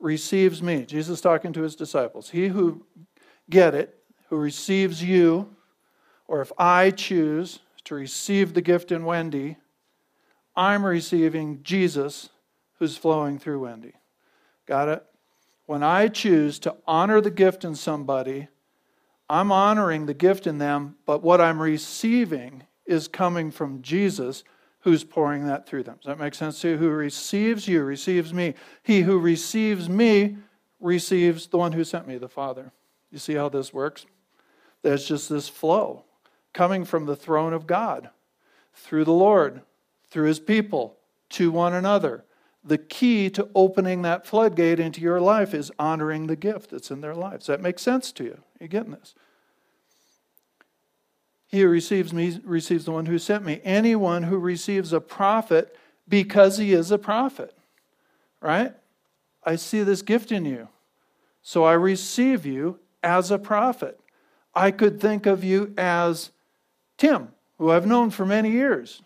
receives 0.00 0.62
me. 0.62 0.84
Jesus 0.84 1.20
talking 1.20 1.52
to 1.52 1.62
his 1.62 1.76
disciples. 1.76 2.30
He 2.30 2.48
who 2.48 2.84
get 3.48 3.74
it, 3.74 4.02
who 4.28 4.36
receives 4.36 5.02
you, 5.02 5.54
or 6.26 6.40
if 6.40 6.52
I 6.58 6.90
choose 6.90 7.60
to 7.84 7.94
receive 7.94 8.54
the 8.54 8.62
gift 8.62 8.92
in 8.92 9.04
Wendy, 9.04 9.56
I'm 10.56 10.84
receiving 10.84 11.62
Jesus 11.62 12.30
who's 12.78 12.96
flowing 12.96 13.38
through 13.38 13.60
Wendy. 13.60 13.92
Got 14.66 14.88
it? 14.88 15.04
When 15.70 15.84
I 15.84 16.08
choose 16.08 16.58
to 16.58 16.74
honor 16.84 17.20
the 17.20 17.30
gift 17.30 17.64
in 17.64 17.76
somebody, 17.76 18.48
I'm 19.28 19.52
honoring 19.52 20.06
the 20.06 20.14
gift 20.14 20.48
in 20.48 20.58
them, 20.58 20.96
but 21.06 21.22
what 21.22 21.40
I'm 21.40 21.62
receiving 21.62 22.64
is 22.86 23.06
coming 23.06 23.52
from 23.52 23.80
Jesus 23.80 24.42
who's 24.80 25.04
pouring 25.04 25.46
that 25.46 25.68
through 25.68 25.84
them. 25.84 25.98
Does 26.02 26.08
that 26.08 26.18
make 26.18 26.34
sense 26.34 26.60
to 26.62 26.70
you? 26.70 26.76
Who 26.76 26.88
receives 26.88 27.68
you 27.68 27.84
receives 27.84 28.34
me. 28.34 28.54
He 28.82 29.02
who 29.02 29.20
receives 29.20 29.88
me 29.88 30.38
receives 30.80 31.46
the 31.46 31.58
one 31.58 31.70
who 31.70 31.84
sent 31.84 32.08
me, 32.08 32.18
the 32.18 32.28
Father. 32.28 32.72
You 33.12 33.20
see 33.20 33.34
how 33.34 33.48
this 33.48 33.72
works? 33.72 34.06
There's 34.82 35.06
just 35.06 35.28
this 35.28 35.48
flow 35.48 36.04
coming 36.52 36.84
from 36.84 37.06
the 37.06 37.14
throne 37.14 37.52
of 37.52 37.68
God 37.68 38.10
through 38.74 39.04
the 39.04 39.12
Lord, 39.12 39.62
through 40.08 40.26
his 40.26 40.40
people, 40.40 40.96
to 41.28 41.52
one 41.52 41.74
another. 41.74 42.24
The 42.62 42.78
key 42.78 43.30
to 43.30 43.48
opening 43.54 44.02
that 44.02 44.26
floodgate 44.26 44.78
into 44.78 45.00
your 45.00 45.20
life 45.20 45.54
is 45.54 45.72
honoring 45.78 46.26
the 46.26 46.36
gift 46.36 46.70
that's 46.70 46.90
in 46.90 47.00
their 47.00 47.14
lives. 47.14 47.46
That 47.46 47.62
makes 47.62 47.82
sense 47.82 48.12
to 48.12 48.24
you. 48.24 48.40
You 48.60 48.68
getting 48.68 48.92
this? 48.92 49.14
He 51.46 51.60
who 51.60 51.68
receives 51.68 52.12
me 52.12 52.38
receives 52.44 52.84
the 52.84 52.92
one 52.92 53.06
who 53.06 53.18
sent 53.18 53.44
me. 53.44 53.60
Anyone 53.64 54.24
who 54.24 54.38
receives 54.38 54.92
a 54.92 55.00
prophet 55.00 55.76
because 56.06 56.58
he 56.58 56.72
is 56.72 56.90
a 56.90 56.98
prophet, 56.98 57.56
right? 58.40 58.74
I 59.42 59.56
see 59.56 59.82
this 59.82 60.02
gift 60.02 60.30
in 60.30 60.44
you. 60.44 60.68
So 61.42 61.64
I 61.64 61.72
receive 61.72 62.44
you 62.44 62.78
as 63.02 63.30
a 63.30 63.38
prophet. 63.38 63.98
I 64.54 64.70
could 64.70 65.00
think 65.00 65.26
of 65.26 65.42
you 65.42 65.72
as 65.78 66.30
Tim, 66.98 67.28
who 67.58 67.70
I've 67.70 67.86
known 67.86 68.10
for 68.10 68.26
many 68.26 68.50
years. 68.50 69.02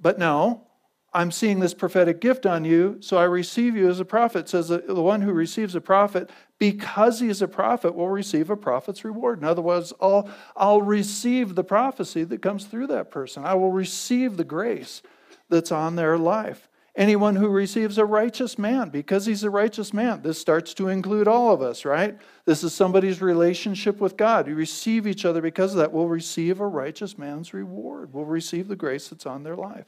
But 0.00 0.18
no, 0.18 0.66
I'm 1.12 1.32
seeing 1.32 1.58
this 1.58 1.74
prophetic 1.74 2.20
gift 2.20 2.46
on 2.46 2.64
you, 2.64 2.98
so 3.00 3.16
I 3.16 3.24
receive 3.24 3.74
you 3.74 3.88
as 3.88 3.98
a 3.98 4.04
prophet. 4.04 4.48
Says 4.48 4.68
the 4.68 4.80
one 4.94 5.22
who 5.22 5.32
receives 5.32 5.74
a 5.74 5.80
prophet, 5.80 6.30
because 6.58 7.18
he 7.18 7.28
is 7.28 7.42
a 7.42 7.48
prophet, 7.48 7.96
will 7.96 8.08
receive 8.08 8.48
a 8.48 8.56
prophet's 8.56 9.04
reward. 9.04 9.40
In 9.40 9.44
other 9.44 9.62
words, 9.62 9.92
I'll, 10.00 10.30
I'll 10.56 10.82
receive 10.82 11.56
the 11.56 11.64
prophecy 11.64 12.22
that 12.24 12.42
comes 12.42 12.66
through 12.66 12.86
that 12.88 13.10
person. 13.10 13.44
I 13.44 13.54
will 13.54 13.72
receive 13.72 14.36
the 14.36 14.44
grace 14.44 15.02
that's 15.48 15.72
on 15.72 15.96
their 15.96 16.16
life. 16.16 16.68
Anyone 16.96 17.36
who 17.36 17.48
receives 17.48 17.98
a 17.98 18.04
righteous 18.04 18.58
man, 18.58 18.90
because 18.90 19.26
he's 19.26 19.42
a 19.42 19.50
righteous 19.50 19.92
man, 19.92 20.22
this 20.22 20.40
starts 20.40 20.74
to 20.74 20.88
include 20.88 21.26
all 21.26 21.52
of 21.52 21.62
us, 21.62 21.84
right? 21.84 22.18
This 22.44 22.62
is 22.62 22.74
somebody's 22.74 23.22
relationship 23.22 24.00
with 24.00 24.16
God. 24.16 24.46
We 24.46 24.52
receive 24.52 25.06
each 25.06 25.24
other 25.24 25.40
because 25.40 25.72
of 25.72 25.78
that. 25.78 25.92
We'll 25.92 26.08
receive 26.08 26.60
a 26.60 26.66
righteous 26.66 27.16
man's 27.16 27.54
reward. 27.54 28.12
We'll 28.12 28.24
receive 28.24 28.68
the 28.68 28.76
grace 28.76 29.08
that's 29.08 29.26
on 29.26 29.42
their 29.42 29.56
life. 29.56 29.86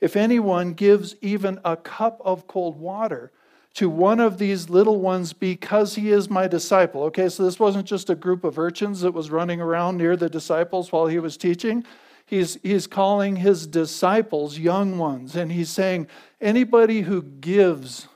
If 0.00 0.16
anyone 0.16 0.74
gives 0.74 1.16
even 1.20 1.60
a 1.64 1.76
cup 1.76 2.20
of 2.24 2.46
cold 2.46 2.78
water 2.78 3.32
to 3.74 3.88
one 3.88 4.20
of 4.20 4.38
these 4.38 4.68
little 4.68 5.00
ones 5.00 5.32
because 5.32 5.94
he 5.94 6.10
is 6.10 6.28
my 6.28 6.48
disciple. 6.48 7.02
Okay, 7.04 7.28
so 7.28 7.44
this 7.44 7.60
wasn't 7.60 7.86
just 7.86 8.10
a 8.10 8.14
group 8.14 8.44
of 8.44 8.58
urchins 8.58 9.02
that 9.02 9.12
was 9.12 9.30
running 9.30 9.60
around 9.60 9.96
near 9.96 10.16
the 10.16 10.28
disciples 10.28 10.90
while 10.90 11.06
he 11.06 11.18
was 11.18 11.36
teaching. 11.36 11.84
He's, 12.26 12.58
he's 12.62 12.86
calling 12.86 13.36
his 13.36 13.66
disciples 13.66 14.58
young 14.58 14.98
ones, 14.98 15.34
and 15.34 15.50
he's 15.50 15.70
saying, 15.70 16.08
anybody 16.40 17.02
who 17.02 17.22
gives 17.22 18.08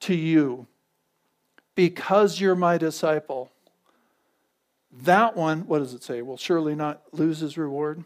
to 0.00 0.14
you 0.14 0.66
because 1.74 2.40
you're 2.40 2.54
my 2.54 2.78
disciple, 2.78 3.50
that 4.92 5.36
one, 5.36 5.66
what 5.66 5.80
does 5.80 5.94
it 5.94 6.02
say, 6.02 6.22
will 6.22 6.36
surely 6.36 6.74
not 6.74 7.02
lose 7.12 7.40
his 7.40 7.58
reward. 7.58 8.04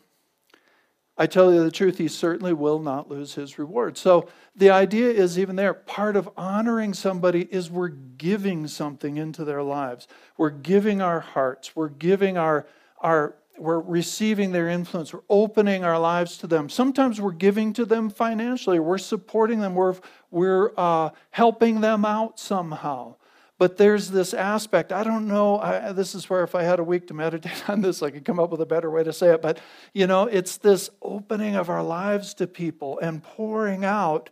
I 1.21 1.27
tell 1.27 1.53
you 1.53 1.63
the 1.63 1.71
truth, 1.71 1.99
he 1.99 2.09
certainly 2.09 2.55
will 2.55 2.79
not 2.79 3.11
lose 3.11 3.35
his 3.35 3.59
reward. 3.59 3.99
So 3.99 4.27
the 4.57 4.71
idea 4.71 5.11
is 5.11 5.39
even 5.39 5.55
there, 5.55 5.75
part 5.75 6.17
of 6.17 6.31
honoring 6.35 6.95
somebody 6.95 7.47
is 7.51 7.71
we're 7.71 7.89
giving 7.89 8.67
something 8.67 9.19
into 9.19 9.45
their 9.45 9.63
lives. 9.63 10.09
We're 10.39 10.49
giving 10.49 11.03
our 11.03 11.21
hearts, 11.21 11.77
we're 11.77 11.91
giving 11.91 12.39
our, 12.39 12.67
our 13.03 13.35
we're 13.59 13.81
receiving 13.81 14.53
their 14.53 14.71
influence. 14.71 15.13
We're 15.13 15.21
opening 15.29 15.85
our 15.85 15.99
lives 15.99 16.39
to 16.39 16.47
them. 16.47 16.71
Sometimes 16.71 17.21
we're 17.21 17.33
giving 17.33 17.75
to 17.75 17.85
them 17.85 18.09
financially. 18.09 18.79
We're 18.79 18.97
supporting 18.97 19.61
them. 19.61 19.75
We're, 19.75 19.97
we're 20.31 20.73
uh, 20.79 21.11
helping 21.29 21.83
them 21.83 22.07
out 22.07 22.41
somehow. 22.41 23.17
But 23.61 23.77
there's 23.77 24.11
this 24.11 24.33
aspect. 24.33 24.91
I 24.91 25.05
don't 25.05 25.29
know. 25.29 25.59
I, 25.59 25.93
this 25.93 26.15
is 26.15 26.31
where 26.31 26.43
if 26.43 26.55
I 26.55 26.63
had 26.63 26.79
a 26.79 26.83
week 26.83 27.09
to 27.09 27.15
meditate 27.15 27.69
on 27.69 27.83
this, 27.83 28.03
I 28.03 28.11
could 28.11 28.25
come 28.25 28.41
up 28.41 28.49
with 28.49 28.63
a 28.63 28.67
better 28.67 28.91
way 28.91 29.05
to 29.05 29.13
say 29.13 29.35
it. 29.35 29.43
But, 29.43 29.61
you 29.93 30.07
know, 30.07 30.25
it's 30.25 30.57
this 30.57 30.89
opening 31.03 31.57
of 31.57 31.69
our 31.69 31.83
lives 31.83 32.33
to 32.35 32.47
people 32.47 32.99
and 33.01 33.23
pouring 33.23 33.85
out 33.85 34.31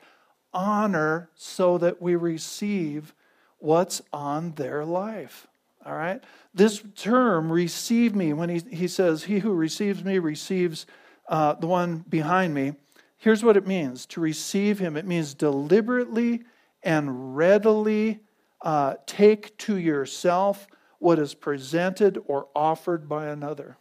honor 0.55 1.29
so 1.35 1.77
that 1.77 2.01
we 2.01 2.17
receive 2.17 3.15
what's 3.59 4.01
on 4.15 4.53
their 4.53 4.87
life. 4.87 5.47
All 5.85 5.95
right? 5.95 6.25
This 6.55 6.83
term, 6.97 7.53
receive 7.53 8.15
me, 8.15 8.33
when 8.33 8.49
he, 8.49 8.63
he 8.71 8.89
says, 8.89 9.25
He 9.25 9.41
who 9.41 9.53
receives 9.53 10.03
me 10.03 10.19
receives 10.21 10.87
uh, 11.29 11.53
the 11.53 11.67
one 11.67 12.03
behind 12.09 12.55
me, 12.55 12.73
here's 13.19 13.45
what 13.45 13.59
it 13.59 13.67
means 13.67 14.07
to 14.07 14.23
receive 14.23 14.79
him. 14.79 14.97
It 14.97 15.05
means 15.05 15.35
deliberately 15.35 16.45
and 16.83 17.37
readily 17.37 18.21
uh, 18.63 18.95
take 19.07 19.57
to 19.59 19.77
yourself 19.77 20.67
what 20.99 21.19
is 21.19 21.35
presented 21.35 22.19
or 22.27 22.49
offered 22.55 23.09
by 23.09 23.27
another, 23.27 23.77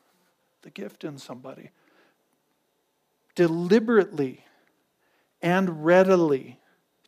the 0.61 0.69
gift 0.69 1.03
in 1.03 1.17
somebody. 1.17 1.71
Deliberately 3.35 4.43
and 5.41 5.85
readily 5.85 6.59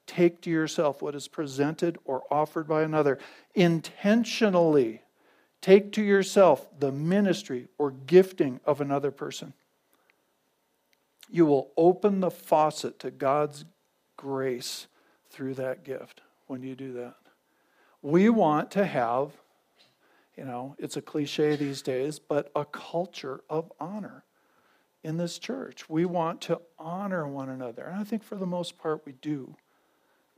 take 0.05 0.41
to 0.41 0.49
yourself 0.49 1.01
what 1.01 1.15
is 1.15 1.27
presented 1.27 1.97
or 2.05 2.23
offered 2.31 2.67
by 2.67 2.81
another. 2.81 3.19
Intentionally 3.53 5.03
take 5.61 5.91
to 5.93 6.01
yourself 6.01 6.67
the 6.79 6.91
ministry 6.91 7.67
or 7.77 7.91
gifting 7.91 8.59
of 8.65 8.81
another 8.81 9.11
person. 9.11 9.53
You 11.29 11.45
will 11.45 11.71
open 11.77 12.21
the 12.21 12.31
faucet 12.31 12.99
to 12.99 13.11
God's 13.11 13.65
grace 14.17 14.87
through 15.29 15.53
that 15.55 15.83
gift 15.83 16.21
when 16.47 16.63
you 16.63 16.75
do 16.75 16.93
that. 16.93 17.15
We 18.01 18.29
want 18.29 18.71
to 18.71 18.85
have, 18.85 19.31
you 20.37 20.45
know, 20.45 20.75
it's 20.79 20.97
a 20.97 21.01
cliche 21.01 21.55
these 21.55 21.81
days, 21.81 22.19
but 22.19 22.51
a 22.55 22.65
culture 22.65 23.41
of 23.49 23.71
honor 23.79 24.23
in 25.03 25.17
this 25.17 25.39
church. 25.39 25.89
We 25.89 26.05
want 26.05 26.41
to 26.41 26.61
honor 26.77 27.27
one 27.27 27.49
another. 27.49 27.83
And 27.83 27.99
I 27.99 28.03
think 28.03 28.23
for 28.23 28.35
the 28.35 28.45
most 28.45 28.77
part 28.77 29.05
we 29.05 29.13
do. 29.13 29.55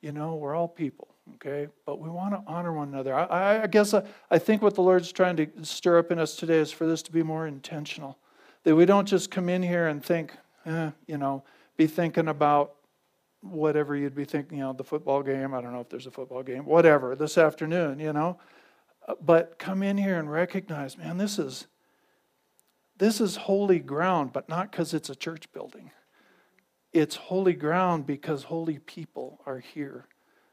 You 0.02 0.12
know, 0.12 0.36
we're 0.36 0.56
all 0.56 0.67
people, 0.67 1.10
okay? 1.36 1.67
But 1.86 2.00
we 2.00 2.10
want 2.10 2.34
to 2.34 2.41
honor 2.47 2.74
one 2.74 2.88
another. 2.88 3.13
I, 3.13 3.62
I 3.63 3.67
guess 3.67 3.93
I, 3.93 4.04
I 4.32 4.39
think 4.39 4.63
what 4.63 4.74
the 4.74 4.82
Lord's 4.82 5.12
trying 5.12 5.36
to 5.38 5.47
stir 5.62 6.00
up 6.00 6.12
in 6.12 6.17
us 6.17 6.36
today 6.36 6.58
is 6.58 6.71
for 6.71 6.88
this 6.88 7.04
to 7.04 7.12
be 7.12 7.21
more 7.21 7.45
intentional. 7.45 8.17
That 8.63 8.76
we 8.76 8.86
don't 8.86 9.08
just 9.08 9.30
come 9.30 9.47
in 9.47 9.62
here 9.62 9.88
and 9.88 10.04
think, 10.04 10.36
eh, 10.65 10.91
you 11.06 11.19
know, 11.19 11.43
be 11.78 11.86
thinking 11.86 12.28
about 12.28 12.74
whatever 13.42 13.96
you'd 13.96 14.16
be 14.16 14.26
thinking, 14.26 14.60
you 14.60 14.64
know, 14.64 14.74
the 14.74 14.84
football 14.84 15.24
game. 15.24 15.54
I 15.54 15.62
don't 15.62 15.74
know 15.74 15.82
if 15.82 15.90
there's 15.90 16.08
a 16.08 16.12
football 16.12 16.44
game, 16.44 16.66
whatever, 16.66 17.16
this 17.16 17.38
afternoon, 17.38 18.00
you 18.00 18.14
know. 18.14 18.40
Uh, 19.08 19.16
but 19.22 19.58
come 19.58 19.84
in 19.84 19.98
here 19.98 20.20
and 20.20 20.32
recognize, 20.32 20.98
man, 20.98 21.18
this 21.18 21.40
is 21.40 21.68
this 22.98 23.20
is 23.20 23.36
holy 23.36 23.80
ground, 23.80 24.32
but 24.32 24.48
not 24.48 24.70
because 24.70 24.94
it's 24.94 25.10
a 25.10 25.16
church 25.16 25.52
building. 25.54 25.90
It's 26.94 27.16
holy 27.16 27.54
ground 27.54 28.06
because 28.06 28.44
holy 28.44 28.78
people 28.78 29.42
are 29.46 29.58
here. 29.58 30.06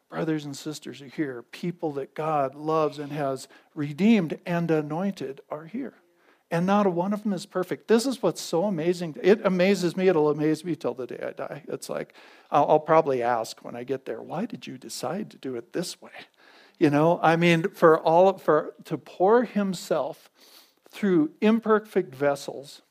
Brothers 0.09 0.46
and 0.46 0.57
sisters 0.57 1.03
are 1.03 1.09
here. 1.09 1.42
People 1.42 1.92
that 1.92 2.14
God 2.14 2.55
loves 2.55 2.98
and 2.98 3.12
has 3.12 3.48
redeemed 3.74 4.38
and 4.46 4.70
anointed 4.70 5.42
are 5.51 5.66
here. 5.66 5.96
And 6.50 6.64
not 6.64 6.87
one 6.92 7.12
of 7.12 7.24
them 7.24 7.34
is 7.34 7.44
perfect. 7.44 7.88
This 7.88 8.06
is 8.06 8.22
what's 8.22 8.40
so 8.40 8.64
amazing. 8.64 9.16
It 9.22 9.44
amazes 9.44 9.96
me. 9.96 10.08
It'll 10.08 10.30
amaze 10.30 10.64
me 10.64 10.74
till 10.76 10.94
the 10.94 11.06
day 11.06 11.22
I 11.22 11.32
die. 11.32 11.62
It's 11.68 11.90
like, 11.90 12.14
I'll, 12.50 12.66
I'll 12.70 12.80
probably 12.80 13.22
ask 13.22 13.62
when 13.62 13.76
I 13.76 13.84
get 13.84 14.06
there, 14.06 14.22
why 14.22 14.46
did 14.46 14.66
you 14.66 14.78
decide 14.78 15.30
to 15.30 15.37
do 15.37 15.56
it 15.56 15.72
this 15.72 16.00
way? 16.00 16.12
You 16.78 16.90
know, 16.90 17.20
I 17.22 17.37
mean, 17.37 17.70
for 17.70 17.98
all, 17.98 18.38
for, 18.38 18.74
to 18.84 18.96
pour 18.96 19.44
himself 19.44 20.30
through 20.90 21.32
imperfect 21.40 22.14
vessels 22.14 22.82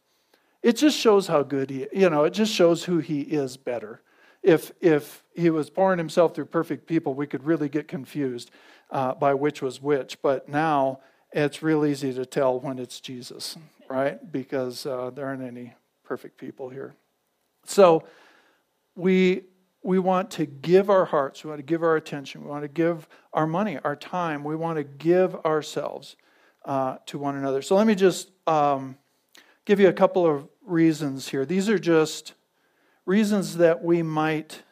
it 0.67 0.75
just 0.75 0.97
shows 0.97 1.27
how 1.27 1.43
good 1.43 1.69
he, 1.69 1.87
you 1.93 2.09
know, 2.09 2.25
it 2.25 2.33
just 2.33 2.53
shows 2.53 2.83
who 2.83 2.97
he 2.97 3.21
is 3.21 3.55
better. 3.55 4.01
If, 4.43 4.71
if 4.81 5.23
he 5.33 5.49
was 5.49 5.69
pouring 5.69 5.97
himself 5.97 6.35
through 6.35 6.45
perfect 6.45 6.87
people, 6.87 7.13
we 7.13 7.27
could 7.27 7.45
really 7.45 7.69
get 7.69 7.87
confused 7.87 8.51
uh, 8.91 9.13
by 9.13 9.33
which 9.33 9.61
was 9.61 9.81
which. 9.81 10.21
But 10.21 10.49
now 10.49 10.99
it's 11.43 11.61
real 11.61 11.85
easy 11.85 12.13
to 12.13 12.25
tell 12.25 12.59
when 12.59 12.79
it's 12.79 12.99
Jesus, 12.99 13.57
right? 13.87 14.31
Because 14.31 14.85
uh, 14.85 15.11
there 15.13 15.27
aren't 15.27 15.43
any 15.43 15.73
perfect 16.03 16.37
people 16.37 16.69
here. 16.69 16.95
So 17.65 18.05
we, 18.95 19.43
we 19.83 19.99
want 19.99 20.31
to 20.31 20.45
give 20.45 20.89
our 20.89 21.05
hearts, 21.05 21.43
we 21.43 21.49
want 21.49 21.59
to 21.59 21.63
give 21.63 21.83
our 21.83 21.95
attention, 21.95 22.43
we 22.43 22.49
want 22.49 22.63
to 22.63 22.67
give 22.67 23.07
our 23.33 23.45
money, 23.45 23.77
our 23.83 23.95
time, 23.95 24.43
we 24.43 24.55
want 24.55 24.77
to 24.77 24.83
give 24.83 25.35
ourselves 25.45 26.15
uh, 26.65 26.97
to 27.05 27.19
one 27.19 27.35
another. 27.35 27.61
So 27.61 27.75
let 27.75 27.85
me 27.85 27.95
just 27.95 28.31
um, 28.47 28.97
give 29.65 29.79
you 29.79 29.89
a 29.89 29.93
couple 29.93 30.25
of 30.25 30.47
reasons 30.65 31.27
here. 31.27 31.45
These 31.45 31.69
are 31.69 31.79
just 31.79 32.33
reasons 33.05 33.57
that 33.57 33.83
we 33.83 34.01
might 34.01 34.63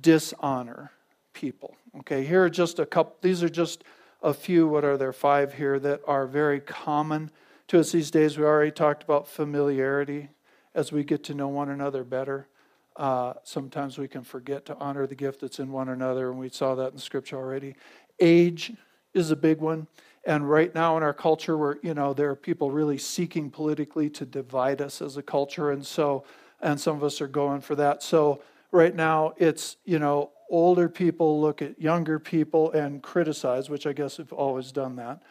dishonor 0.00 0.90
people. 1.32 1.76
Okay, 2.00 2.24
here 2.24 2.42
are 2.42 2.50
just 2.50 2.80
a 2.80 2.86
couple, 2.86 3.16
these 3.22 3.44
are 3.44 3.48
just 3.48 3.84
a 4.24 4.32
few, 4.32 4.66
what 4.66 4.86
are 4.86 4.96
there, 4.96 5.12
five 5.12 5.52
here 5.52 5.78
that 5.78 6.00
are 6.06 6.26
very 6.26 6.58
common 6.58 7.30
to 7.68 7.78
us 7.78 7.92
these 7.92 8.10
days. 8.10 8.38
We 8.38 8.44
already 8.44 8.70
talked 8.70 9.02
about 9.02 9.28
familiarity 9.28 10.30
as 10.74 10.90
we 10.90 11.04
get 11.04 11.22
to 11.24 11.34
know 11.34 11.48
one 11.48 11.68
another 11.68 12.04
better. 12.04 12.48
Uh, 12.96 13.34
sometimes 13.42 13.98
we 13.98 14.08
can 14.08 14.24
forget 14.24 14.64
to 14.64 14.76
honor 14.78 15.06
the 15.06 15.14
gift 15.14 15.42
that's 15.42 15.58
in 15.58 15.70
one 15.70 15.90
another, 15.90 16.30
and 16.30 16.38
we 16.38 16.48
saw 16.48 16.74
that 16.74 16.92
in 16.94 16.98
Scripture 16.98 17.36
already. 17.36 17.74
Age 18.18 18.72
is 19.12 19.30
a 19.30 19.36
big 19.36 19.58
one. 19.58 19.86
And 20.24 20.48
right 20.48 20.74
now 20.74 20.96
in 20.96 21.02
our 21.02 21.12
culture, 21.12 21.58
where 21.58 21.76
you 21.82 21.92
know 21.92 22.14
there 22.14 22.30
are 22.30 22.36
people 22.36 22.70
really 22.70 22.96
seeking 22.96 23.50
politically 23.50 24.08
to 24.10 24.24
divide 24.24 24.80
us 24.80 25.02
as 25.02 25.18
a 25.18 25.22
culture, 25.22 25.70
and 25.70 25.84
so 25.84 26.24
and 26.62 26.80
some 26.80 26.96
of 26.96 27.04
us 27.04 27.20
are 27.20 27.28
going 27.28 27.60
for 27.60 27.74
that. 27.74 28.02
So 28.02 28.40
right 28.70 28.94
now, 28.94 29.34
it's 29.36 29.76
you 29.84 29.98
know 29.98 30.30
older 30.50 30.88
people 30.88 31.40
look 31.40 31.62
at 31.62 31.80
younger 31.80 32.18
people 32.18 32.72
and 32.72 33.02
criticize, 33.02 33.70
which 33.70 33.86
I 33.86 33.92
guess 33.92 34.18
have 34.18 34.32
always 34.32 34.72
done 34.72 34.96
that, 34.96 35.22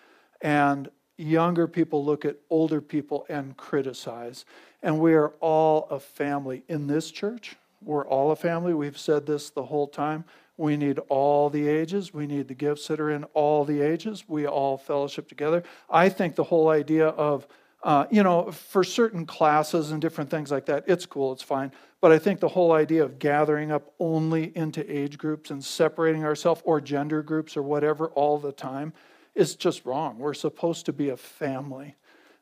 and 0.41 0.89
younger 1.17 1.67
people 1.67 2.03
look 2.03 2.25
at 2.25 2.38
older 2.49 2.81
people 2.81 3.25
and 3.29 3.55
criticize. 3.55 4.45
And 4.81 4.99
we 4.99 5.13
are 5.13 5.29
all 5.39 5.88
a 5.89 5.99
family 5.99 6.63
in 6.67 6.88
this 6.88 7.11
church. 7.11 7.55
We're 7.81 8.07
all 8.07 8.31
a 8.31 8.35
family. 8.35 8.73
We've 8.73 8.97
said 8.97 9.25
this 9.25 9.49
the 9.49 9.63
whole 9.63 9.88
time. 9.88 10.25
We 10.57 10.77
need 10.77 10.99
all 11.09 11.49
the 11.49 11.67
ages. 11.67 12.13
We 12.13 12.27
need 12.27 12.47
the 12.47 12.53
gifts 12.53 12.88
that 12.88 12.99
are 12.99 13.09
in 13.11 13.23
all 13.33 13.65
the 13.65 13.81
ages. 13.81 14.25
We 14.27 14.45
all 14.45 14.77
fellowship 14.77 15.27
together. 15.27 15.63
I 15.89 16.09
think 16.09 16.35
the 16.35 16.43
whole 16.43 16.69
idea 16.69 17.07
of, 17.07 17.47
uh, 17.84 18.05
you 18.09 18.23
know, 18.23 18.49
for 18.51 18.84
certain 18.84 19.25
classes 19.25 19.91
and 19.91 20.01
different 20.01 20.29
things 20.29 20.51
like 20.51 20.65
that, 20.67 20.86
it's 20.88 21.05
cool, 21.05 21.34
it's 21.34 21.43
fine. 21.43 21.71
But 21.99 22.11
I 22.11 22.19
think 22.19 22.39
the 22.39 22.49
whole 22.49 22.71
idea 22.71 23.03
of 23.03 23.19
gathering 23.19 23.71
up 23.71 23.93
only 23.99 24.55
into 24.55 24.89
age 24.89 25.17
groups 25.17 25.51
and 25.51 25.63
separating 25.63 26.23
ourselves 26.23 26.61
or 26.65 26.81
gender 26.81 27.21
groups 27.21 27.55
or 27.55 27.61
whatever 27.61 28.07
all 28.07 28.38
the 28.38 28.51
time 28.51 28.93
is 29.36 29.55
just 29.55 29.86
wrong. 29.86 30.17
We're 30.17 30.34
supposed 30.34 30.86
to 30.86 30.93
be 30.93 31.09
a 31.09 31.17
family. 31.17 31.95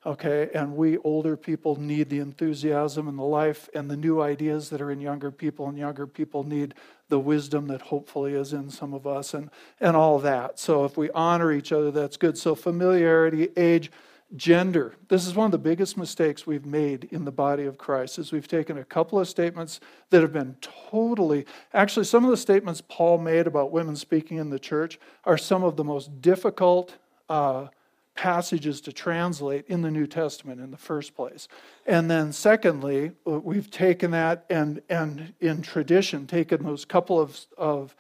Okay, 0.04 0.50
and 0.56 0.76
we 0.76 0.98
older 1.00 1.38
people 1.38 1.80
need 1.80 2.10
the 2.10 2.18
enthusiasm 2.18 3.08
and 3.08 3.20
the 3.20 3.24
life 3.24 3.70
and 3.76 3.89
the 3.89 3.96
new 3.96 4.20
ideas 4.20 4.72
that 4.72 4.82
are 4.82 4.89
in 4.89 5.00
younger 5.00 5.30
people, 5.30 5.70
and 5.70 5.78
younger 5.78 6.08
people 6.08 6.44
need 6.44 6.74
the 7.10 7.20
wisdom 7.20 7.68
that 7.68 7.84
hopefully 7.84 8.34
is 8.34 8.52
in 8.52 8.72
some 8.72 8.96
of 8.96 9.06
us 9.06 9.36
and, 9.36 9.52
and 9.80 9.96
all 9.96 10.18
that. 10.18 10.58
So 10.58 10.86
if 10.86 10.98
we 10.98 11.12
honor 11.12 11.52
each 11.52 11.72
other, 11.72 11.92
that's 11.92 12.18
good. 12.18 12.36
So 12.36 12.56
familiarity, 12.56 13.50
age, 13.56 13.92
gender. 14.36 14.96
This 15.10 15.28
is 15.28 15.36
one 15.36 15.46
of 15.46 15.52
the 15.52 15.58
biggest 15.58 15.98
mistakes 15.98 16.48
we've 16.48 16.66
made 16.66 17.06
in 17.12 17.26
the 17.26 17.32
body 17.32 17.66
of 17.66 17.78
Christ 17.78 18.18
is 18.18 18.32
we've 18.32 18.48
taken 18.48 18.78
a 18.78 18.84
couple 18.84 19.20
of 19.20 19.28
statements 19.28 19.80
that 20.10 20.22
have 20.22 20.32
been 20.32 20.56
totally 20.62 21.46
actually 21.74 22.06
some 22.06 22.24
of 22.24 22.32
the 22.32 22.38
statements 22.38 22.82
Paul 22.88 23.18
made 23.18 23.48
about 23.48 23.72
women 23.72 23.96
speaking 23.96 24.38
in 24.38 24.50
the 24.50 24.60
church 24.60 25.00
are 25.26 25.38
some 25.38 25.64
of 25.64 25.76
the 25.76 25.84
most 25.84 26.22
difficult 26.22 26.98
uh, 27.28 27.68
passages 28.16 28.82
to 28.82 28.94
translate 28.94 29.66
in 29.68 29.82
the 29.82 29.92
New 29.92 30.06
Testament 30.06 30.62
in 30.62 30.72
the 30.72 30.78
first 30.78 31.16
place. 31.16 31.48
And 31.86 32.10
then 32.10 32.32
secondly, 32.32 33.12
uh, 33.26 33.40
we've 33.40 33.72
taken 33.72 34.12
that 34.12 34.46
and, 34.50 34.82
and 34.90 35.34
in 35.40 35.62
tradition, 35.62 36.28
taken 36.28 36.64
those 36.64 36.86
couple 36.86 37.20
of, 37.20 37.40
of 37.58 37.96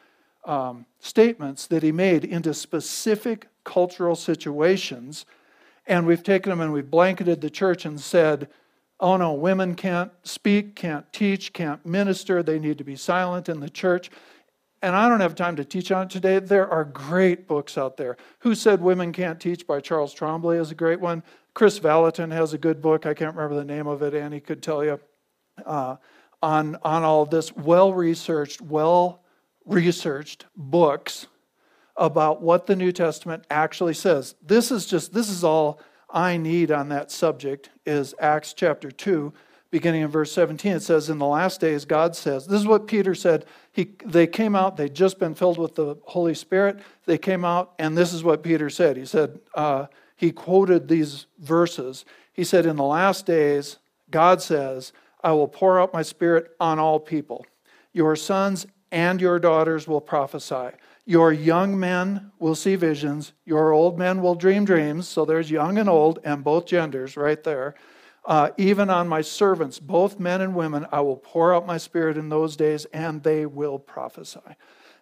um, 0.45 0.85
statements 0.99 1.67
that 1.67 1.83
he 1.83 1.91
made 1.91 2.25
into 2.25 2.53
specific 2.53 3.47
cultural 3.63 4.15
situations, 4.15 5.25
and 5.85 6.05
we've 6.05 6.23
taken 6.23 6.49
them 6.49 6.61
and 6.61 6.73
we've 6.73 6.89
blanketed 6.89 7.41
the 7.41 7.49
church 7.49 7.85
and 7.85 7.99
said, 7.99 8.47
oh 8.99 9.17
no, 9.17 9.33
women 9.33 9.75
can't 9.75 10.11
speak, 10.23 10.75
can't 10.75 11.11
teach, 11.11 11.53
can't 11.53 11.85
minister, 11.85 12.43
they 12.43 12.59
need 12.59 12.77
to 12.77 12.83
be 12.83 12.95
silent 12.95 13.49
in 13.49 13.59
the 13.59 13.69
church 13.69 14.09
and 14.81 14.95
I 14.95 15.07
don't 15.07 15.19
have 15.19 15.35
time 15.35 15.55
to 15.57 15.65
teach 15.65 15.91
on 15.91 16.03
it 16.03 16.09
today. 16.09 16.39
There 16.39 16.67
are 16.67 16.83
great 16.83 17.47
books 17.47 17.77
out 17.77 17.97
there. 17.97 18.17
Who 18.39 18.55
Said 18.55 18.81
Women 18.81 19.13
Can't 19.13 19.39
Teach 19.39 19.67
by 19.67 19.79
Charles 19.79 20.15
Trombley 20.15 20.59
is 20.59 20.71
a 20.71 20.75
great 20.75 20.99
one. 20.99 21.23
Kris 21.53 21.79
Vallotton 21.79 22.31
has 22.31 22.53
a 22.53 22.57
good 22.57 22.81
book. 22.81 23.05
I 23.05 23.13
can't 23.13 23.35
remember 23.35 23.55
the 23.55 23.65
name 23.65 23.87
of 23.87 24.01
it. 24.01 24.13
Annie 24.13 24.39
could 24.39 24.63
tell 24.63 24.83
you 24.83 24.99
uh, 25.65 25.97
on, 26.41 26.77
on 26.81 27.03
all 27.03 27.25
this. 27.25 27.55
Well 27.55 27.93
researched, 27.93 28.61
well 28.61 29.23
researched 29.65 30.45
books 30.55 31.27
about 31.95 32.41
what 32.41 32.67
the 32.67 32.75
New 32.75 32.91
Testament 32.91 33.45
actually 33.49 33.93
says. 33.93 34.35
This 34.41 34.71
is 34.71 34.85
just, 34.85 35.13
this 35.13 35.29
is 35.29 35.43
all 35.43 35.79
I 36.09 36.37
need 36.37 36.71
on 36.71 36.89
that 36.89 37.11
subject 37.11 37.69
is 37.85 38.13
Acts 38.19 38.53
chapter 38.53 38.91
2 38.91 39.33
beginning 39.71 40.01
in 40.01 40.09
verse 40.09 40.31
17, 40.33 40.73
it 40.73 40.81
says, 40.81 41.09
In 41.09 41.17
the 41.17 41.25
last 41.25 41.61
days, 41.61 41.85
God 41.85 42.15
says, 42.15 42.45
this 42.45 42.59
is 42.59 42.67
what 42.67 42.87
Peter 42.87 43.15
said. 43.15 43.45
He, 43.71 43.93
they 44.05 44.27
came 44.27 44.55
out, 44.55 44.75
they'd 44.75 44.93
just 44.93 45.17
been 45.17 45.33
filled 45.33 45.57
with 45.57 45.75
the 45.75 45.95
Holy 46.03 46.35
Spirit. 46.35 46.79
They 47.05 47.17
came 47.17 47.45
out, 47.45 47.73
and 47.79 47.97
this 47.97 48.13
is 48.13 48.23
what 48.23 48.43
Peter 48.43 48.69
said. 48.69 48.97
He 48.97 49.05
said, 49.05 49.39
uh, 49.55 49.87
he 50.17 50.31
quoted 50.31 50.87
these 50.87 51.25
verses. 51.39 52.05
He 52.33 52.43
said, 52.43 52.65
In 52.65 52.75
the 52.75 52.83
last 52.83 53.25
days, 53.25 53.77
God 54.11 54.41
says, 54.41 54.91
I 55.23 55.31
will 55.31 55.47
pour 55.47 55.79
out 55.79 55.93
my 55.93 56.01
spirit 56.01 56.51
on 56.59 56.77
all 56.77 56.99
people. 56.99 57.45
Your 57.93 58.15
sons 58.15 58.67
and 58.91 59.21
your 59.21 59.39
daughters 59.39 59.87
will 59.87 60.01
prophesy. 60.01 60.75
Your 61.05 61.33
young 61.33 61.79
men 61.79 62.31
will 62.39 62.55
see 62.55 62.75
visions. 62.75 63.33
Your 63.45 63.71
old 63.71 63.97
men 63.97 64.21
will 64.21 64.35
dream 64.35 64.65
dreams. 64.65 65.07
So 65.07 65.25
there's 65.25 65.49
young 65.49 65.77
and 65.77 65.89
old, 65.89 66.19
and 66.23 66.43
both 66.43 66.65
genders 66.65 67.17
right 67.17 67.43
there. 67.43 67.75
Uh, 68.23 68.51
even 68.57 68.89
on 68.89 69.07
my 69.07 69.21
servants, 69.21 69.79
both 69.79 70.19
men 70.19 70.41
and 70.41 70.53
women, 70.55 70.85
I 70.91 71.01
will 71.01 71.17
pour 71.17 71.55
out 71.55 71.65
my 71.65 71.77
spirit 71.77 72.17
in 72.17 72.29
those 72.29 72.55
days, 72.55 72.85
and 72.93 73.23
they 73.23 73.47
will 73.47 73.79
prophesy. 73.79 74.39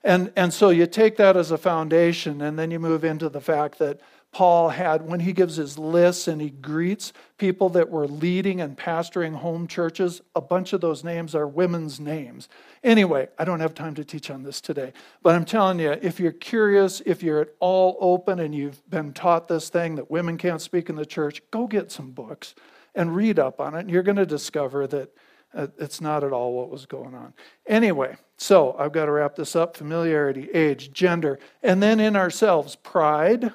And, 0.03 0.31
and 0.35 0.53
so 0.53 0.69
you 0.69 0.87
take 0.87 1.17
that 1.17 1.35
as 1.35 1.51
a 1.51 1.57
foundation, 1.57 2.41
and 2.41 2.57
then 2.57 2.71
you 2.71 2.79
move 2.79 3.03
into 3.03 3.29
the 3.29 3.41
fact 3.41 3.79
that 3.79 3.99
Paul 4.31 4.69
had, 4.69 5.07
when 5.07 5.21
he 5.21 5.33
gives 5.33 5.55
his 5.55 5.79
lists 5.79 6.27
and 6.27 6.39
he 6.39 6.51
greets 6.51 7.13
people 7.39 7.69
that 7.69 7.89
were 7.89 8.07
leading 8.07 8.61
and 8.61 8.77
pastoring 8.77 9.35
home 9.35 9.65
churches, 9.65 10.21
a 10.35 10.41
bunch 10.41 10.71
of 10.71 10.81
those 10.81 11.03
names 11.03 11.33
are 11.33 11.47
women's 11.47 11.99
names. 11.99 12.47
Anyway, 12.83 13.27
I 13.39 13.43
don't 13.43 13.59
have 13.59 13.73
time 13.73 13.95
to 13.95 14.05
teach 14.05 14.29
on 14.29 14.43
this 14.43 14.61
today, 14.61 14.93
but 15.23 15.33
I'm 15.33 15.45
telling 15.45 15.79
you, 15.79 15.97
if 16.01 16.19
you're 16.19 16.31
curious, 16.31 17.01
if 17.07 17.23
you're 17.23 17.41
at 17.41 17.49
all 17.59 17.97
open 17.99 18.39
and 18.39 18.53
you've 18.53 18.87
been 18.89 19.13
taught 19.13 19.47
this 19.47 19.69
thing 19.69 19.95
that 19.95 20.11
women 20.11 20.37
can't 20.37 20.61
speak 20.61 20.89
in 20.89 20.95
the 20.95 21.07
church, 21.07 21.41
go 21.49 21.65
get 21.65 21.91
some 21.91 22.11
books 22.11 22.53
and 22.93 23.15
read 23.15 23.39
up 23.39 23.59
on 23.59 23.73
it, 23.73 23.79
and 23.79 23.89
you're 23.89 24.03
going 24.03 24.15
to 24.15 24.27
discover 24.27 24.85
that 24.87 25.11
it's 25.53 25.99
not 25.99 26.23
at 26.23 26.31
all 26.31 26.53
what 26.53 26.69
was 26.69 26.85
going 26.85 27.15
on. 27.15 27.33
Anyway, 27.67 28.15
so 28.37 28.75
I've 28.77 28.91
got 28.91 29.05
to 29.05 29.11
wrap 29.11 29.35
this 29.35 29.55
up 29.55 29.75
familiarity, 29.75 30.49
age, 30.51 30.91
gender, 30.93 31.39
and 31.63 31.81
then 31.81 31.99
in 31.99 32.15
ourselves, 32.15 32.75
pride 32.75 33.51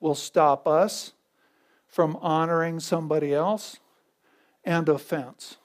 will 0.00 0.14
stop 0.14 0.66
us 0.66 1.12
from 1.86 2.16
honoring 2.16 2.80
somebody 2.80 3.34
else, 3.34 3.78
and 4.64 4.88
offense 4.88 5.56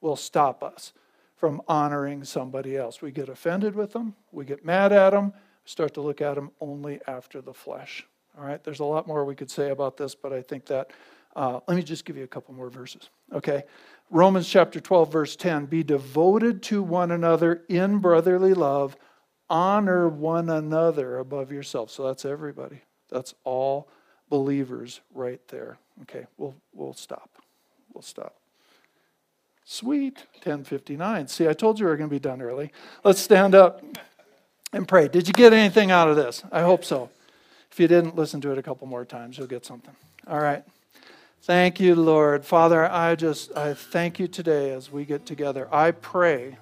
will 0.00 0.16
stop 0.16 0.62
us 0.62 0.92
from 1.36 1.62
honoring 1.68 2.24
somebody 2.24 2.76
else. 2.76 3.00
We 3.00 3.10
get 3.12 3.28
offended 3.28 3.74
with 3.74 3.92
them, 3.92 4.14
we 4.32 4.44
get 4.44 4.64
mad 4.64 4.92
at 4.92 5.10
them, 5.10 5.32
start 5.64 5.94
to 5.94 6.00
look 6.00 6.20
at 6.20 6.34
them 6.34 6.50
only 6.60 7.00
after 7.06 7.40
the 7.40 7.54
flesh. 7.54 8.06
All 8.36 8.44
right, 8.44 8.62
there's 8.62 8.80
a 8.80 8.84
lot 8.84 9.06
more 9.06 9.24
we 9.24 9.34
could 9.34 9.50
say 9.50 9.70
about 9.70 9.96
this, 9.96 10.14
but 10.14 10.32
I 10.32 10.42
think 10.42 10.66
that 10.66 10.92
uh, 11.36 11.60
let 11.68 11.76
me 11.76 11.82
just 11.82 12.04
give 12.04 12.16
you 12.16 12.24
a 12.24 12.28
couple 12.28 12.54
more 12.54 12.70
verses. 12.70 13.10
Okay. 13.32 13.62
Romans 14.10 14.48
chapter 14.48 14.80
12, 14.80 15.12
verse 15.12 15.36
10 15.36 15.66
Be 15.66 15.82
devoted 15.82 16.62
to 16.64 16.82
one 16.82 17.10
another 17.10 17.62
in 17.68 17.98
brotherly 17.98 18.54
love, 18.54 18.96
honor 19.50 20.08
one 20.08 20.48
another 20.48 21.18
above 21.18 21.52
yourself. 21.52 21.90
So 21.90 22.06
that's 22.06 22.24
everybody. 22.24 22.82
That's 23.10 23.34
all 23.44 23.88
believers 24.28 25.00
right 25.14 25.40
there. 25.48 25.78
Okay, 26.02 26.26
we'll, 26.36 26.54
we'll 26.72 26.94
stop. 26.94 27.30
We'll 27.92 28.02
stop. 28.02 28.36
Sweet. 29.64 30.16
1059. 30.44 31.28
See, 31.28 31.46
I 31.46 31.52
told 31.52 31.78
you 31.78 31.84
we 31.84 31.90
were 31.90 31.96
going 31.96 32.08
to 32.08 32.14
be 32.14 32.20
done 32.20 32.40
early. 32.40 32.72
Let's 33.04 33.20
stand 33.20 33.54
up 33.54 33.82
and 34.72 34.88
pray. 34.88 35.08
Did 35.08 35.26
you 35.26 35.34
get 35.34 35.52
anything 35.52 35.90
out 35.90 36.08
of 36.08 36.16
this? 36.16 36.42
I 36.50 36.62
hope 36.62 36.84
so. 36.84 37.10
If 37.70 37.78
you 37.78 37.86
didn't, 37.86 38.16
listen 38.16 38.40
to 38.42 38.52
it 38.52 38.58
a 38.58 38.62
couple 38.62 38.86
more 38.86 39.04
times. 39.04 39.36
You'll 39.36 39.46
get 39.46 39.66
something. 39.66 39.94
All 40.26 40.40
right. 40.40 40.64
Thank 41.42 41.80
you, 41.80 41.94
Lord. 41.94 42.44
Father, 42.44 42.90
I 42.90 43.14
just 43.14 43.56
I 43.56 43.74
thank 43.74 44.18
you 44.18 44.28
today 44.28 44.72
as 44.72 44.92
we 44.92 45.04
get 45.04 45.24
together. 45.24 45.66
I 45.72 45.92
pray 45.92 46.58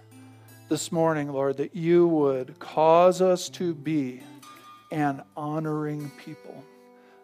this 0.69 0.93
morning, 0.93 1.33
Lord, 1.33 1.57
that 1.57 1.75
you 1.75 2.07
would 2.07 2.59
cause 2.59 3.21
us 3.21 3.49
to 3.51 3.75
be 3.75 4.21
an 4.93 5.23
honoring 5.37 6.11
people. 6.25 6.65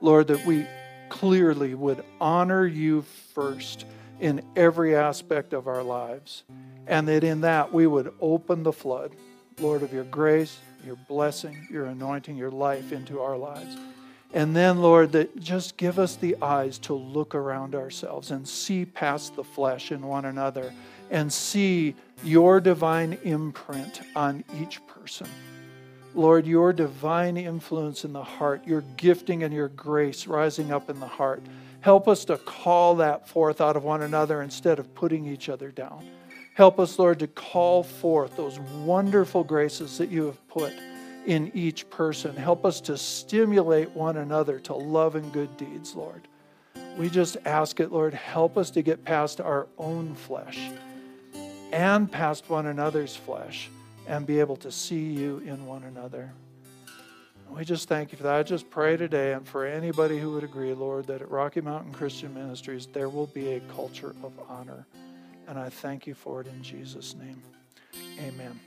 Lord, 0.01 0.27
that 0.29 0.45
we 0.45 0.67
clearly 1.09 1.75
would 1.75 2.03
honor 2.21 2.67
you 2.67 3.03
first 3.35 3.85
in 4.19 4.43
every 4.57 4.97
aspect 4.97 5.53
of 5.53 5.69
our 5.69 5.83
lives. 5.83 6.45
And 6.87 7.07
that 7.09 7.23
in 7.23 7.43
that 7.43 7.73
we 7.73 7.87
would 7.87 8.13
open 8.21 8.63
the 8.63 8.73
flood, 8.73 9.15
Lord, 9.61 9.83
of 9.83 9.93
your 9.93 10.05
grace, 10.05 10.59
your 10.85 10.97
blessing, 10.97 11.69
your 11.71 11.85
anointing, 11.85 12.37
your 12.37 12.51
life 12.51 12.93
into 12.93 13.21
our 13.21 13.37
lives. 13.37 13.77
And 14.35 14.57
then, 14.57 14.81
Lord, 14.81 15.13
that 15.13 15.39
just 15.39 15.77
give 15.77 15.99
us 15.99 16.17
the 16.17 16.37
eyes 16.41 16.79
to 16.81 16.95
look 16.95 17.35
around 17.35 17.75
ourselves 17.75 18.31
and 18.31 18.49
see 18.49 18.87
past 18.87 19.37
the 19.37 19.45
flesh 19.45 19.93
in 19.93 20.03
one 20.03 20.25
another 20.25 20.73
and 21.11 21.31
see 21.31 21.95
your 22.25 22.61
divine 22.61 23.19
imprint 23.25 24.01
on 24.17 24.43
each 24.59 24.85
person. 24.87 25.27
Lord, 26.15 26.47
your 26.47 26.73
divine 26.73 27.37
influence 27.37 28.05
in 28.05 28.13
the 28.13 28.25
heart, 28.25 28.67
your 28.67 28.83
gifting 28.97 29.43
and 29.43 29.53
your 29.53 29.69
grace 29.69 30.27
rising 30.27 30.73
up 30.73 30.89
in 30.89 30.99
the 31.01 31.07
heart. 31.07 31.43
Help 31.81 32.09
us 32.09 32.25
to 32.27 32.39
call 32.39 32.97
that 32.97 33.29
forth 33.29 33.61
out 33.61 33.77
of 33.77 33.85
one 33.85 34.03
another 34.03 34.41
instead 34.41 34.79
of 34.79 34.95
putting 34.95 35.27
each 35.27 35.49
other 35.49 35.71
down. 35.71 36.07
Help 36.55 36.79
us, 36.79 36.99
Lord, 36.99 37.19
to 37.19 37.27
call 37.27 37.83
forth 37.83 38.37
those 38.37 38.59
wonderful 38.85 39.43
graces 39.43 39.99
that 39.99 40.11
you 40.11 40.25
have 40.27 40.49
put 40.49 40.73
in 41.27 41.51
each 41.55 41.89
person. 41.91 42.37
Help 42.37 42.65
us 42.65 42.81
to 42.83 42.97
stimulate 42.97 43.91
one 43.91 44.17
another 44.17 44.59
to 44.61 44.75
love 44.75 45.15
and 45.15 45.33
good 45.33 45.57
deeds, 45.57 45.95
Lord. 45.95 46.29
We 46.97 47.09
just 47.09 47.37
ask 47.45 47.81
it, 47.81 47.91
Lord, 47.91 48.15
help 48.15 48.57
us 48.57 48.71
to 48.73 48.83
get 48.83 49.05
past 49.05 49.41
our 49.41 49.67
own 49.79 50.15
flesh 50.15 50.71
and 51.73 52.11
past 52.11 52.51
one 52.51 52.67
another's 52.67 53.17
flesh 53.17 53.71
and 54.07 54.27
be 54.27 54.41
able 54.41 54.57
to 54.57 54.71
see 54.71 55.13
you 55.13 55.39
in 55.47 55.65
one 55.67 55.85
another. 55.85 56.33
We 57.49 57.65
just 57.65 57.89
thank 57.89 58.13
you 58.13 58.17
for 58.17 58.25
that. 58.25 58.35
I 58.35 58.43
just 58.43 58.71
pray 58.71 58.97
today 58.97 59.35
and 59.35 59.47
for 59.47 59.67
anybody 59.67 60.19
who 60.19 60.33
would 60.33 60.45
agree, 60.45 60.73
Lord, 60.73 61.07
that 61.09 61.21
at 61.21 61.31
Rocky 61.31 61.61
Mountain 61.61 61.93
Christian 61.93 62.33
Ministries 62.33 62.87
there 62.87 63.11
will 63.11 63.27
be 63.27 63.53
a 63.53 63.61
culture 63.61 64.15
of 64.23 64.33
honor. 64.49 64.87
And 65.49 65.59
I 65.59 65.69
thank 65.69 66.07
you 66.07 66.15
for 66.15 66.41
it 66.41 66.47
in 66.47 66.63
Jesus' 66.63 67.15
name. 67.15 67.43
Amen. 68.19 68.59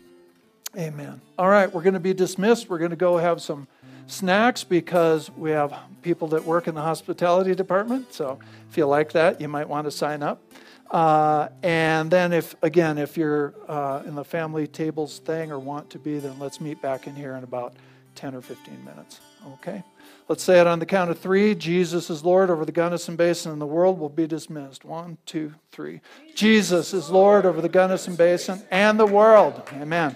Amen. 0.78 1.21
All 1.38 1.49
right, 1.49 1.71
we're 1.73 1.82
going 1.82 1.93
to 1.93 1.99
be 1.99 2.13
dismissed. 2.13 2.69
We're 2.69 2.80
going 2.80 2.91
to 2.91 2.97
go 2.97 3.17
have 3.17 3.41
some 3.41 3.67
snacks 4.07 4.63
because 4.63 5.32
we 5.32 5.51
have 5.51 5.73
people 6.01 6.28
that 6.30 6.43
work 6.43 6.67
in 6.67 6.76
the 6.76 6.82
hospitality 6.82 7.55
department. 7.55 8.13
So 8.13 8.39
if 8.69 8.78
you 8.78 8.86
like 8.86 9.13
that, 9.13 9.39
you 9.39 9.47
might 9.47 9.67
want 9.67 9.86
to 9.86 9.91
sign 9.91 10.21
up. 10.21 10.41
Uh, 10.91 11.49
and 11.63 12.11
then, 12.11 12.32
if 12.32 12.55
again, 12.61 12.97
if 12.97 13.17
you're 13.17 13.55
uh, 13.67 14.03
in 14.05 14.13
the 14.13 14.23
family 14.23 14.67
tables 14.67 15.19
thing 15.19 15.51
or 15.51 15.57
want 15.57 15.89
to 15.89 15.99
be, 15.99 16.19
then 16.19 16.38
let's 16.38 16.61
meet 16.61 16.82
back 16.82 17.07
in 17.07 17.15
here 17.15 17.36
in 17.36 17.43
about 17.43 17.73
10. 17.73 17.82
10 18.15 18.36
or 18.36 18.41
15 18.41 18.84
minutes. 18.84 19.19
Okay? 19.53 19.84
Let's 20.28 20.41
say 20.41 20.59
it 20.59 20.67
on 20.67 20.80
the 20.80 20.86
count 20.86 21.11
of 21.11 21.19
three. 21.19 21.53
Jesus 21.53 22.09
is 22.09 22.23
Lord 22.23 22.49
over 22.49 22.65
the 22.65 22.71
Gunnison 22.71 23.15
Basin 23.15 23.51
and 23.51 23.61
the 23.61 23.67
world 23.67 23.99
will 23.99 24.09
be 24.09 24.26
dismissed. 24.26 24.84
One, 24.84 25.17
two, 25.26 25.53
three. 25.71 26.01
Jesus 26.34 26.93
is 26.93 27.09
Lord 27.09 27.45
over 27.45 27.61
the 27.61 27.69
Gunnison 27.69 28.15
Basin 28.15 28.63
and 28.71 28.99
the 28.99 29.05
world. 29.05 29.61
Amen. 29.73 30.15